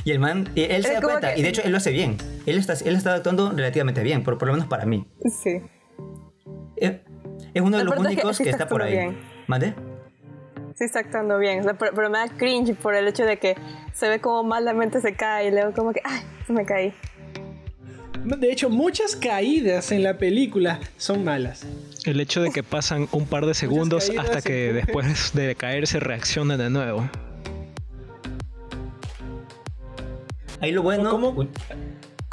Y 0.04 0.12
el 0.12 0.20
man, 0.20 0.50
y 0.56 0.64
él 0.64 0.84
se 0.84 0.94
da 0.94 1.02
cuenta, 1.02 1.34
que- 1.34 1.40
y 1.40 1.44
de 1.44 1.50
hecho 1.50 1.62
él 1.64 1.72
lo 1.72 1.78
hace 1.78 1.92
bien. 1.92 2.18
él 2.46 2.58
está, 2.58 2.74
él 2.74 2.96
está 2.96 3.14
actuando 3.16 3.52
relativamente 3.52 4.02
bien, 4.04 4.24
por, 4.24 4.38
por 4.38 4.48
lo 4.48 4.54
menos 4.54 4.68
para 4.68 4.86
mí. 4.86 5.06
Sí. 5.44 5.62
Es, 6.78 6.94
es 7.54 7.62
uno 7.62 7.78
de 7.78 7.84
los 7.84 7.92
verdad 7.96 8.12
es 8.12 8.18
que 8.18 8.22
únicos 8.22 8.38
que, 8.38 8.44
está 8.44 8.64
está 8.64 8.68
por 8.68 8.82
ahí. 8.82 8.92
bien. 8.92 9.18
¿Mande? 9.48 9.74
Sí 10.76 10.84
está 10.84 11.00
actuando 11.00 11.38
bien, 11.38 11.64
pero, 11.80 11.94
pero 11.96 12.10
me 12.10 12.18
da 12.18 12.28
cringe 12.28 12.76
por 12.76 12.96
el 12.96 13.08
hecho 13.08 13.24
de 13.26 13.38
que 13.38 13.56
se 13.94 14.10
ve 14.10 14.20
como 14.20 14.44
malamente 14.44 15.00
se 15.00 15.14
cae 15.14 15.48
y 15.48 15.52
luego 15.52 15.74
como 15.74 15.94
que, 15.94 16.02
ay, 16.04 16.22
se 16.46 16.54
me 16.54 16.66
caí. 16.66 16.94
De 18.26 18.52
hecho, 18.52 18.70
muchas 18.72 19.16
caídas 19.16 19.92
en 19.92 20.02
la 20.02 20.18
película 20.18 20.80
son 20.98 21.24
malas. 21.24 21.64
El 22.06 22.20
hecho 22.20 22.42
de 22.42 22.50
que 22.50 22.64
pasan 22.64 23.08
un 23.12 23.28
par 23.28 23.46
de 23.46 23.54
segundos 23.54 24.12
hasta 24.18 24.42
que 24.42 24.74
después 24.74 25.32
de 25.34 25.56
caerse 25.56 26.00
reaccionan 26.00 26.58
de 26.58 26.72
nuevo. 26.72 27.08
Ahí 30.60 30.72
lo 30.72 30.82
bueno. 30.82 31.12
¿Cómo? 31.12 31.48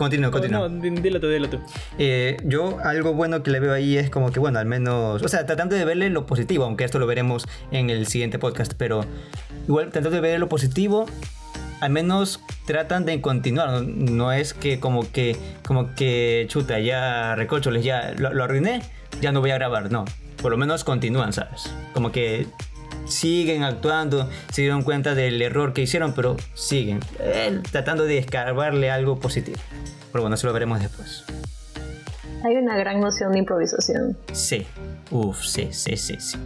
Continúa, 0.02 0.30
continúa. 0.30 0.68
No, 0.68 0.80
di- 0.80 0.90
dilo 0.90 1.20
tú, 1.20 1.28
dilo 1.28 1.48
tú. 1.48 1.58
Eh, 1.98 2.36
yo 2.44 2.78
algo 2.84 3.12
bueno 3.14 3.42
que 3.42 3.50
le 3.50 3.60
veo 3.60 3.72
ahí 3.72 3.96
es 3.96 4.10
como 4.10 4.30
que, 4.32 4.40
bueno, 4.40 4.58
al 4.58 4.66
menos, 4.66 5.22
o 5.22 5.28
sea, 5.28 5.46
tratando 5.46 5.76
de 5.76 5.84
verle 5.84 6.10
lo 6.10 6.26
positivo, 6.26 6.64
aunque 6.64 6.84
esto 6.84 6.98
lo 6.98 7.06
veremos 7.06 7.46
en 7.70 7.90
el 7.90 8.06
siguiente 8.06 8.38
podcast, 8.38 8.72
pero 8.76 9.04
igual 9.68 9.90
tratando 9.90 10.10
de 10.10 10.20
ver 10.20 10.40
lo 10.40 10.48
positivo, 10.48 11.06
al 11.80 11.90
menos 11.90 12.40
tratan 12.66 13.04
de 13.04 13.20
continuar, 13.20 13.70
no, 13.70 13.80
no 13.82 14.32
es 14.32 14.54
que 14.54 14.78
como 14.80 15.10
que, 15.10 15.36
como 15.66 15.94
que, 15.94 16.46
chuta, 16.48 16.78
ya 16.80 17.34
recorcholes, 17.34 17.84
ya 17.84 18.14
lo, 18.18 18.32
lo 18.32 18.44
arruiné, 18.44 18.82
ya 19.20 19.32
no 19.32 19.40
voy 19.40 19.50
a 19.50 19.54
grabar, 19.54 19.90
no, 19.90 20.04
por 20.40 20.50
lo 20.52 20.58
menos 20.58 20.84
continúan, 20.84 21.32
¿sabes? 21.32 21.72
Como 21.92 22.10
que 22.12 22.46
siguen 23.06 23.62
actuando, 23.62 24.28
se 24.52 24.62
dieron 24.62 24.82
cuenta 24.82 25.14
del 25.14 25.40
error 25.42 25.72
que 25.72 25.82
hicieron, 25.82 26.12
pero 26.14 26.36
siguen 26.54 27.00
eh, 27.20 27.60
tratando 27.70 28.04
de 28.04 28.18
escarbarle 28.18 28.90
algo 28.90 29.18
positivo. 29.18 29.58
Pero 30.12 30.22
bueno, 30.22 30.34
eso 30.34 30.46
lo 30.46 30.52
veremos 30.52 30.80
después. 30.80 31.24
Hay 32.44 32.56
una 32.56 32.76
gran 32.76 33.00
noción 33.00 33.32
de 33.32 33.38
improvisación. 33.38 34.16
Sí. 34.32 34.66
Uf, 35.10 35.44
sí, 35.44 35.68
sí, 35.72 35.96
sí, 35.96 36.16
sí. 36.18 36.38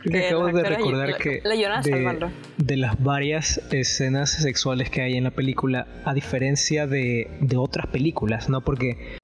Creo 0.00 0.12
que 0.12 0.18
Que 0.20 0.26
acabo 0.26 0.46
de 0.48 0.62
recordar 0.64 1.08
le- 1.08 1.16
que 1.16 1.40
le 1.44 1.58
lloran 1.58 1.78
a 1.78 1.82
de, 1.82 2.30
de 2.58 2.76
las 2.76 3.02
varias 3.02 3.60
escenas 3.70 4.30
sexuales 4.30 4.90
que 4.90 5.00
hay 5.02 5.16
en 5.16 5.24
la 5.24 5.30
película, 5.30 5.86
a 6.04 6.12
diferencia 6.12 6.86
de, 6.86 7.30
de 7.40 7.56
otras 7.56 7.86
películas, 7.86 8.48
¿no? 8.48 8.60
Porque 8.62 9.18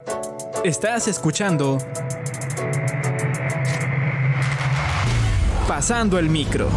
Estás 0.64 1.08
escuchando 1.08 1.78
Pasando 5.80 6.18
el 6.18 6.28
micro. 6.28 6.68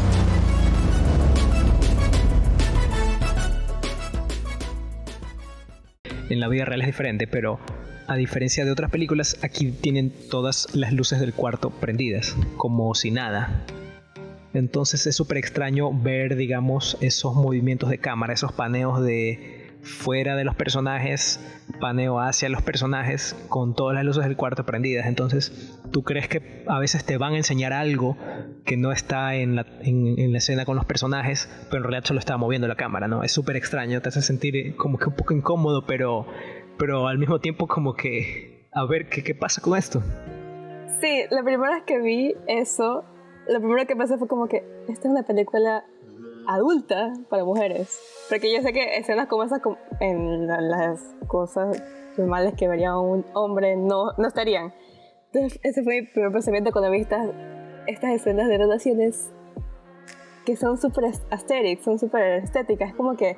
en 6.30 6.40
la 6.40 6.48
vida 6.48 6.64
real 6.64 6.80
es 6.80 6.88
diferente, 6.88 7.28
pero 7.28 7.60
a 8.08 8.16
diferencia 8.16 8.64
de 8.64 8.72
otras 8.72 8.90
películas, 8.92 9.40
aquí 9.42 9.72
tienen 9.74 10.10
todas 10.30 10.74
las 10.74 10.94
luces 10.94 11.20
del 11.20 11.34
cuarto 11.34 11.70
prendidas, 11.70 12.38
como 12.56 12.96
si 12.96 13.12
nada. 13.12 13.66
Entonces 14.54 15.06
es 15.06 15.18
súper 15.18 15.38
extraño 15.38 15.92
ver, 15.92 16.38
digamos, 16.38 16.98
esos 17.02 17.36
movimientos 17.36 17.90
de 17.90 17.98
cámara, 17.98 18.32
esos 18.32 18.54
paneos 18.54 19.04
de 19.04 19.63
fuera 19.84 20.36
de 20.36 20.44
los 20.46 20.56
personajes, 20.56 21.40
paneo 21.80 22.20
hacia 22.20 22.48
los 22.50 22.62
personajes, 22.62 23.36
con 23.50 23.76
todas 23.76 23.96
las 23.96 24.06
luces 24.06 24.24
del 24.24 24.38
cuarto 24.38 24.66
prendidas. 24.66 25.06
Entonces, 25.06 25.78
tú 25.92 26.04
crees 26.04 26.28
que 26.28 26.64
a 26.68 26.80
veces 26.80 27.06
te 27.06 27.18
van 27.18 27.34
a 27.34 27.38
enseñar 27.38 27.74
algo 27.74 28.18
que 28.66 28.78
no 28.78 28.92
está 28.92 29.36
en 29.36 29.56
la, 29.56 29.66
en- 29.82 30.32
la 30.32 30.38
escena 30.38 30.66
con 30.66 30.76
los 30.78 30.86
personajes, 30.86 31.50
pero 31.70 31.78
en 31.78 31.84
realidad 31.84 32.06
solo 32.06 32.20
está 32.20 32.38
moviendo 32.38 32.68
la 32.68 32.76
cámara, 32.76 33.08
¿no? 33.08 33.24
Es 33.24 33.32
súper 33.34 33.56
extraño, 33.58 34.02
te 34.02 34.10
hace 34.10 34.22
sentir 34.22 34.56
eh, 34.56 34.76
como 34.76 34.98
que 34.98 35.10
un 35.10 35.16
poco 35.16 35.34
incómodo, 35.34 35.86
pero, 35.86 36.26
pero 36.80 37.08
al 37.08 37.18
mismo 37.18 37.40
tiempo 37.40 37.68
como 37.68 37.94
que, 37.94 38.68
a 38.72 38.86
ver, 38.86 39.10
¿qué, 39.10 39.22
qué 39.24 39.36
pasa 39.36 39.62
con 39.62 39.78
esto? 39.78 40.02
Sí, 41.02 41.24
la 41.30 41.44
primera 41.44 41.74
vez 41.76 41.84
que 41.86 42.00
vi 42.00 42.34
eso, 42.48 43.04
lo 43.50 43.60
primero 43.60 43.86
que 43.86 43.96
pensé 43.98 44.18
fue 44.18 44.28
como 44.30 44.48
que 44.48 44.64
esta 44.88 45.08
es 45.08 45.12
una 45.12 45.24
película 45.24 45.84
adulta 46.48 47.14
para 47.30 47.44
mujeres. 47.46 48.00
Porque 48.30 48.54
yo 48.54 48.62
sé 48.62 48.74
que 48.74 48.98
escenas 48.98 49.28
como 49.28 49.44
esas 49.44 49.62
en 50.00 50.48
la- 50.48 50.62
las 50.62 51.02
cosas 51.28 51.82
normales 52.18 52.54
que 52.58 52.68
vería 52.68 52.98
un 52.98 53.26
hombre 53.34 53.76
no, 53.76 54.12
no 54.18 54.28
estarían. 54.28 54.74
Entonces, 55.32 55.60
ese 55.64 55.84
fue 55.84 56.02
mi 56.02 56.08
primer 56.08 56.32
pensamiento 56.32 56.72
cuando 56.72 56.92
vi 56.92 57.00
estas, 57.02 57.28
estas 57.88 58.12
escenas 58.12 58.48
de 58.48 58.58
relaciones 58.58 59.32
que 60.46 60.56
son 60.58 60.78
súper 60.78 61.06
aesthetic, 61.32 61.82
son 61.82 61.98
súper 61.98 62.44
estéticas. 62.44 62.90
Es 62.90 62.96
como 62.96 63.16
que 63.16 63.38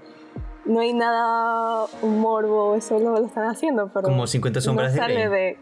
no 0.65 0.79
hay 0.79 0.93
nada 0.93 1.85
un 2.01 2.19
morbo, 2.19 2.75
eso 2.75 2.99
lo, 2.99 3.11
lo 3.19 3.25
están 3.27 3.45
haciendo, 3.47 3.91
pero 3.93 4.07
Como 4.07 4.25
50 4.27 4.59
sombras 4.61 4.95
no 4.95 5.01
de 5.07 5.13
Grey. 5.13 5.27
de... 5.29 5.57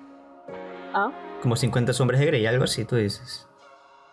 ¿Ah? 0.94 1.12
Como 1.42 1.56
50 1.58 1.92
sombras 1.94 2.20
de 2.22 2.26
Grey, 2.28 2.46
algo 2.46 2.64
así, 2.64 2.86
tú 2.86 2.96
dices. 2.96 3.48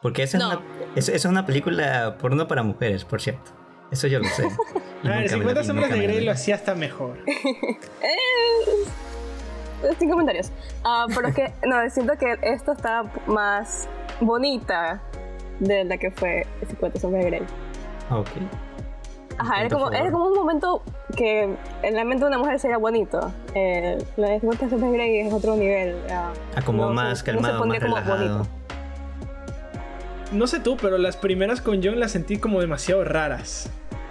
Porque 0.03 0.23
esa, 0.23 0.39
No. 0.39 0.53
es, 0.53 0.57
una, 0.57 0.65
esa, 0.97 1.13
es 1.13 1.25
una 1.27 1.47
película 1.47 2.17
porno 2.19 2.47
para 2.49 2.63
mujeres, 2.63 3.05
por 3.05 3.21
cierto. 3.21 3.51
Eso 3.91 4.07
yo 4.07 4.19
lo 4.21 4.29
sé. 4.29 4.45
A 5.05 5.09
ver, 5.09 5.23
nunca 5.33 5.37
me 5.37 5.55
50 5.55 5.55
la- 5.55 5.61
y 5.61 5.65
sombras 5.65 5.91
de 5.91 5.99
Grey 6.03 6.25
lo 6.25 6.33
hacía 6.33 6.55
hasta 6.55 6.75
mejor. 6.75 7.19
Eh, 9.83 9.95
Sin 9.99 10.11
comentarios. 10.11 10.53
Ah, 10.85 11.07
pero 11.15 11.29
es 11.29 11.35
que, 11.35 11.53
no, 11.67 11.89
siento 11.91 12.13
que 12.19 12.39
esto 12.43 12.73
está 12.73 13.05
más 13.27 13.89
bonita 14.21 15.01
de 15.59 15.85
la 15.85 15.97
que 15.97 16.11
fue 16.11 16.47
50 16.69 17.01
sombras 17.01 17.25
de 17.25 17.31
Grey. 17.31 17.43
Ah, 18.11 18.19
Ok. 18.19 18.29
Ajá, 19.39 19.61
era 19.61 19.71
como, 19.71 19.91
era 19.91 20.11
como 20.13 20.27
un 20.27 20.35
momento 20.35 20.83
que 21.17 21.57
en 21.83 21.95
la 21.97 22.05
mente 22.05 22.25
de 22.25 22.29
una 22.29 22.37
mujer 22.37 22.59
sería 22.61 22.77
bonito. 22.77 23.33
Eh, 23.55 23.97
la 24.19 24.29
de 24.33 24.41
50 24.41 24.69
sombras 24.69 24.91
de 24.91 24.97
Grey 24.99 25.21
es 25.21 25.33
otro 25.33 25.57
nivel. 25.57 25.97
ah, 26.11 26.31
Ah, 26.57 26.63
como 26.63 26.85
no- 26.87 26.93
más 26.93 27.09
no 27.09 27.17
se 27.17 27.25
calmado, 27.25 27.65
más 27.65 27.79
relajado. 27.79 28.39
bonito. 28.39 28.60
No 30.33 30.47
sé 30.47 30.61
tú, 30.61 30.77
pero 30.77 30.99
las 30.99 31.17
primeras 31.17 31.61
con 31.61 31.83
John 31.83 31.99
las 31.99 32.13
sentí 32.13 32.39
como 32.39 32.61
demasiado 32.61 33.05
raras. 33.05 33.69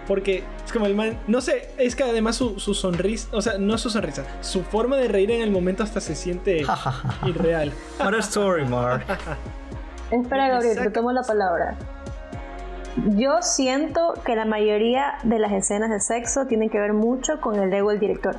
Porque 0.07 0.43
es 0.65 0.73
como 0.73 0.87
el 0.87 0.95
man. 0.95 1.19
No 1.27 1.39
sé, 1.39 1.69
es 1.77 1.95
que 1.95 2.03
además 2.03 2.35
su, 2.35 2.59
su 2.59 2.73
sonrisa. 2.73 3.27
O 3.31 3.41
sea, 3.41 3.57
no 3.59 3.77
su 3.77 3.89
sonrisa. 3.89 4.25
Su 4.41 4.63
forma 4.63 4.97
de 4.97 5.07
reír 5.07 5.31
en 5.31 5.41
el 5.41 5.51
momento 5.51 5.83
hasta 5.83 6.01
se 6.01 6.15
siente 6.15 6.65
irreal. 7.25 7.71
What 7.99 8.15
a 8.15 8.19
story, 8.19 8.65
Mark. 8.65 9.05
Espera, 10.11 10.49
Gabriel, 10.49 10.73
te 10.73 10.79
Exacto. 10.79 10.99
tomo 10.99 11.11
la 11.11 11.21
palabra. 11.21 11.77
Yo 13.15 13.41
siento 13.41 14.15
que 14.25 14.35
la 14.35 14.45
mayoría 14.45 15.19
de 15.23 15.39
las 15.39 15.51
escenas 15.51 15.89
de 15.89 15.99
sexo 15.99 16.47
tienen 16.47 16.69
que 16.69 16.79
ver 16.79 16.93
mucho 16.93 17.39
con 17.39 17.59
el 17.59 17.71
ego 17.71 17.91
del 17.91 17.99
director. 17.99 18.35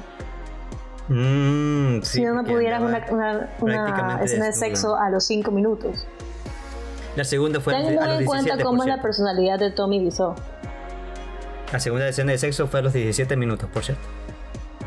Mm, 1.09 2.03
sí, 2.03 2.19
si 2.19 2.25
no, 2.25 2.45
pudieras 2.45 2.83
una, 2.83 4.19
escena 4.23 4.47
de 4.47 4.53
sexo 4.53 4.97
a 4.97 5.11
los 5.11 5.25
5 5.27 5.51
minutos. 5.51 6.07
La 7.21 7.25
segunda 7.25 7.61
fue 7.61 7.75
Ten 7.75 7.83
a 7.83 7.91
los 7.91 7.97
muy 7.99 8.03
en 8.13 8.19
17, 8.21 8.25
cuenta 8.25 8.65
cómo 8.65 8.83
es 8.83 8.89
la 8.89 9.03
personalidad 9.03 9.59
de 9.59 9.71
Tommy 9.71 10.03
Wiseau. 10.03 10.35
La 11.71 11.79
segunda 11.79 12.09
escena 12.09 12.33
de 12.33 12.39
sexo 12.39 12.67
fue 12.67 12.81
a 12.81 12.83
los 12.83 12.95
17 12.95 13.37
minutos, 13.37 13.69
por 13.69 13.85
cierto. 13.85 14.03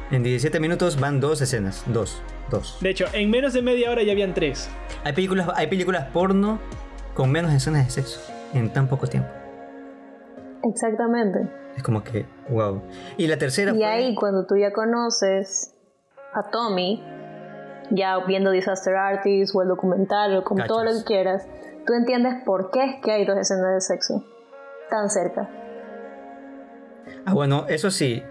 En 0.10 0.24
17 0.24 0.60
minutos 0.60 1.00
van 1.00 1.19
dos 1.19 1.41
escenas. 1.41 1.84
Dos. 1.86 2.24
Dos. 2.50 2.80
De 2.82 2.89
hecho, 2.89 3.06
en 3.13 3.30
menos 3.30 3.54
de 3.54 3.62
media 3.62 3.91
hora 3.91 4.02
ya 4.02 4.13
habían 4.13 4.34
tres. 4.34 4.67
Hay 5.04 5.13
películas, 5.13 5.48
hay 5.54 5.67
películas 5.67 6.08
porno 6.12 6.58
con 7.13 7.30
menos 7.30 7.54
escenas 7.54 7.86
de 7.86 7.91
sexo 7.91 8.19
en 8.56 8.74
tan 8.74 8.88
poco 8.88 9.06
tiempo. 9.06 9.30
Exactamente. 10.63 11.48
Es 11.78 11.84
como 11.84 12.04
que, 12.04 12.26
wow. 12.50 12.82
Y 13.15 13.28
la 13.28 13.38
tercera 13.38 13.74
Y 13.74 13.76
fue... 13.76 13.86
ahí 13.86 14.15
cuando 14.15 14.48
tú 14.48 14.56
ya 14.58 14.74
conoces 14.74 15.76
a 16.34 16.50
Tommy, 16.50 17.00
ya 17.91 18.17
viendo 18.26 18.50
Disaster 18.50 18.96
Artist 18.96 19.54
o 19.56 19.62
el 19.62 19.67
documental 19.67 20.36
o 20.38 20.43
como 20.43 20.65
todo 20.65 20.84
lo 20.84 20.93
que 20.93 21.04
quieras, 21.04 21.48
tú 21.86 21.93
entiendes 21.93 22.43
por 22.46 22.72
qué 22.72 22.84
es 22.86 22.96
que 23.04 23.12
hay 23.12 23.26
dos 23.26 23.38
escenas 23.38 23.74
de 23.74 23.82
sexo 23.82 24.24
tan 24.89 25.10
cerca. 25.10 25.50
Ah, 27.26 27.34
bueno, 27.34 27.65
eso 27.69 27.89
sí. 27.91 28.24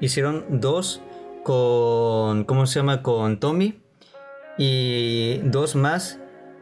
Hicieron 0.00 0.60
dos 0.60 1.02
con... 1.44 2.44
¿Cómo 2.44 2.66
se 2.66 2.78
llama? 2.80 3.02
Con 3.02 3.38
Tommy. 3.40 3.80
Y 4.58 5.38
dos 5.44 5.76
más. 5.76 6.18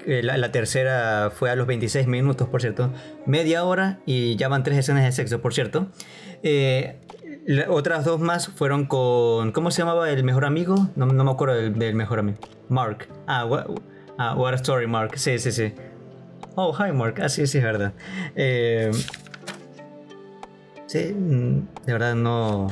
eh, 0.06 0.22
La, 0.22 0.52
tercera 0.52 1.30
fue 1.34 1.50
a 1.50 1.56
los 1.56 1.66
26 1.66 2.06
minutos, 2.06 2.48
por 2.48 2.60
cierto. 2.60 2.90
Media 3.26 3.64
hora 3.64 3.98
y 4.06 4.36
ya 4.36 4.48
van 4.48 4.62
tres 4.62 4.78
escenas 4.78 5.04
de 5.04 5.12
sexo, 5.12 5.40
por 5.40 5.54
cierto. 5.54 5.88
Eh, 6.42 7.00
otras 7.68 8.04
dos 8.04 8.20
más 8.20 8.48
fueron 8.48 8.86
con... 8.86 9.52
¿Cómo 9.52 9.70
se 9.70 9.78
llamaba 9.82 10.10
el 10.10 10.22
mejor 10.24 10.44
amigo? 10.44 10.88
No, 10.96 11.06
me 11.06 11.30
acuerdo 11.30 11.54
del, 11.56 11.78
del 11.78 11.94
mejor 11.94 12.18
amigo. 12.18 12.38
Mark. 12.68 13.08
Ah, 13.26 13.44
what, 13.46 13.66
ah, 14.18 14.34
what 14.36 14.52
a 14.52 14.56
story, 14.56 14.86
Mark. 14.86 15.18
Sí, 15.18 15.38
sí, 15.38 15.50
sí. 15.52 15.72
Oh, 16.60 16.72
hi, 16.72 16.90
Mark. 16.90 17.20
Ah, 17.22 17.28
sí, 17.28 17.42
es 17.42 17.54
verdad. 17.54 17.92
Eh, 18.34 18.90
Sí, 20.86 21.12
mm, 21.14 21.84
de 21.84 21.92
verdad 21.92 22.14
no. 22.14 22.68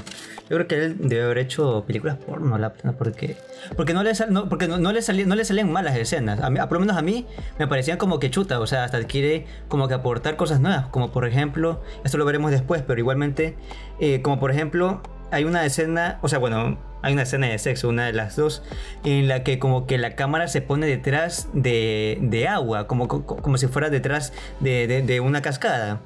Yo 0.48 0.56
creo 0.56 0.66
que 0.66 0.74
él 0.86 0.96
debe 1.00 1.24
haber 1.24 1.36
hecho 1.38 1.84
películas 1.86 2.16
porno, 2.16 2.56
la 2.56 2.72
porque 2.72 3.36
porque 3.76 3.92
no 3.92 4.02
le 4.02 4.14
sal- 4.14 4.32
no, 4.32 4.48
porque 4.48 4.68
no, 4.68 4.90
le 4.90 5.02
salían 5.02 5.28
no 5.28 5.34
le 5.34 5.44
salían 5.44 5.70
malas 5.70 5.94
escenas. 5.96 6.40
A, 6.40 6.48
mí- 6.48 6.58
a- 6.58 6.66
lo 6.66 6.80
menos 6.80 6.96
a 6.96 7.02
mí 7.02 7.26
me 7.58 7.66
parecían 7.68 7.98
como 7.98 8.18
que 8.18 8.30
chuta, 8.30 8.58
o 8.58 8.66
sea, 8.66 8.84
hasta 8.84 9.04
quiere 9.04 9.44
como 9.68 9.86
que 9.86 9.92
aportar 9.94 10.36
cosas 10.36 10.60
nuevas, 10.60 10.86
como 10.88 11.12
por 11.12 11.26
ejemplo, 11.26 11.82
esto 12.04 12.16
lo 12.16 12.24
veremos 12.24 12.50
después, 12.52 12.82
pero 12.86 12.98
igualmente, 12.98 13.54
eh, 14.00 14.22
como 14.22 14.40
por 14.40 14.50
ejemplo 14.50 15.02
hay 15.30 15.44
una 15.44 15.64
escena, 15.64 16.18
o 16.22 16.28
sea, 16.28 16.38
bueno, 16.38 16.78
hay 17.02 17.12
una 17.12 17.22
escena 17.22 17.46
de 17.48 17.58
sexo, 17.58 17.88
una 17.88 18.06
de 18.06 18.12
las 18.12 18.36
dos, 18.36 18.62
en 19.04 19.28
la 19.28 19.42
que 19.44 19.58
como 19.58 19.86
que 19.86 19.98
la 19.98 20.14
cámara 20.16 20.48
se 20.48 20.60
pone 20.62 20.86
detrás 20.86 21.48
de, 21.52 22.18
de 22.20 22.48
agua, 22.48 22.86
como, 22.86 23.08
co- 23.08 23.24
como 23.24 23.58
si 23.58 23.66
fuera 23.68 23.90
detrás 23.90 24.32
de, 24.60 24.86
de- 24.86 25.02
de 25.02 25.20
una 25.20 25.42
cascada. 25.42 26.00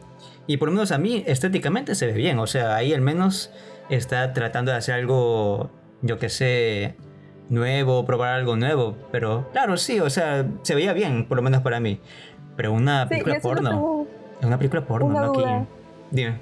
Y 0.46 0.56
por 0.56 0.68
lo 0.68 0.72
menos 0.74 0.90
a 0.92 0.98
mí 0.98 1.22
estéticamente 1.26 1.94
se 1.94 2.06
ve 2.06 2.12
bien, 2.12 2.38
o 2.38 2.46
sea, 2.46 2.74
ahí 2.76 2.92
al 2.92 3.00
menos 3.02 3.52
está 3.88 4.32
tratando 4.32 4.72
de 4.72 4.78
hacer 4.78 4.94
algo, 4.94 5.70
yo 6.02 6.18
que 6.18 6.28
sé, 6.28 6.96
nuevo, 7.48 8.04
probar 8.04 8.34
algo 8.34 8.56
nuevo. 8.56 8.96
Pero 9.12 9.48
claro, 9.52 9.76
sí, 9.76 10.00
o 10.00 10.10
sea, 10.10 10.46
se 10.62 10.74
veía 10.74 10.92
bien, 10.92 11.26
por 11.28 11.36
lo 11.36 11.42
menos 11.42 11.62
para 11.62 11.78
mí. 11.80 12.00
Pero 12.56 12.72
una 12.72 13.08
película 13.08 13.40
porno, 13.40 14.06
es 14.40 14.46
una 14.46 14.58
película 14.58 14.84
porno, 14.84 15.06
una 15.06 15.20
no 15.22 15.30
aquí. 15.32 15.42
Dime. 16.10 16.38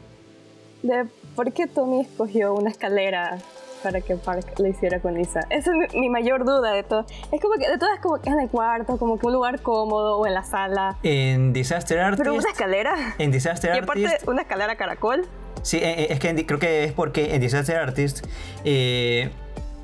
de 0.83 1.05
por 1.39 1.53
qué 1.53 1.69
Tommy 1.69 2.01
escogió 2.01 2.53
una 2.53 2.69
escalera 2.69 3.39
para 3.85 4.01
que 4.01 4.17
Park 4.17 4.59
le 4.59 4.71
hiciera 4.71 4.99
con 4.99 5.15
Lisa. 5.15 5.47
Esa 5.51 5.71
es 5.71 5.95
mi, 5.95 6.01
mi 6.01 6.09
mayor 6.09 6.45
duda 6.45 6.73
de 6.73 6.83
todo. 6.83 7.07
Es 7.31 7.41
como 7.41 7.55
que 7.55 7.71
de 7.71 7.79
todas 7.79 8.01
como 8.01 8.21
que 8.21 8.29
en 8.29 8.41
el 8.41 8.49
cuarto, 8.49 8.99
como 8.99 9.21
que 9.21 9.27
un 9.29 9.35
lugar 9.35 9.63
cómodo 9.63 10.19
o 10.19 10.27
en 10.27 10.35
la 10.35 10.43
sala. 10.43 10.99
En 11.05 11.53
Disaster 11.53 12.01
Artist. 12.01 12.25
Pero 12.25 12.35
una 12.35 12.51
escalera. 12.51 13.15
En 13.19 13.31
Disaster 13.31 13.73
Y 13.77 13.79
aparte 13.79 14.07
Artist. 14.07 14.27
una 14.29 14.43
escalera 14.43 14.75
caracol. 14.75 15.29
Sí, 15.63 15.77
eh, 15.77 15.83
eh, 16.03 16.07
es 16.11 16.19
que 16.19 16.31
en 16.31 16.43
creo 16.43 16.59
que 16.59 16.83
es 16.83 16.93
porque 16.93 17.33
en 17.33 17.41
Disaster 17.41 17.77
Artist. 17.77 18.27
eh, 18.65 19.31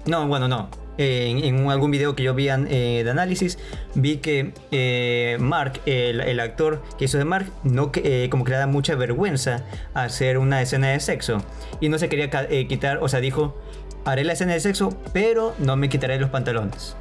no, 0.07 0.27
bueno, 0.27 0.49
no. 0.49 0.71
Eh, 0.97 1.41
en, 1.45 1.69
algún 1.69 1.91
video 1.91 2.15
que 2.15 2.23
yo 2.23 2.35
vi 2.35 2.49
eh, 2.49 3.03
de 3.05 3.11
análisis, 3.11 3.59
vi 3.95 4.19
que 4.19 4.53
eh, 4.71 5.37
Mark, 5.41 5.81
el, 5.87 6.39
actor 6.41 6.83
que 6.99 7.07
hizo 7.07 7.19
de 7.19 7.25
Mark, 7.25 7.47
no 7.65 7.91
eh, 7.97 8.29
como 8.31 8.45
que 8.45 8.53
le 8.53 8.59
da 8.59 8.67
mucha 8.67 8.95
vergüenza 8.95 9.65
hacer 9.93 10.39
una 10.39 10.63
escena 10.63 10.89
de 10.89 11.01
sexo. 11.01 11.39
Y 11.81 11.89
no 11.89 11.99
se 11.99 12.09
quería 12.09 12.31
quitar, 12.69 12.99
o 13.03 13.09
sea, 13.09 13.21
dijo: 13.21 13.57
Haré 14.05 14.25
la 14.25 14.35
escena 14.35 14.53
de 14.53 14.61
sexo, 14.61 14.97
pero 15.13 15.55
no 15.59 15.77
me 15.77 15.89
quitaré 15.89 16.19
los 16.19 16.31
pantalones. 16.31 16.97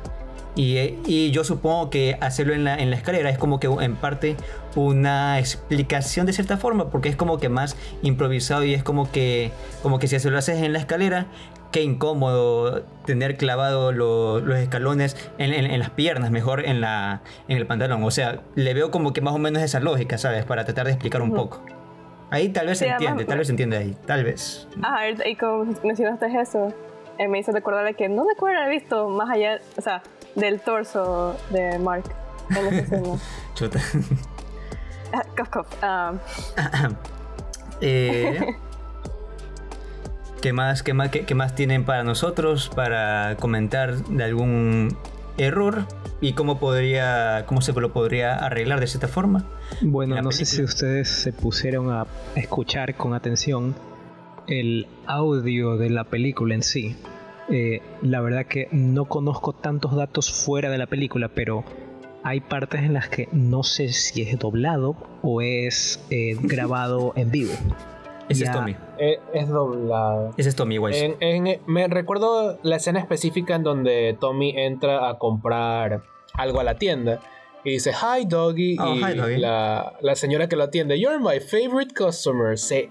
Y, 0.55 0.77
y 1.07 1.31
yo 1.31 1.43
supongo 1.43 1.89
que 1.89 2.15
hacerlo 2.21 2.53
en 2.53 2.63
la, 2.63 2.75
en 2.75 2.91
la 2.91 2.95
escalera 2.95 3.31
es 3.31 3.39
como 3.39 3.59
que 3.59 3.65
en 3.67 3.95
parte 3.95 4.35
una 4.75 5.39
explicación 5.39 6.27
de 6.27 6.33
cierta 6.33 6.57
forma, 6.57 6.91
porque 6.91 7.09
es 7.09 7.15
como 7.15 7.39
que 7.39 7.49
más 7.49 7.75
improvisado 8.03 8.63
y 8.63 8.73
es 8.75 8.83
como 8.83 9.11
que, 9.11 9.51
como 9.81 9.97
que 9.97 10.07
si 10.07 10.19
se 10.19 10.29
lo 10.29 10.37
haces 10.37 10.61
en 10.61 10.73
la 10.73 10.79
escalera, 10.79 11.25
qué 11.73 11.81
incómodo 11.83 12.83
tener 13.05 13.35
clavado 13.35 13.91
lo- 13.91 14.39
los 14.39 14.57
escalones 14.57 15.17
en, 15.37 15.53
en- 15.53 15.65
en 15.69 15.79
las 15.79 15.89
piernas, 15.89 16.31
mejor 16.31 16.65
en, 16.65 16.79
la, 16.79 17.21
en 17.49 17.57
el 17.57 17.67
pantalón. 17.67 18.01
O 18.05 18.11
sea, 18.11 18.39
le 18.55 18.73
veo 18.73 18.91
como 18.91 19.11
que 19.11 19.19
más 19.19 19.33
o 19.33 19.39
menos 19.39 19.61
esa 19.61 19.81
lógica, 19.81 20.17
¿sabes? 20.17 20.45
Para 20.45 20.63
tratar 20.63 20.85
de 20.85 20.91
explicar 20.93 21.21
un 21.21 21.33
poco. 21.33 21.61
Ahí 22.29 22.49
tal 22.49 22.67
vez 22.67 22.77
se 22.77 22.85
Sí, 22.85 22.89
además- 22.91 23.01
entiende, 23.11 23.25
tal 23.25 23.37
vez 23.39 23.47
se 23.47 23.53
entiende 23.53 23.77
ahí, 23.77 23.97
tal 24.07 24.23
vez. 24.23 24.67
Ah, 24.81 25.01
y 25.09 25.35
como 25.35 25.65
mencionaste 25.83 26.27
eso, 26.41 26.73
eh, 27.17 27.27
me 27.27 27.39
hizo 27.39 27.51
recordar 27.51 27.93
que 27.95 28.07
no 28.09 28.23
me 28.25 28.31
acuerdo 28.31 28.59
haber 28.61 28.71
visto 28.79 29.09
más 29.09 29.29
allá, 29.29 29.59
o 29.77 29.81
sea, 29.81 30.01
del 30.35 30.59
torso 30.61 31.35
de 31.51 31.77
Mark 31.79 32.05
en 32.55 32.67
esa. 32.73 32.97
Chuta. 33.55 33.79
Ah, 35.13 35.23
cough, 35.35 35.49
cough. 35.49 35.67
Ah, 35.83 36.13
Eh, 37.81 38.39
¿qué, 40.43 40.51
más, 40.51 40.83
qué, 40.83 40.93
más, 40.93 41.09
qué, 41.09 41.21
qué 41.21 41.35
más 41.35 41.55
tienen 41.55 41.85
para 41.85 42.03
nosotros 42.03 42.69
para 42.75 43.37
comentar 43.39 43.95
de 43.95 44.25
algún 44.25 44.97
error 45.37 45.87
y 46.19 46.33
cómo 46.33 46.59
podría 46.59 47.45
cómo 47.45 47.61
se 47.61 47.71
lo 47.71 47.93
podría 47.93 48.35
arreglar 48.35 48.81
de 48.81 48.87
cierta 48.87 49.07
forma? 49.07 49.45
Bueno, 49.81 50.21
no 50.21 50.33
sé 50.33 50.43
si 50.43 50.61
ustedes 50.61 51.07
se 51.07 51.31
pusieron 51.31 51.89
a 51.91 52.07
escuchar 52.35 52.95
con 52.95 53.13
atención 53.13 53.73
el 54.45 54.85
audio 55.07 55.77
de 55.77 55.89
la 55.89 56.03
película 56.03 56.55
en 56.55 56.63
sí. 56.63 56.97
Eh, 57.49 57.81
la 58.01 58.19
verdad 58.19 58.45
que 58.45 58.67
no 58.73 59.05
conozco 59.05 59.53
tantos 59.53 59.95
datos 59.95 60.29
fuera 60.29 60.69
de 60.69 60.77
la 60.77 60.87
película, 60.87 61.29
pero 61.29 61.63
hay 62.21 62.41
partes 62.41 62.81
en 62.81 62.91
las 62.91 63.07
que 63.07 63.29
no 63.31 63.63
sé 63.63 63.93
si 63.93 64.23
es 64.23 64.37
doblado 64.37 64.97
o 65.21 65.41
es 65.41 66.03
eh, 66.09 66.35
grabado 66.41 67.13
en 67.15 67.31
vivo. 67.31 67.53
Ese 68.29 68.45
Ya. 68.45 68.51
es 68.51 68.55
Tommy. 68.57 68.75
Eh, 68.99 69.19
es 69.33 69.49
doblado. 69.49 70.31
Ese 70.37 70.49
es 70.49 70.55
Tommy 70.55 70.75
igual. 70.75 70.93
En- 70.93 71.15
en- 71.19 71.61
me 71.67 71.87
recuerdo 71.87 72.57
la 72.63 72.77
escena 72.77 72.99
específica 72.99 73.55
en 73.55 73.63
donde 73.63 74.15
Tommy 74.19 74.53
entra 74.57 75.09
a 75.09 75.17
comprar 75.17 76.03
algo 76.33 76.59
a 76.59 76.63
la 76.63 76.75
tienda 76.75 77.19
y 77.65 77.71
dice 77.71 77.91
hi 77.91 78.25
doggy 78.25 78.77
Oh, 78.79 78.95
y 78.95 79.03
hi, 79.03 79.15
doggy. 79.15 79.37
La, 79.37 79.93
la 80.01 80.15
señora 80.15 80.47
que 80.49 80.55
lo 80.55 80.63
atiende 80.63 80.99
you're 80.99 81.19
my 81.19 81.39
favorite 81.39 81.93
customer 81.93 82.57
Se- 82.57 82.89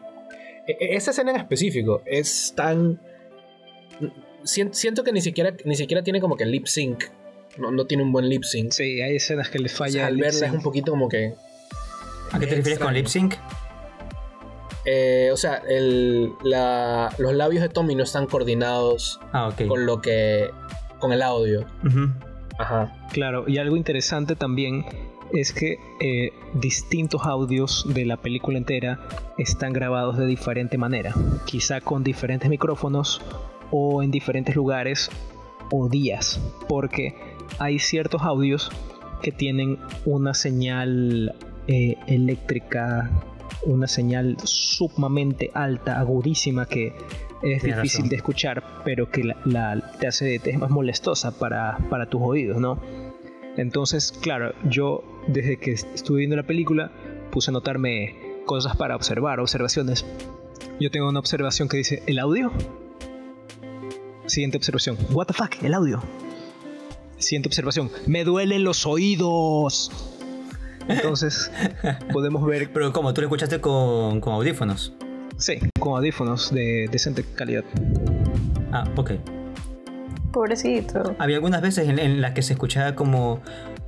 e- 0.68 0.76
e- 0.80 0.96
esa 0.96 1.10
escena 1.10 1.30
en 1.32 1.36
específico 1.38 2.02
es 2.06 2.52
tan 2.56 3.00
sien- 4.44 4.72
siento 4.74 5.04
que 5.04 5.12
ni 5.12 5.20
siquiera 5.20 5.54
ni 5.64 5.74
siquiera 5.76 6.02
tiene 6.02 6.20
como 6.20 6.36
que 6.36 6.46
lip 6.46 6.66
sync 6.66 7.04
no, 7.58 7.70
no 7.70 7.84
tiene 7.86 8.02
un 8.02 8.12
buen 8.12 8.28
lip 8.28 8.44
sync 8.44 8.72
Sí, 8.72 9.00
hay 9.02 9.16
escenas 9.16 9.50
que 9.50 9.58
le 9.58 9.66
O 9.66 9.68
sea, 9.68 9.76
falla 9.78 10.06
al 10.06 10.16
verla 10.16 10.46
es 10.46 10.52
un 10.52 10.62
poquito 10.62 10.92
como 10.92 11.08
que 11.08 11.34
¿A 12.32 12.38
qué 12.38 12.46
te 12.46 12.54
refieres 12.56 12.78
con 12.78 12.94
lip 12.94 13.06
sync? 13.06 13.34
Eh, 14.84 15.30
o 15.32 15.36
sea 15.36 15.62
el, 15.68 16.32
la- 16.42 17.10
los 17.18 17.32
labios 17.34 17.62
de 17.62 17.68
Tommy 17.68 17.94
no 17.94 18.02
están 18.02 18.26
coordinados 18.26 19.20
Ah, 19.32 19.50
con 19.68 19.86
lo 19.86 20.00
que 20.00 20.50
con 20.98 21.12
el 21.12 21.22
audio. 21.22 21.64
Ajá. 22.58 22.92
Claro, 23.12 23.44
y 23.48 23.58
algo 23.58 23.76
interesante 23.76 24.36
también 24.36 24.84
es 25.32 25.52
que 25.52 25.78
eh, 26.00 26.30
distintos 26.54 27.22
audios 27.24 27.84
de 27.88 28.04
la 28.04 28.18
película 28.18 28.58
entera 28.58 29.00
están 29.38 29.72
grabados 29.72 30.18
de 30.18 30.26
diferente 30.26 30.76
manera, 30.78 31.14
quizá 31.46 31.80
con 31.80 32.04
diferentes 32.04 32.48
micrófonos 32.50 33.20
o 33.70 34.02
en 34.02 34.10
diferentes 34.10 34.54
lugares 34.54 35.10
o 35.72 35.88
días, 35.88 36.38
porque 36.68 37.14
hay 37.58 37.78
ciertos 37.78 38.22
audios 38.22 38.70
que 39.22 39.32
tienen 39.32 39.78
una 40.04 40.34
señal 40.34 41.34
eh, 41.66 41.96
eléctrica, 42.06 43.10
una 43.64 43.86
señal 43.86 44.36
sumamente 44.44 45.50
alta, 45.54 45.98
agudísima 46.00 46.66
que 46.66 46.88
es 47.42 47.62
Tienes 47.62 47.76
difícil 47.76 47.98
razón. 48.00 48.08
de 48.08 48.16
escuchar, 48.16 48.64
pero 48.84 49.10
que 49.10 49.24
la, 49.24 49.36
la- 49.44 49.92
te 49.98 50.06
hace 50.06 50.38
te 50.38 50.50
es 50.50 50.58
más 50.58 50.70
molestosa 50.70 51.38
para, 51.38 51.78
para 51.90 52.06
tus 52.08 52.20
oídos, 52.22 52.58
¿no? 52.58 52.80
Entonces, 53.56 54.12
claro, 54.12 54.54
yo 54.68 55.02
desde 55.26 55.58
que 55.58 55.72
estuve 55.72 56.18
viendo 56.20 56.36
la 56.36 56.42
película 56.44 56.90
puse 57.30 57.50
a 57.50 57.52
notarme 57.52 58.16
cosas 58.46 58.76
para 58.76 58.96
observar, 58.96 59.40
observaciones. 59.40 60.04
Yo 60.80 60.90
tengo 60.90 61.08
una 61.08 61.18
observación 61.18 61.68
que 61.68 61.76
dice, 61.76 62.02
¿el 62.06 62.18
audio? 62.18 62.50
Siguiente 64.26 64.56
observación, 64.56 64.96
¿what 65.12 65.26
the 65.26 65.34
fuck? 65.34 65.62
¿El 65.62 65.74
audio? 65.74 66.02
Siguiente 67.18 67.48
observación, 67.48 67.90
me 68.06 68.24
duelen 68.24 68.64
los 68.64 68.86
oídos. 68.86 69.90
Entonces, 70.88 71.50
podemos 72.12 72.44
ver, 72.46 72.70
Pero 72.72 72.92
¿cómo? 72.92 73.12
¿Tú 73.14 73.20
lo 73.20 73.26
escuchaste 73.28 73.60
con, 73.60 74.20
con 74.20 74.32
audífonos? 74.34 74.92
sí, 75.36 75.58
con 75.80 75.94
audífonos 75.96 76.52
de 76.52 76.88
decente 76.92 77.24
calidad. 77.34 77.64
Ah, 78.72 78.84
ok. 78.96 79.12
Pobrecito. 80.32 81.14
Había 81.18 81.36
algunas 81.36 81.60
veces 81.62 81.88
en, 81.88 81.98
en 81.98 82.20
las 82.20 82.32
que 82.32 82.42
se 82.42 82.54
escuchaba 82.54 82.94
como, 82.94 83.40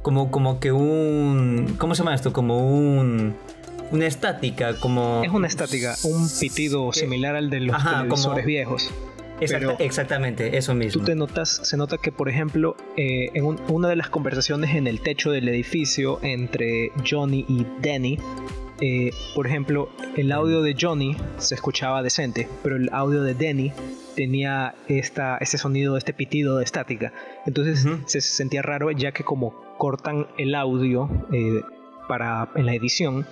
como, 0.02 0.30
como 0.30 0.60
que 0.60 0.72
un... 0.72 1.76
¿Cómo 1.78 1.94
se 1.94 2.02
llama 2.02 2.14
esto? 2.14 2.32
Como 2.32 2.68
un... 2.68 3.34
Una 3.92 4.06
estática, 4.06 4.74
como... 4.80 5.22
Es 5.24 5.30
una 5.30 5.46
estática, 5.46 5.94
un 6.04 6.28
pitido 6.40 6.90
que- 6.90 7.00
similar 7.00 7.36
al 7.36 7.50
de 7.50 7.60
los 7.60 7.76
Ajá, 7.76 7.98
televisores 7.98 8.24
como- 8.38 8.46
viejos. 8.46 8.90
Exacta- 9.40 9.76
exactamente, 9.80 10.56
eso 10.56 10.74
mismo. 10.74 11.00
Tú 11.00 11.06
te 11.06 11.14
notas, 11.14 11.60
se 11.64 11.76
nota 11.76 11.98
que, 11.98 12.12
por 12.12 12.28
ejemplo, 12.28 12.76
eh, 12.96 13.30
en 13.34 13.44
un- 13.44 13.60
una 13.68 13.88
de 13.88 13.96
las 13.96 14.08
conversaciones 14.08 14.74
en 14.74 14.86
el 14.86 15.00
techo 15.00 15.30
del 15.32 15.48
edificio 15.48 16.18
entre 16.22 16.92
Johnny 17.08 17.44
y 17.48 17.66
Danny, 17.82 18.18
eh, 18.80 19.10
por 19.34 19.46
ejemplo, 19.46 19.88
el 20.16 20.32
audio 20.32 20.62
de 20.62 20.76
Johnny 20.80 21.16
se 21.38 21.54
escuchaba 21.54 22.02
decente, 22.02 22.48
pero 22.62 22.76
el 22.76 22.88
audio 22.92 23.22
de 23.22 23.34
Danny 23.34 23.72
tenía 24.16 24.74
esta, 24.88 25.38
ese 25.38 25.58
sonido, 25.58 25.96
este 25.96 26.12
pitido 26.12 26.58
de 26.58 26.64
estática. 26.64 27.12
Entonces 27.46 27.86
se 28.06 28.20
sentía 28.20 28.62
raro 28.62 28.90
ya 28.92 29.12
que 29.12 29.24
como 29.24 29.54
cortan 29.78 30.28
el 30.38 30.54
audio 30.54 31.08
eh, 31.32 31.60
para, 32.08 32.48
en 32.54 32.66
la 32.66 32.74
edición, 32.74 33.26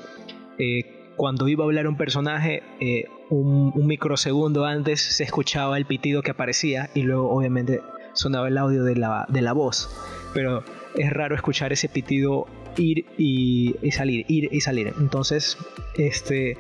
eh, 0.59 1.02
cuando 1.17 1.49
iba 1.49 1.65
a 1.65 1.67
hablar 1.67 1.87
un 1.87 1.97
personaje, 1.97 2.63
eh, 2.81 3.05
un, 3.31 3.73
un 3.75 3.87
microsegundo 3.87 4.65
antes 4.65 5.01
se 5.01 5.25
escuchaba 5.25 5.77
el 5.77 5.87
pitido 5.87 6.23
que 6.23 6.31
aparecía 6.31 6.91
y 6.95 7.03
luego 7.03 7.31
obviamente 7.31 7.81
sonaba 8.13 8.49
el 8.49 8.59
audio 8.59 8.85
de 8.85 8.97
la, 8.97 9.27
de 9.29 9.43
la 9.43 9.53
voz. 9.53 9.91
Pero 10.35 10.65
es 10.95 11.13
raro 11.13 11.35
escuchar 11.35 11.73
ese 11.73 11.89
pitido 11.89 12.47
ir 12.77 13.07
y, 13.19 13.77
y 13.83 13.93
salir, 13.93 14.25
ir 14.29 14.49
y 14.53 14.61
salir. 14.61 14.93
Entonces, 14.99 15.59
este, 15.97 16.57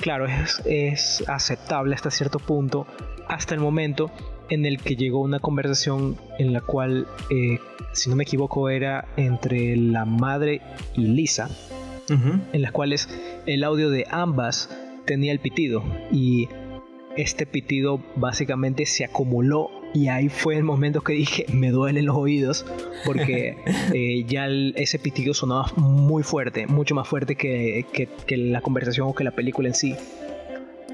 claro, 0.00 0.26
es, 0.26 0.62
es 0.64 1.24
aceptable 1.28 1.94
hasta 1.94 2.10
cierto 2.10 2.38
punto, 2.38 2.86
hasta 3.28 3.54
el 3.54 3.60
momento 3.60 4.10
en 4.48 4.66
el 4.66 4.78
que 4.78 4.96
llegó 4.96 5.20
una 5.20 5.38
conversación 5.38 6.16
en 6.38 6.52
la 6.52 6.60
cual, 6.60 7.06
eh, 7.30 7.58
si 7.92 8.10
no 8.10 8.16
me 8.16 8.24
equivoco, 8.24 8.68
era 8.68 9.06
entre 9.16 9.76
la 9.76 10.04
madre 10.04 10.60
y 10.94 11.06
Lisa 11.06 11.48
En 12.08 12.62
las 12.62 12.72
cuales 12.72 13.08
el 13.46 13.64
audio 13.64 13.90
de 13.90 14.06
ambas 14.10 14.68
tenía 15.06 15.32
el 15.32 15.38
pitido 15.38 15.82
y 16.12 16.48
este 17.16 17.46
pitido 17.46 18.00
básicamente 18.16 18.86
se 18.86 19.04
acumuló 19.04 19.70
y 19.94 20.08
ahí 20.08 20.28
fue 20.28 20.56
el 20.56 20.64
momento 20.64 21.02
que 21.02 21.12
dije, 21.12 21.46
me 21.52 21.70
duelen 21.70 22.06
los 22.06 22.16
oídos, 22.16 22.66
porque 23.06 23.56
eh, 23.94 24.24
ya 24.26 24.46
el- 24.46 24.74
ese 24.76 24.98
pitido 24.98 25.32
sonaba 25.34 25.66
muy 25.76 26.22
fuerte, 26.24 26.66
mucho 26.66 26.94
más 26.96 27.06
fuerte 27.06 27.36
que, 27.36 27.86
que- 27.92 28.08
que 28.26 28.36
la 28.36 28.60
conversación 28.60 29.06
o 29.08 29.14
que 29.14 29.22
la 29.24 29.30
película 29.30 29.68
en 29.68 29.74
sí. 29.74 29.94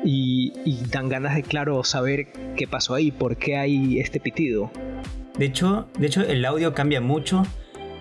Y, 0.04 0.52
y 0.64 0.78
dan 0.90 1.08
ganas 1.08 1.34
de, 1.34 1.42
claro, 1.42 1.82
saber 1.84 2.28
qué 2.56 2.66
pasó 2.66 2.94
ahí, 2.94 3.10
por 3.10 3.36
qué 3.36 3.56
hay 3.56 3.98
este 4.00 4.18
pitido. 4.20 4.70
De 5.38 5.46
hecho, 5.46 5.88
de 5.98 6.06
hecho 6.06 6.22
el 6.22 6.44
audio 6.44 6.72
cambia 6.74 7.00
mucho 7.00 7.42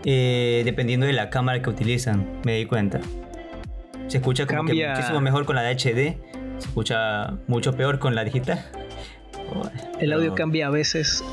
eh, 0.05 0.61
dependiendo 0.65 1.05
de 1.05 1.13
la 1.13 1.29
cámara 1.29 1.61
que 1.61 1.69
utilizan, 1.69 2.25
me 2.45 2.55
di 2.57 2.65
cuenta. 2.65 2.99
Se 4.07 4.17
escucha 4.17 4.45
como 4.47 4.65
que 4.65 4.87
muchísimo 4.87 5.21
mejor 5.21 5.45
con 5.45 5.55
la 5.55 5.61
de 5.61 5.71
HD, 5.75 6.17
se 6.57 6.67
escucha 6.67 7.37
mucho 7.47 7.75
peor 7.75 7.99
con 7.99 8.15
la 8.15 8.23
digital. 8.23 8.65
El 9.99 10.13
audio 10.13 10.25
Pero- 10.27 10.35
cambia 10.35 10.67
a 10.67 10.69
veces 10.69 11.23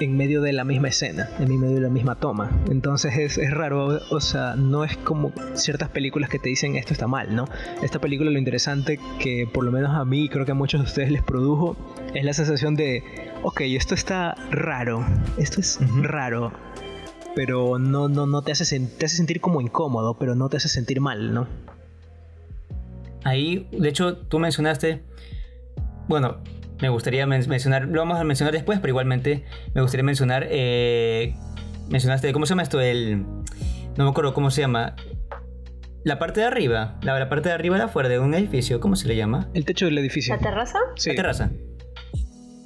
en 0.00 0.16
medio 0.16 0.40
de 0.42 0.52
la 0.52 0.64
misma 0.64 0.88
escena, 0.88 1.28
en 1.38 1.60
medio 1.60 1.76
de 1.76 1.80
la 1.82 1.88
misma 1.88 2.16
toma. 2.16 2.50
Entonces 2.70 3.16
es, 3.18 3.38
es 3.38 3.50
raro, 3.52 4.00
o 4.10 4.20
sea, 4.20 4.56
no 4.56 4.84
es 4.84 4.96
como 4.96 5.32
ciertas 5.54 5.90
películas 5.90 6.28
que 6.28 6.38
te 6.38 6.48
dicen 6.48 6.74
esto 6.76 6.92
está 6.92 7.06
mal, 7.06 7.34
¿no? 7.36 7.46
Esta 7.82 8.00
película 8.00 8.30
lo 8.30 8.38
interesante 8.38 8.98
que 9.20 9.46
por 9.52 9.64
lo 9.64 9.70
menos 9.70 9.94
a 9.94 10.04
mí, 10.04 10.28
creo 10.28 10.44
que 10.44 10.52
a 10.52 10.54
muchos 10.54 10.80
de 10.80 10.86
ustedes 10.86 11.10
les 11.10 11.22
produjo, 11.22 11.76
es 12.14 12.24
la 12.24 12.32
sensación 12.32 12.74
de, 12.74 13.04
ok, 13.42 13.60
esto 13.62 13.94
está 13.94 14.34
raro, 14.50 15.04
esto 15.36 15.60
es 15.60 15.78
Ujú. 15.80 16.02
raro, 16.02 16.52
pero 17.34 17.78
no, 17.78 18.08
no, 18.08 18.26
no 18.26 18.42
te 18.42 18.52
hace, 18.52 18.78
te 18.80 19.06
hace 19.06 19.16
sentir 19.16 19.40
como 19.40 19.60
incómodo, 19.60 20.16
pero 20.18 20.34
no 20.34 20.48
te 20.48 20.56
hace 20.58 20.68
sentir 20.68 21.00
mal, 21.00 21.32
¿no? 21.32 21.46
Ahí, 23.24 23.68
de 23.72 23.88
hecho, 23.88 24.16
tú 24.18 24.38
mencionaste, 24.38 25.02
bueno, 26.08 26.38
me 26.80 26.88
gustaría 26.88 27.26
men- 27.26 27.48
mencionar, 27.48 27.86
lo 27.86 28.00
vamos 28.00 28.18
a 28.18 28.24
mencionar 28.24 28.52
después, 28.52 28.80
pero 28.80 28.90
igualmente 28.90 29.44
me 29.74 29.80
gustaría 29.82 30.02
mencionar, 30.02 30.46
eh, 30.50 31.34
mencionaste, 31.88 32.32
¿cómo 32.32 32.46
se 32.46 32.50
llama 32.50 32.62
esto? 32.64 32.80
El, 32.80 33.22
no 33.96 34.04
me 34.04 34.10
acuerdo 34.10 34.34
cómo 34.34 34.50
se 34.50 34.60
llama. 34.62 34.96
La 36.04 36.18
parte 36.18 36.40
de 36.40 36.46
arriba, 36.46 36.98
la, 37.02 37.16
la 37.16 37.28
parte 37.28 37.48
de 37.50 37.54
arriba 37.54 37.76
de 37.76 37.84
afuera 37.84 38.08
de 38.08 38.18
un 38.18 38.34
edificio, 38.34 38.80
¿cómo 38.80 38.96
se 38.96 39.06
le 39.06 39.14
llama? 39.14 39.48
El 39.54 39.64
techo 39.64 39.84
del 39.84 39.96
edificio. 39.98 40.34
¿La 40.34 40.40
terraza? 40.42 40.78
Sí. 40.96 41.10
La 41.10 41.14
terraza. 41.14 41.50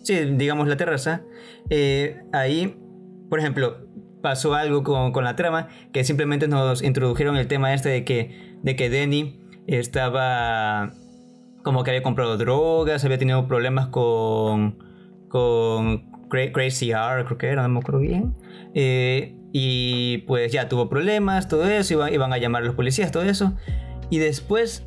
Sí, 0.05 0.15
digamos 0.37 0.69
la 0.69 0.79
terraza. 0.79 1.21
Eh, 1.69 2.17
ahí, 2.33 2.81
por 3.29 3.39
ejemplo, 3.39 3.86
pasó 4.27 4.55
algo 4.55 4.83
con, 4.83 5.13
con 5.13 5.23
la 5.23 5.37
trama 5.37 5.69
que 5.93 6.03
simplemente 6.03 6.49
nos 6.49 6.83
introdujeron 6.83 7.37
el 7.37 7.47
tema 7.47 7.73
este 7.73 7.91
de 7.91 8.05
que, 8.05 8.57
de 8.61 8.75
que 8.75 8.91
Denny 8.91 9.39
estaba 9.69 10.91
como 11.63 11.85
que 11.85 11.91
había 11.93 12.03
comprado 12.03 12.37
drogas, 12.37 13.05
había 13.05 13.19
tenido 13.19 13.47
problemas 13.47 13.87
con, 13.87 14.79
con 15.29 16.11
Cra- 16.29 16.51
Crazy 16.51 16.91
R, 16.91 17.25
creo 17.25 17.39
que 17.39 17.47
era, 17.47 17.63
no 17.63 17.69
me 17.69 17.79
acuerdo 17.79 18.01
bien. 18.01 18.35
Eh, 18.75 19.37
y 19.53 20.19
pues 20.27 20.51
ya 20.51 20.69
tuvo 20.69 20.89
problemas, 20.89 21.47
todo 21.47 21.69
eso, 21.69 22.09
iban 22.09 22.33
a 22.33 22.39
llamar 22.39 22.65
a 22.65 22.67
los 22.67 22.75
policías, 22.75 23.13
todo 23.13 23.23
eso. 23.23 23.55
Y 24.11 24.19
después 24.19 24.85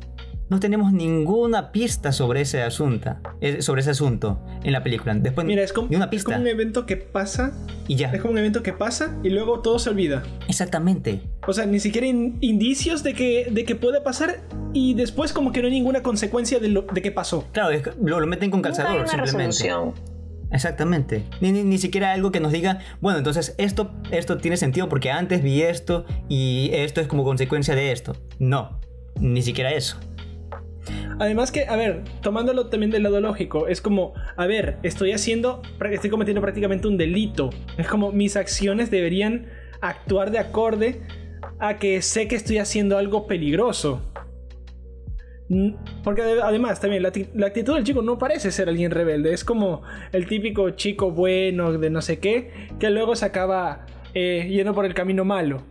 no 0.50 0.60
tenemos 0.60 0.92
ninguna 0.92 1.72
pista 1.72 2.12
sobre 2.12 2.42
ese 2.42 2.62
asunto, 2.62 3.16
eh, 3.40 3.62
sobre 3.62 3.80
ese 3.80 3.90
asunto 3.90 4.38
en 4.62 4.72
la 4.72 4.82
película. 4.82 5.14
Después 5.14 5.46
Mira, 5.46 5.62
es 5.62 5.72
como, 5.72 5.88
ni 5.88 5.96
una 5.96 6.04
es 6.06 6.10
pista 6.10 6.32
como 6.32 6.40
un 6.42 6.46
evento 6.48 6.84
que 6.84 6.96
pasa, 6.96 7.52
y 7.88 7.94
ya. 7.96 8.10
es 8.10 8.20
como 8.20 8.32
un 8.32 8.38
evento 8.38 8.62
que 8.62 8.72
pasa 8.74 9.16
y 9.22 9.30
luego 9.30 9.60
todo 9.60 9.78
se 9.78 9.88
olvida. 9.90 10.22
Exactamente. 10.48 11.22
O 11.46 11.52
sea, 11.54 11.64
ni 11.66 11.80
siquiera 11.80 12.06
in- 12.06 12.36
indicios 12.40 13.02
de 13.02 13.14
que, 13.14 13.48
de 13.50 13.64
que 13.64 13.74
puede 13.76 14.00
pasar 14.02 14.40
y 14.74 14.94
después 14.94 15.32
como 15.32 15.52
que 15.52 15.60
no 15.62 15.68
hay 15.68 15.72
ninguna 15.72 16.02
consecuencia 16.02 16.58
de, 16.58 16.68
lo, 16.68 16.82
de 16.82 17.00
que 17.00 17.10
pasó. 17.12 17.46
Claro, 17.52 17.70
es 17.70 17.82
lo, 18.02 18.20
lo 18.20 18.26
meten 18.26 18.50
con 18.50 18.60
calzador 18.60 18.90
hay 18.92 18.98
una 18.98 19.06
simplemente. 19.08 19.46
resolución. 19.46 19.94
Exactamente. 20.52 21.24
Ni, 21.40 21.52
ni, 21.52 21.62
ni 21.62 21.78
siquiera 21.78 22.12
algo 22.12 22.32
que 22.32 22.40
nos 22.40 22.50
diga, 22.52 22.80
bueno, 23.00 23.18
entonces 23.18 23.54
esto, 23.58 23.92
esto 24.10 24.38
tiene 24.38 24.56
sentido 24.56 24.88
porque 24.88 25.10
antes 25.10 25.42
vi 25.42 25.62
esto 25.62 26.04
y 26.28 26.70
esto 26.72 27.00
es 27.00 27.06
como 27.06 27.22
consecuencia 27.22 27.74
de 27.76 27.92
esto. 27.92 28.16
No, 28.40 28.80
ni 29.20 29.42
siquiera 29.42 29.70
eso. 29.72 29.96
Además 31.20 31.52
que, 31.52 31.66
a 31.66 31.76
ver, 31.76 32.02
tomándolo 32.22 32.68
también 32.68 32.90
del 32.90 33.02
lado 33.02 33.20
lógico, 33.20 33.68
es 33.68 33.82
como, 33.82 34.14
a 34.36 34.46
ver, 34.46 34.78
estoy 34.82 35.12
haciendo, 35.12 35.60
estoy 35.90 36.08
cometiendo 36.08 36.40
prácticamente 36.40 36.88
un 36.88 36.96
delito. 36.96 37.50
Es 37.76 37.86
como 37.88 38.10
mis 38.10 38.36
acciones 38.36 38.90
deberían 38.90 39.46
actuar 39.82 40.30
de 40.30 40.38
acorde 40.38 41.02
a 41.58 41.76
que 41.76 42.00
sé 42.00 42.26
que 42.26 42.36
estoy 42.36 42.56
haciendo 42.56 42.96
algo 42.96 43.26
peligroso. 43.26 44.00
Porque 46.02 46.22
ade- 46.22 46.40
además 46.42 46.80
también 46.80 47.02
la 47.02 47.46
actitud 47.46 47.74
del 47.74 47.84
chico 47.84 48.00
no 48.00 48.18
parece 48.18 48.50
ser 48.50 48.70
alguien 48.70 48.90
rebelde, 48.90 49.34
es 49.34 49.44
como 49.44 49.82
el 50.12 50.26
típico 50.26 50.70
chico 50.70 51.10
bueno 51.10 51.72
de 51.72 51.90
no 51.90 52.00
sé 52.00 52.18
qué, 52.18 52.50
que 52.78 52.88
luego 52.88 53.14
se 53.14 53.26
acaba 53.26 53.84
eh, 54.14 54.46
yendo 54.48 54.74
por 54.74 54.86
el 54.86 54.94
camino 54.94 55.24
malo. 55.26 55.64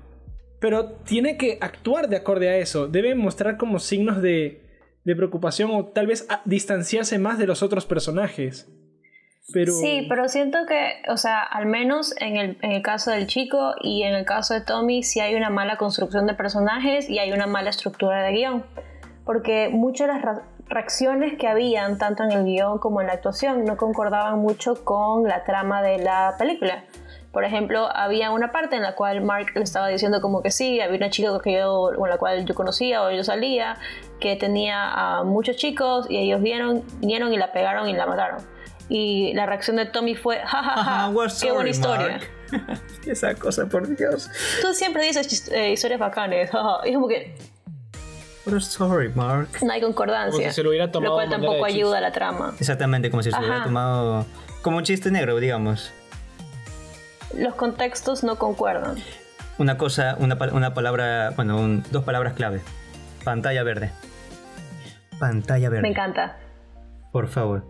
Pero 0.60 0.86
tiene 1.08 1.38
que 1.38 1.58
actuar 1.60 2.08
de 2.08 2.18
acorde 2.18 2.50
a 2.50 2.58
eso, 2.58 2.88
debe 2.88 3.16
mostrar 3.16 3.58
como 3.58 3.80
signos 3.80 4.22
de, 4.22 4.69
de 5.04 5.16
preocupación 5.16 5.72
o 5.72 5.86
tal 5.86 6.08
vez 6.08 6.28
distanciarse 6.46 7.18
más 7.20 7.38
de 7.38 7.48
los 7.48 7.64
otros 7.64 7.86
personajes. 7.86 8.70
Pero... 9.52 9.74
Sí, 9.74 10.06
pero 10.08 10.28
siento 10.28 10.60
que, 10.68 11.02
o 11.10 11.18
sea, 11.18 11.42
al 11.42 11.66
menos 11.66 12.14
en 12.20 12.38
el, 12.38 12.58
en 12.62 12.72
el 12.72 12.82
caso 12.82 13.12
del 13.12 13.28
chico 13.28 13.74
y 13.82 14.04
en 14.04 14.14
el 14.14 14.26
caso 14.26 14.54
de 14.54 14.62
Tommy, 14.62 15.02
sí 15.04 15.20
hay 15.20 15.36
una 15.36 15.50
mala 15.50 15.78
construcción 15.78 16.28
de 16.28 16.34
personajes 16.34 17.10
y 17.10 17.20
hay 17.20 17.32
una 17.32 17.48
mala 17.48 17.70
estructura 17.70 18.22
de 18.24 18.32
guion. 18.32 18.66
Porque 19.26 19.70
muchas 19.70 20.08
de 20.08 20.14
las 20.14 20.42
reacciones 20.68 21.38
que 21.38 21.48
habían, 21.48 21.98
tanto 21.98 22.24
en 22.24 22.32
el 22.32 22.46
guion 22.46 22.78
como 22.78 23.02
en 23.02 23.08
la 23.08 23.14
actuación, 23.14 23.66
no 23.66 23.76
concordaban 23.76 24.40
mucho 24.40 24.86
con 24.86 25.24
la 25.24 25.44
trama 25.44 25.82
de 25.82 25.98
la 25.98 26.36
película. 26.38 26.84
Por 27.32 27.44
ejemplo, 27.44 27.88
había 27.96 28.32
una 28.32 28.52
parte 28.52 28.76
en 28.76 28.82
la 28.82 28.96
cual 28.96 29.22
Mark 29.22 29.52
le 29.56 29.62
estaba 29.62 29.88
diciendo 29.88 30.20
como 30.22 30.42
que 30.42 30.50
sí, 30.50 30.80
había 30.80 30.98
una 30.98 31.10
chica 31.10 31.30
que 31.44 31.54
yo, 31.54 31.92
con 31.96 32.10
la 32.10 32.18
cual 32.18 32.46
yo 32.46 32.56
conocía 32.56 33.04
o 33.04 33.12
yo 33.12 33.24
salía, 33.24 33.78
que 34.20 34.36
tenía 34.36 34.92
a 35.20 35.24
muchos 35.24 35.56
chicos 35.58 36.06
y 36.10 36.18
ellos 36.18 36.42
vieron, 36.42 36.84
vinieron 37.00 37.34
y 37.34 37.38
la 37.38 37.52
pegaron 37.52 37.88
y 37.90 37.94
la 37.94 38.06
mataron. 38.06 38.42
Y 38.90 39.34
la 39.34 39.46
reacción 39.46 39.76
de 39.76 39.86
Tommy 39.86 40.16
fue, 40.16 40.40
jajaja, 40.40 40.82
Ajá, 40.82 41.10
we're 41.10 41.32
qué 41.40 41.52
buena 41.52 41.70
historia. 41.70 42.20
Mark. 42.52 42.82
Esa 43.06 43.36
cosa, 43.36 43.68
por 43.68 43.88
Dios. 43.96 44.30
Tú 44.62 44.74
siempre 44.74 45.04
dices 45.04 45.50
eh, 45.52 45.72
historias 45.72 46.00
bacanes, 46.00 46.50
jaja. 46.52 46.80
y 46.86 46.90
es 46.90 46.96
como 46.96 47.08
que 47.08 47.36
We're 48.46 48.62
sorry, 48.62 49.10
Mark. 49.14 49.50
no 49.62 49.72
hay 49.72 49.82
concordancia. 49.82 50.32
Como 50.32 50.50
si 50.50 50.56
se 50.56 50.64
lo 50.64 50.70
hubiera 50.70 50.92
tomado 50.92 51.12
lo 51.14 51.18
cual 51.18 51.30
tampoco 51.30 51.66
ayuda 51.66 52.00
a 52.00 52.02
la 52.02 52.12
trama. 52.12 52.54
Exactamente, 52.60 53.12
como 53.12 53.22
si 53.22 53.32
se 53.32 53.38
hubiera 53.38 53.58
Ajá. 53.58 53.66
tomado 53.66 54.26
como 54.64 54.78
un 54.78 54.84
chiste 54.84 55.12
negro, 55.12 55.38
digamos. 55.40 55.92
Los 57.38 57.54
contextos 57.54 58.24
no 58.24 58.38
concuerdan. 58.38 58.96
Una 59.60 59.78
cosa, 59.78 60.16
una, 60.20 60.36
una 60.52 60.74
palabra, 60.74 61.32
bueno, 61.36 61.58
un- 61.58 61.84
dos 61.92 62.04
palabras 62.04 62.34
clave. 62.34 62.62
Pantalla 63.24 63.62
verde. 63.62 63.92
Pantalla 65.20 65.70
verde. 65.70 65.82
Me 65.84 65.90
encanta. 65.90 66.38
Por 67.12 67.28
favor. 67.28 67.66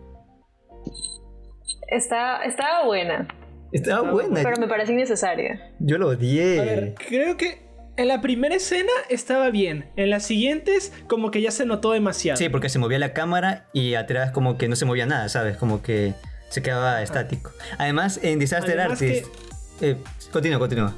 Está, 1.87 2.43
estaba 2.43 2.85
buena, 2.85 3.27
Estaba 3.71 4.11
buena. 4.11 4.41
pero 4.43 4.57
me 4.59 4.67
parece 4.67 4.93
innecesaria. 4.93 5.71
Yo 5.79 5.97
lo 5.97 6.09
odié. 6.09 6.59
A 6.59 6.63
ver, 6.63 6.95
creo 7.07 7.35
que 7.37 7.67
en 7.97 8.07
la 8.07 8.21
primera 8.21 8.55
escena 8.55 8.91
estaba 9.09 9.49
bien. 9.49 9.89
En 9.95 10.09
las 10.09 10.23
siguientes, 10.23 10.93
como 11.07 11.31
que 11.31 11.41
ya 11.41 11.51
se 11.51 11.65
notó 11.65 11.91
demasiado. 11.91 12.37
Sí, 12.37 12.49
porque 12.49 12.69
se 12.69 12.79
movía 12.79 12.99
la 12.99 13.13
cámara 13.13 13.65
y 13.73 13.95
atrás 13.95 14.31
como 14.31 14.57
que 14.57 14.67
no 14.67 14.75
se 14.75 14.85
movía 14.85 15.05
nada, 15.05 15.29
¿sabes? 15.29 15.57
Como 15.57 15.81
que 15.81 16.13
se 16.49 16.61
quedaba 16.61 17.01
estático. 17.01 17.51
Además, 17.77 18.19
en 18.23 18.39
Disaster 18.39 18.79
Además 18.79 19.01
Artist... 19.01 19.27
Eh, 19.81 19.97
continúa, 20.31 20.59
continúa. 20.59 20.93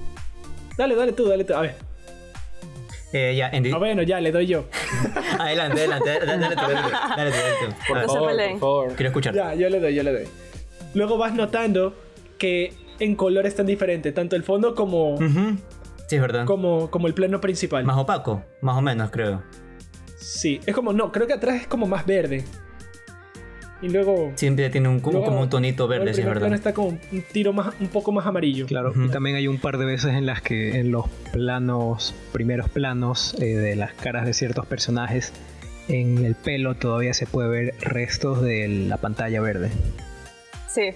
Dale, 0.78 0.96
dale 0.96 1.14
tú, 1.14 1.28
dale 1.28 1.44
tú. 1.44 1.54
A 1.54 1.62
ver. 1.62 1.76
Eh, 3.14 3.36
ya, 3.36 3.50
en 3.50 3.74
Ah, 3.74 3.78
bueno, 3.78 4.04
ya, 4.04 4.20
le 4.22 4.32
doy 4.32 4.48
yo. 4.48 4.66
Adelante, 5.40 5.82
adelante, 5.82 6.10
dale, 6.26 6.56
tú, 6.56 6.62
dale, 7.18 7.32
tú. 7.32 7.76
Por 7.88 8.06
favor, 8.06 8.32
por 8.52 8.60
favor. 8.60 8.88
Quiero 8.96 9.10
escucharte. 9.10 9.38
Ya, 9.38 9.54
yo 9.54 9.70
le 9.70 9.80
doy, 9.80 9.94
yo 9.96 10.04
le 10.04 10.14
doy. 10.14 10.28
Luego 10.94 11.18
vas 11.18 11.34
notando 11.34 11.94
que 12.38 12.74
en 13.00 13.16
color 13.16 13.46
están 13.46 13.66
diferentes, 13.66 14.14
tanto 14.14 14.36
el 14.36 14.44
fondo 14.44 14.76
como, 14.76 15.16
Ujú. 15.16 15.58
Sí, 16.08 16.16
es 16.16 16.22
verdad. 16.22 16.46
como, 16.46 16.90
como 16.92 17.08
el 17.08 17.14
plano 17.14 17.42
principal. 17.42 17.84
Más 17.86 17.98
opaco, 17.98 18.44
más 18.62 18.78
o 18.78 18.82
menos, 18.82 19.10
creo. 19.12 19.44
Sí, 20.18 20.60
es 20.66 20.76
como, 20.76 20.94
no, 20.94 21.12
creo 21.12 21.28
que 21.28 21.34
atrás 21.34 21.62
es 21.62 21.68
como 21.68 21.88
más 21.88 22.06
verde. 22.06 22.46
Y 23.82 23.90
luego... 23.90 24.32
Siempre 24.36 24.70
tiene 24.70 24.90
un, 24.90 25.00
como, 25.00 25.14
luego- 25.20 25.26
como 25.28 25.42
un 25.42 25.50
tonito 25.50 25.88
verde, 25.88 26.14
sí, 26.14 26.22
es 26.22 26.28
verdad. 26.28 26.54
está 26.54 26.74
como 26.74 26.90
un 26.90 27.00
tiro 27.32 27.52
más, 27.54 27.74
un 27.80 27.88
poco 27.88 28.12
más 28.12 28.26
amarillo. 28.28 28.66
Claro, 28.68 28.92
Ujú. 28.92 29.06
y 29.06 29.10
también 29.10 29.36
hay 29.36 29.48
un 29.48 29.60
par 29.60 29.78
de 29.78 29.86
veces 29.86 30.14
en 30.14 30.26
las 30.28 30.42
que 30.42 30.80
en 30.80 30.92
los 30.92 31.06
planos, 31.34 32.14
primeros 32.32 32.70
planos 32.70 33.34
eh, 33.40 33.56
de 33.56 33.76
las 33.76 33.94
caras 33.94 34.26
de 34.26 34.34
ciertos 34.34 34.66
personajes, 34.68 35.34
en 35.88 36.24
el 36.24 36.36
pelo 36.36 36.76
todavía 36.76 37.14
se 37.16 37.26
puede 37.26 37.50
ver 37.50 37.74
restos 37.82 38.42
de 38.42 38.68
la 38.88 38.98
pantalla 38.98 39.42
verde. 39.42 39.72
Sí, 40.70 40.92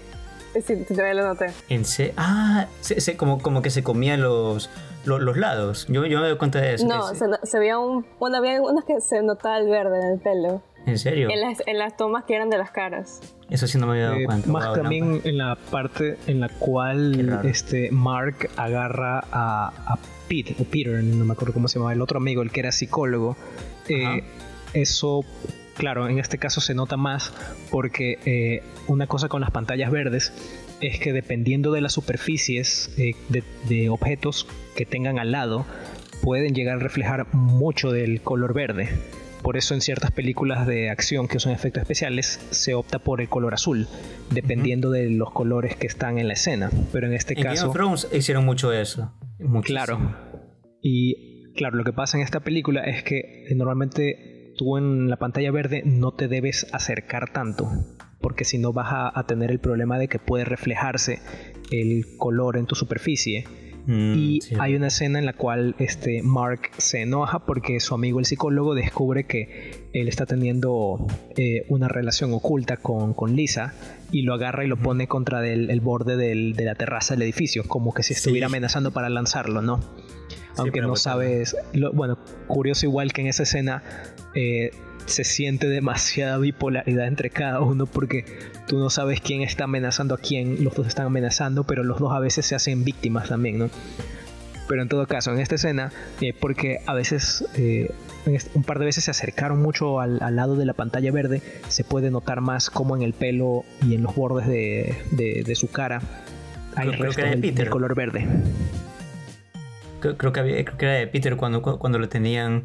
sí, 0.64 0.76
todavía 0.88 1.14
lo 1.14 1.24
noté. 1.26 1.46
En 1.68 1.84
se- 1.84 2.14
ah, 2.16 2.66
se, 2.80 3.00
se- 3.00 3.16
como, 3.16 3.40
como 3.42 3.62
que 3.62 3.70
se 3.70 3.82
comía 3.82 4.16
los, 4.16 4.70
los, 5.04 5.20
los 5.20 5.36
lados. 5.36 5.86
Yo, 5.88 6.06
yo 6.06 6.20
me 6.20 6.28
doy 6.28 6.38
cuenta 6.38 6.60
de 6.60 6.74
eso. 6.74 6.86
No, 6.86 7.14
se- 7.14 7.26
se, 7.42 7.58
veía 7.58 7.78
un. 7.78 8.06
Bueno, 8.20 8.36
había 8.38 8.62
unos 8.62 8.84
que 8.84 9.00
se 9.00 9.20
notaba 9.22 9.58
el 9.58 9.68
verde 9.68 9.98
en 10.00 10.12
el 10.14 10.20
pelo. 10.20 10.62
¿En 10.86 10.98
serio? 10.98 11.28
En 11.30 11.40
las, 11.40 11.62
en 11.66 11.78
las 11.78 11.96
tomas 11.96 12.24
que 12.24 12.34
eran 12.36 12.48
de 12.48 12.58
las 12.58 12.70
caras. 12.70 13.20
Eso 13.50 13.66
sí 13.66 13.76
no 13.78 13.86
me 13.86 13.92
había 13.94 14.04
dado 14.06 14.16
Eh, 14.20 14.24
cuenta. 14.24 14.50
más 14.50 14.66
Wow, 14.66 14.74
también 14.76 15.10
no. 15.10 15.20
en 15.24 15.38
la 15.38 15.56
parte 15.56 16.16
en 16.26 16.40
la 16.40 16.48
cual 16.48 17.40
este 17.44 17.90
Mark 17.90 18.48
agarra 18.56 19.18
a, 19.32 19.72
a 19.86 19.98
Pete, 20.28 20.54
o 20.58 20.64
Peter, 20.64 21.02
no 21.02 21.24
me 21.24 21.32
acuerdo 21.32 21.52
cómo 21.54 21.68
se 21.68 21.78
llamaba, 21.78 21.92
el 21.92 22.00
otro 22.00 22.18
amigo, 22.18 22.42
el 22.42 22.50
que 22.50 22.60
era 22.60 22.72
psicólogo. 22.72 23.36
Eh, 23.88 24.22
eso, 24.74 25.24
claro, 25.76 26.08
en 26.08 26.18
este 26.18 26.38
caso 26.38 26.60
se 26.60 26.74
nota 26.74 26.96
más 26.96 27.32
porque 27.70 28.18
eh, 28.24 28.62
una 28.88 29.06
cosa 29.06 29.28
con 29.28 29.40
las 29.40 29.50
pantallas 29.50 29.90
verdes 29.90 30.32
es 30.80 30.98
que 31.00 31.12
dependiendo 31.12 31.72
de 31.72 31.80
las 31.80 31.92
superficies 31.94 32.90
eh, 32.98 33.14
de, 33.28 33.42
de 33.68 33.88
objetos 33.88 34.46
que 34.76 34.84
tengan 34.86 35.18
al 35.18 35.32
lado, 35.32 35.64
pueden 36.22 36.54
llegar 36.54 36.76
a 36.76 36.80
reflejar 36.80 37.26
mucho 37.32 37.90
del 37.92 38.20
color 38.22 38.52
verde. 38.54 38.88
Por 39.42 39.56
eso 39.56 39.74
en 39.74 39.80
ciertas 39.80 40.10
películas 40.10 40.66
de 40.66 40.90
acción 40.90 41.28
que 41.28 41.36
usan 41.36 41.52
efectos 41.52 41.82
especiales 41.82 42.40
se 42.50 42.74
opta 42.74 42.98
por 42.98 43.20
el 43.20 43.28
color 43.28 43.54
azul, 43.54 43.86
dependiendo 44.30 44.90
de 44.90 45.08
los 45.10 45.30
colores 45.30 45.76
que 45.76 45.86
están 45.86 46.18
en 46.18 46.28
la 46.28 46.34
escena. 46.34 46.70
Pero 46.92 47.06
en 47.06 47.12
este 47.12 47.34
En 47.34 47.42
Game 47.42 47.54
caso, 47.54 47.68
of 47.68 47.74
Thrones 47.74 48.08
hicieron 48.12 48.44
mucho 48.44 48.72
eso. 48.72 49.12
Muchísimo. 49.38 49.62
claro. 49.84 50.16
Y 50.82 51.52
claro, 51.54 51.76
lo 51.76 51.84
que 51.84 51.92
pasa 51.92 52.16
en 52.16 52.22
esta 52.22 52.40
película 52.40 52.82
es 52.82 53.02
que 53.02 53.44
normalmente 53.54 54.52
tú 54.56 54.78
en 54.78 55.08
la 55.08 55.16
pantalla 55.16 55.50
verde 55.50 55.82
no 55.84 56.12
te 56.12 56.28
debes 56.28 56.66
acercar 56.72 57.30
tanto, 57.30 57.68
porque 58.20 58.44
si 58.44 58.58
no 58.58 58.72
vas 58.72 58.88
a, 58.90 59.18
a 59.18 59.26
tener 59.26 59.50
el 59.50 59.60
problema 59.60 59.98
de 59.98 60.08
que 60.08 60.18
puede 60.18 60.44
reflejarse 60.44 61.20
el 61.70 62.04
color 62.18 62.56
en 62.56 62.66
tu 62.66 62.74
superficie. 62.74 63.44
Mm, 63.86 64.14
Y 64.18 64.40
sí. 64.40 64.54
hay 64.58 64.74
una 64.74 64.88
escena 64.88 65.18
en 65.18 65.26
la 65.26 65.32
cual 65.32 65.74
este 65.78 66.22
Mark 66.22 66.70
se 66.76 67.02
enoja 67.02 67.46
porque 67.46 67.78
su 67.80 67.94
amigo 67.94 68.18
el 68.18 68.24
psicólogo 68.26 68.74
descubre 68.74 69.24
que 69.24 69.88
él 69.92 70.08
está 70.08 70.26
teniendo 70.26 71.06
eh, 71.36 71.64
una 71.68 71.86
relación 71.88 72.32
oculta 72.32 72.76
con, 72.78 73.14
con 73.14 73.36
Lisa 73.36 73.74
y 74.10 74.22
lo 74.22 74.34
agarra 74.34 74.64
y 74.64 74.68
lo 74.68 74.76
pone 74.76 75.06
contra 75.06 75.40
del- 75.40 75.70
el 75.70 75.80
borde 75.80 76.16
del- 76.16 76.54
de 76.54 76.64
la 76.64 76.74
terraza 76.74 77.14
del 77.14 77.22
edificio, 77.22 77.62
como 77.68 77.94
que 77.94 78.02
si 78.02 78.12
estuviera 78.14 78.48
Sí. 78.48 78.52
amenazando 78.52 78.90
para 78.90 79.08
lanzarlo, 79.08 79.62
¿no? 79.62 79.80
Aunque 80.58 80.80
no 80.80 80.96
sabes, 80.96 81.54
lo- 81.74 81.92
bueno, 81.92 82.18
curioso 82.46 82.86
igual 82.86 83.12
que 83.12 83.20
en 83.20 83.26
esa 83.26 83.42
escena 83.42 83.82
eh, 84.36 84.70
se 85.06 85.24
siente 85.24 85.68
demasiada 85.68 86.38
bipolaridad 86.38 87.06
entre 87.08 87.30
cada 87.30 87.60
uno 87.60 87.86
porque 87.86 88.24
tú 88.68 88.78
no 88.78 88.90
sabes 88.90 89.20
quién 89.20 89.42
está 89.42 89.64
amenazando 89.64 90.14
a 90.14 90.18
quién, 90.18 90.62
los 90.64 90.74
dos 90.74 90.86
están 90.86 91.06
amenazando, 91.06 91.64
pero 91.64 91.82
los 91.84 91.98
dos 91.98 92.12
a 92.12 92.18
veces 92.20 92.46
se 92.46 92.54
hacen 92.54 92.84
víctimas 92.84 93.28
también, 93.28 93.58
¿no? 93.58 93.70
Pero 94.68 94.82
en 94.82 94.88
todo 94.88 95.06
caso, 95.06 95.32
en 95.32 95.38
esta 95.38 95.54
escena, 95.54 95.92
eh, 96.20 96.34
porque 96.40 96.80
a 96.86 96.94
veces, 96.94 97.44
eh, 97.56 97.88
un 98.54 98.64
par 98.64 98.80
de 98.80 98.84
veces 98.86 99.04
se 99.04 99.12
acercaron 99.12 99.62
mucho 99.62 100.00
al, 100.00 100.20
al 100.20 100.34
lado 100.34 100.56
de 100.56 100.64
la 100.66 100.72
pantalla 100.72 101.12
verde, 101.12 101.40
se 101.68 101.84
puede 101.84 102.10
notar 102.10 102.40
más 102.40 102.68
como 102.68 102.96
en 102.96 103.02
el 103.02 103.12
pelo 103.12 103.64
y 103.88 103.94
en 103.94 104.02
los 104.02 104.16
bordes 104.16 104.48
de, 104.48 104.96
de- 105.12 105.44
de 105.46 105.54
su 105.54 105.70
cara 105.70 106.02
hay 106.74 106.88
Creo- 106.88 106.98
creo 106.98 107.12
que 107.12 107.22
restos 107.22 107.54
del, 107.54 107.70
color 107.70 107.94
verde. 107.94 108.26
Creo, 110.00 110.16
creo 110.18 110.32
que 110.32 110.40
había- 110.40 110.64
creo 110.64 110.76
que 110.78 110.84
era 110.84 110.94
de 110.94 111.06
Peter 111.06 111.36
cuando, 111.36 111.62
cuando 111.62 111.98
lo 112.00 112.08
tenían 112.08 112.64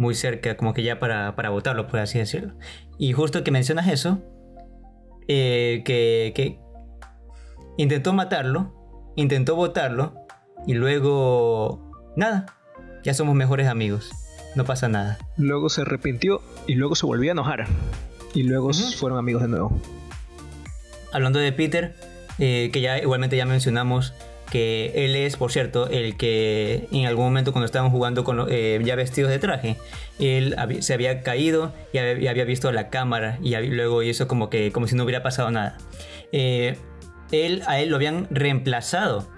muy 0.00 0.14
cerca, 0.14 0.56
como 0.56 0.72
que 0.72 0.82
ya 0.82 0.98
para, 0.98 1.36
para 1.36 1.50
votarlo, 1.50 1.86
por 1.86 2.00
así 2.00 2.18
decirlo. 2.18 2.54
Y 2.98 3.12
justo 3.12 3.44
que 3.44 3.50
mencionas 3.50 3.86
eso, 3.86 4.22
eh, 5.28 5.82
que, 5.84 6.32
que 6.34 6.58
intentó 7.76 8.14
matarlo, 8.14 9.12
intentó 9.14 9.56
votarlo, 9.56 10.14
y 10.66 10.72
luego, 10.72 12.12
nada, 12.16 12.46
ya 13.04 13.12
somos 13.12 13.34
mejores 13.34 13.68
amigos, 13.68 14.10
no 14.56 14.64
pasa 14.64 14.88
nada. 14.88 15.18
Luego 15.36 15.68
se 15.68 15.82
arrepintió 15.82 16.40
y 16.66 16.76
luego 16.76 16.94
se 16.94 17.04
volvió 17.04 17.30
a 17.30 17.32
enojar. 17.32 17.66
Y 18.32 18.44
luego 18.44 18.72
fueron 18.72 19.18
amigos 19.18 19.42
de 19.42 19.48
nuevo. 19.48 19.78
Hablando 21.12 21.40
de 21.40 21.52
Peter, 21.52 21.94
eh, 22.38 22.70
que 22.72 22.80
ya 22.80 22.98
igualmente 22.98 23.36
ya 23.36 23.44
mencionamos 23.44 24.14
que 24.50 24.92
él 24.94 25.16
es, 25.16 25.36
por 25.36 25.52
cierto, 25.52 25.88
el 25.88 26.16
que 26.16 26.88
en 26.92 27.06
algún 27.06 27.24
momento 27.24 27.52
cuando 27.52 27.66
estaban 27.66 27.90
jugando 27.90 28.24
con 28.24 28.46
eh, 28.50 28.80
ya 28.84 28.96
vestidos 28.96 29.30
de 29.30 29.38
traje, 29.38 29.76
él 30.18 30.56
se 30.80 30.94
había 30.94 31.22
caído 31.22 31.72
y 31.92 31.98
había, 31.98 32.44
visto 32.44 32.70
la 32.72 32.90
cámara 32.90 33.38
y 33.42 33.54
luego 33.56 34.02
hizo 34.02 34.28
como 34.28 34.50
que 34.50 34.72
como 34.72 34.86
si 34.86 34.96
no 34.96 35.04
hubiera 35.04 35.22
pasado 35.22 35.50
nada. 35.50 35.78
Eh, 36.32 36.76
él 37.32 37.62
a 37.66 37.80
él 37.80 37.90
lo 37.90 37.96
habían 37.96 38.26
reemplazado 38.30 39.28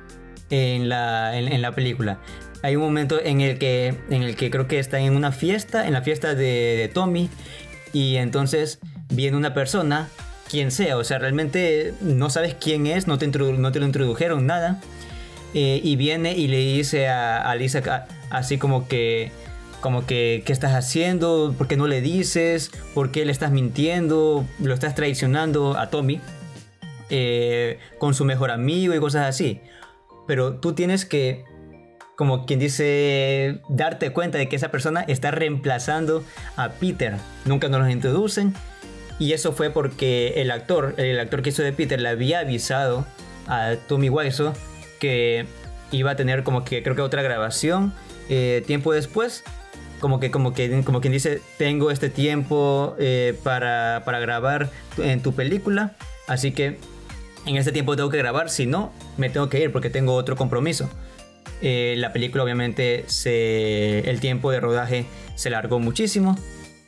en 0.50 0.88
la, 0.88 1.38
en, 1.38 1.62
la 1.62 1.72
película. 1.72 2.20
Hay 2.62 2.76
un 2.76 2.82
momento 2.82 3.20
en 3.22 3.40
el 3.40 3.58
que 3.58 3.94
en 4.10 4.22
el 4.22 4.36
que 4.36 4.50
creo 4.50 4.66
que 4.66 4.78
está 4.78 4.98
en 5.00 5.14
una 5.14 5.32
fiesta, 5.32 5.86
en 5.86 5.92
la 5.92 6.02
fiesta 6.02 6.34
de, 6.34 6.76
de 6.76 6.88
Tommy 6.92 7.28
y 7.92 8.16
entonces 8.16 8.80
viene 9.10 9.36
una 9.36 9.54
persona, 9.54 10.08
quien 10.50 10.70
sea, 10.70 10.96
o 10.96 11.04
sea, 11.04 11.18
realmente 11.18 11.94
no 12.00 12.30
sabes 12.30 12.54
quién 12.54 12.86
es, 12.86 13.06
no 13.06 13.18
te, 13.18 13.26
no 13.26 13.72
te 13.72 13.80
lo 13.80 13.86
introdujeron 13.86 14.46
nada. 14.46 14.80
Eh, 15.54 15.80
y 15.82 15.96
viene 15.96 16.32
y 16.32 16.48
le 16.48 16.58
dice 16.58 17.08
a, 17.08 17.54
Lisa 17.54 18.06
así 18.30 18.58
como 18.58 18.88
que, 18.88 19.30
como 19.80 20.06
que, 20.06 20.42
¿qué 20.46 20.52
estás 20.52 20.72
haciendo? 20.72 21.54
¿Por 21.56 21.68
qué 21.68 21.76
no 21.76 21.86
le 21.86 22.00
dices? 22.00 22.70
¿Por 22.94 23.10
qué 23.10 23.24
le 23.24 23.32
estás 23.32 23.50
mintiendo? 23.50 24.46
¿Lo 24.60 24.74
estás 24.74 24.94
traicionando 24.94 25.78
a 25.78 25.90
Tommy? 25.90 26.20
eh, 27.14 27.78
con 27.98 28.14
su 28.14 28.24
mejor 28.24 28.50
amigo 28.50 28.94
y 28.94 28.98
cosas 28.98 29.28
así. 29.28 29.60
Pero 30.26 30.54
tú 30.54 30.72
tienes 30.72 31.04
que, 31.04 31.44
como 32.16 32.46
quien 32.46 32.58
dice, 32.58 33.60
darte 33.68 34.10
cuenta 34.12 34.38
de 34.38 34.48
que 34.48 34.56
esa 34.56 34.70
persona 34.70 35.02
está 35.02 35.30
reemplazando 35.30 36.24
a 36.56 36.70
Peter. 36.70 37.16
Nunca 37.44 37.68
nos 37.68 37.82
los 37.82 37.90
introducen. 37.90 38.54
Y 39.18 39.34
eso 39.34 39.52
fue 39.52 39.68
porque 39.70 40.40
el 40.40 40.50
actor, 40.50 40.94
el 40.96 41.20
actor 41.20 41.42
que 41.42 41.50
hizo 41.50 41.62
de 41.62 41.72
Peter, 41.72 42.00
le 42.00 42.08
había 42.08 42.40
avisado 42.40 43.04
a 43.46 43.74
Tommy 43.88 44.08
Wiseau 44.08 44.54
que 45.02 45.46
iba 45.90 46.12
a 46.12 46.16
tener 46.16 46.44
como 46.44 46.64
que 46.64 46.84
creo 46.84 46.94
que 46.94 47.02
otra 47.02 47.22
grabación 47.22 47.92
eh, 48.28 48.62
tiempo 48.66 48.92
después. 48.92 49.42
Como 49.98 50.18
que, 50.18 50.30
como 50.30 50.52
que, 50.52 50.82
como 50.84 51.00
quien 51.00 51.12
dice, 51.12 51.40
tengo 51.58 51.90
este 51.90 52.08
tiempo 52.08 52.96
eh, 52.98 53.38
para, 53.44 54.02
para 54.04 54.18
grabar 54.18 54.70
en 54.98 55.22
tu 55.22 55.32
película. 55.32 55.96
Así 56.26 56.52
que 56.52 56.78
en 57.46 57.56
este 57.56 57.72
tiempo 57.72 57.94
tengo 57.94 58.10
que 58.10 58.18
grabar, 58.18 58.48
si 58.48 58.66
no, 58.66 58.92
me 59.16 59.28
tengo 59.28 59.48
que 59.48 59.60
ir 59.60 59.70
porque 59.70 59.90
tengo 59.90 60.14
otro 60.14 60.34
compromiso. 60.36 60.88
Eh, 61.60 61.94
la 61.98 62.12
película 62.12 62.42
obviamente 62.42 63.04
se, 63.06 64.00
el 64.10 64.18
tiempo 64.18 64.50
de 64.50 64.60
rodaje 64.60 65.06
se 65.36 65.50
largó 65.50 65.78
muchísimo 65.78 66.36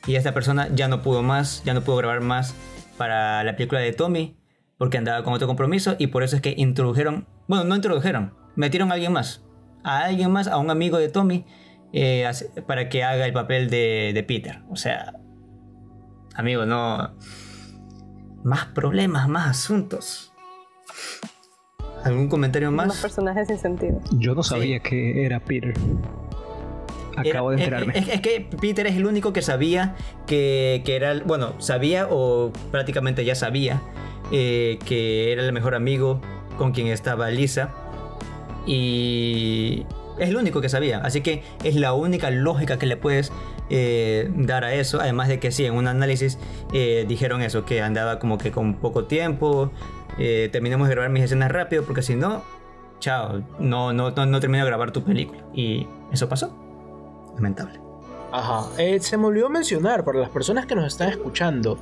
y 0.06 0.16
esta 0.16 0.34
persona 0.34 0.68
ya 0.74 0.88
no 0.88 1.02
pudo 1.02 1.22
más, 1.22 1.62
ya 1.64 1.74
no 1.74 1.82
pudo 1.82 1.96
grabar 1.96 2.20
más 2.20 2.54
para 2.96 3.44
la 3.44 3.54
película 3.54 3.80
de 3.80 3.92
Tommy 3.92 4.36
porque 4.76 4.98
andaba 4.98 5.22
con 5.22 5.32
otro 5.32 5.46
compromiso 5.46 5.94
y 5.98 6.08
por 6.08 6.24
eso 6.24 6.34
es 6.34 6.42
que 6.42 6.54
introdujeron, 6.56 7.26
bueno, 7.48 7.64
no 7.64 7.76
introdujeron, 7.76 8.34
metieron 8.56 8.90
a 8.90 8.94
alguien 8.94 9.12
más, 9.12 9.44
a 9.82 10.04
alguien 10.04 10.30
más, 10.30 10.46
a 10.48 10.58
un 10.58 10.70
amigo 10.70 10.98
de 10.98 11.08
Tommy 11.08 11.44
eh, 11.92 12.28
para 12.66 12.88
que 12.88 13.04
haga 13.04 13.26
el 13.26 13.32
papel 13.32 13.70
de, 13.70 14.12
de 14.14 14.22
Peter. 14.22 14.62
O 14.70 14.76
sea, 14.76 15.14
amigo, 16.34 16.66
no... 16.66 17.14
Más 18.42 18.66
problemas, 18.66 19.26
más 19.28 19.48
asuntos. 19.48 20.32
¿Algún 22.04 22.28
comentario 22.28 22.70
Más 22.70 22.88
más? 22.88 23.00
personajes 23.00 23.48
sin 23.48 23.58
sentido. 23.58 24.00
Yo 24.12 24.34
no 24.34 24.42
sabía 24.42 24.80
que 24.80 25.24
era 25.24 25.40
Peter. 25.40 25.72
Acabo 27.16 27.50
Era- 27.52 27.56
de 27.56 27.64
enterarme. 27.64 27.98
Es, 27.98 28.08
es 28.08 28.20
que 28.20 28.46
Peter 28.60 28.86
es 28.86 28.96
el 28.96 29.06
único 29.06 29.32
que 29.32 29.40
sabía 29.40 29.94
que, 30.26 30.82
que 30.84 30.96
era, 30.96 31.12
el- 31.12 31.22
bueno, 31.22 31.54
sabía 31.60 32.06
o 32.10 32.52
prácticamente 32.70 33.24
ya 33.24 33.34
sabía 33.34 33.80
eh, 34.30 34.78
que 34.84 35.32
era 35.32 35.42
el 35.42 35.52
mejor 35.54 35.74
amigo 35.74 36.20
con 36.56 36.72
quien 36.72 36.88
estaba 36.88 37.30
Lisa. 37.30 37.70
Y 38.66 39.86
es 40.18 40.28
el 40.28 40.36
único 40.36 40.60
que 40.60 40.68
sabía. 40.68 40.98
Así 40.98 41.20
que 41.20 41.42
es 41.62 41.76
la 41.76 41.92
única 41.92 42.30
lógica 42.30 42.78
que 42.78 42.86
le 42.86 42.96
puedes 42.96 43.32
eh, 43.70 44.30
dar 44.36 44.64
a 44.64 44.74
eso. 44.74 45.00
Además 45.00 45.28
de 45.28 45.38
que 45.38 45.50
sí, 45.50 45.64
en 45.64 45.74
un 45.74 45.88
análisis 45.88 46.38
eh, 46.72 47.04
dijeron 47.08 47.42
eso, 47.42 47.64
que 47.64 47.82
andaba 47.82 48.18
como 48.18 48.38
que 48.38 48.50
con 48.50 48.74
poco 48.74 49.04
tiempo. 49.04 49.70
eh, 50.18 50.48
terminemos 50.52 50.88
de 50.88 50.94
grabar 50.94 51.10
mis 51.10 51.24
escenas 51.24 51.50
rápido 51.50 51.82
porque 51.84 52.02
si 52.02 52.14
no, 52.14 52.42
chao, 53.00 53.42
no, 53.58 53.92
no, 53.92 54.10
no, 54.12 54.26
no 54.26 54.40
termino 54.40 54.64
de 54.64 54.70
grabar 54.70 54.92
tu 54.92 55.02
película. 55.04 55.44
Y 55.52 55.86
eso 56.12 56.28
pasó. 56.28 56.54
Lamentable. 57.34 57.80
Ajá. 58.34 58.68
Eh, 58.78 58.98
se 58.98 59.16
me 59.16 59.26
olvidó 59.26 59.48
mencionar 59.48 60.04
para 60.04 60.18
las 60.18 60.28
personas 60.28 60.66
que 60.66 60.74
nos 60.74 60.86
están 60.86 61.08
escuchando, 61.08 61.78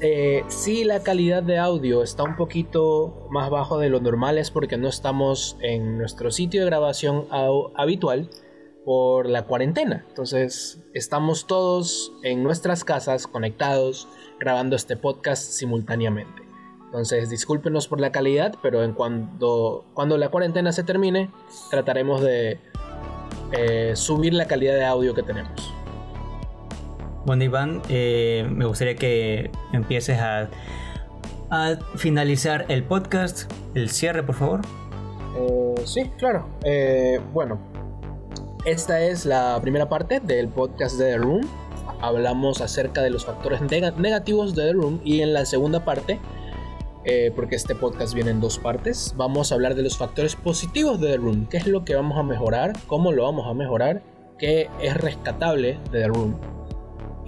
eh, 0.00 0.44
si 0.46 0.84
la 0.84 1.02
calidad 1.02 1.42
de 1.42 1.58
audio 1.58 2.04
está 2.04 2.22
un 2.22 2.36
poquito 2.36 3.26
más 3.28 3.50
bajo 3.50 3.76
de 3.76 3.88
lo 3.88 3.98
normal 3.98 4.38
es 4.38 4.52
porque 4.52 4.76
no 4.76 4.86
estamos 4.86 5.56
en 5.60 5.98
nuestro 5.98 6.30
sitio 6.30 6.60
de 6.60 6.66
grabación 6.66 7.26
habitual 7.74 8.30
por 8.84 9.28
la 9.28 9.46
cuarentena. 9.46 10.04
Entonces 10.10 10.80
estamos 10.94 11.48
todos 11.48 12.12
en 12.22 12.44
nuestras 12.44 12.84
casas 12.84 13.26
conectados 13.26 14.06
grabando 14.38 14.76
este 14.76 14.96
podcast 14.96 15.42
simultáneamente. 15.42 16.42
Entonces 16.84 17.30
discúlpenos 17.30 17.88
por 17.88 18.00
la 18.00 18.12
calidad, 18.12 18.54
pero 18.62 18.84
en 18.84 18.92
cuando, 18.92 19.86
cuando 19.94 20.18
la 20.18 20.28
cuarentena 20.28 20.70
se 20.70 20.84
termine 20.84 21.32
trataremos 21.68 22.20
de 22.20 22.60
eh, 23.50 23.96
subir 23.96 24.34
la 24.34 24.46
calidad 24.46 24.74
de 24.74 24.84
audio 24.84 25.14
que 25.14 25.24
tenemos. 25.24 25.79
Bueno, 27.26 27.44
Iván, 27.44 27.82
eh, 27.88 28.46
me 28.50 28.64
gustaría 28.64 28.96
que 28.96 29.50
empieces 29.72 30.18
a, 30.18 30.48
finalizar 31.96 32.64
el 32.68 32.84
podcast, 32.84 33.50
el 33.74 33.90
cierre, 33.90 34.22
por 34.22 34.36
favor. 34.36 34.60
Eh, 35.36 35.74
sí, 35.84 36.10
claro. 36.16 36.46
Eh, 36.64 37.20
bueno, 37.32 37.58
esta 38.64 39.00
es 39.00 39.26
la 39.26 39.58
primera 39.60 39.88
parte 39.88 40.20
del 40.20 40.48
podcast 40.48 40.96
de 40.96 41.06
The 41.12 41.18
Room. 41.18 41.40
Hablamos 42.00 42.60
acerca 42.60 43.02
de 43.02 43.10
los 43.10 43.26
factores 43.26 43.60
neg- 43.62 43.96
negativos 43.96 44.54
de 44.54 44.66
The 44.68 44.72
Room 44.74 45.00
y 45.04 45.22
en 45.22 45.34
la 45.34 45.44
segunda 45.44 45.84
parte, 45.84 46.18
porque 47.34 47.56
este 47.56 47.74
podcast 47.74 48.14
viene 48.14 48.30
en 48.30 48.40
dos 48.40 48.58
partes, 48.58 49.14
vamos 49.16 49.50
a 49.50 49.56
hablar 49.56 49.74
de 49.74 49.82
los 49.82 49.98
factores 49.98 50.36
positivos 50.36 51.00
de 51.00 51.08
The 51.08 51.16
Room. 51.16 51.46
¿Qué 51.48 51.56
es 51.56 51.66
lo 51.66 51.84
que 51.84 51.96
vamos 51.96 52.16
a 52.16 52.22
mejorar? 52.22 52.72
¿Cómo 52.86 53.10
lo 53.12 53.24
vamos 53.24 53.46
a 53.48 53.54
mejorar? 53.54 54.02
¿Qué 54.38 54.70
es 54.80 54.96
rescatable 54.96 55.78
de 55.90 56.00
The 56.02 56.06
Room? 56.08 56.36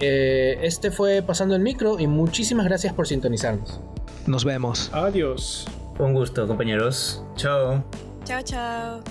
Eh, 0.05 0.59
este 0.61 0.91
fue 0.91 1.21
Pasando 1.21 1.55
el 1.55 1.61
Micro 1.61 1.97
y 1.97 2.07
muchísimas 2.07 2.65
gracias 2.65 2.93
por 2.93 3.07
sintonizarnos. 3.07 3.79
Nos 4.27 4.43
vemos. 4.43 4.89
Adiós. 4.91 5.65
Un 5.97 6.13
gusto, 6.13 6.45
compañeros. 6.45 7.23
Chao. 7.37 7.81
Chao, 8.25 8.41
chao. 8.41 9.01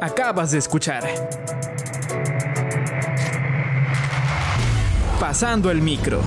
Acabas 0.00 0.52
de 0.52 0.58
escuchar. 0.58 1.02
Pasando 5.18 5.70
el 5.72 5.80
micro. 5.80 6.20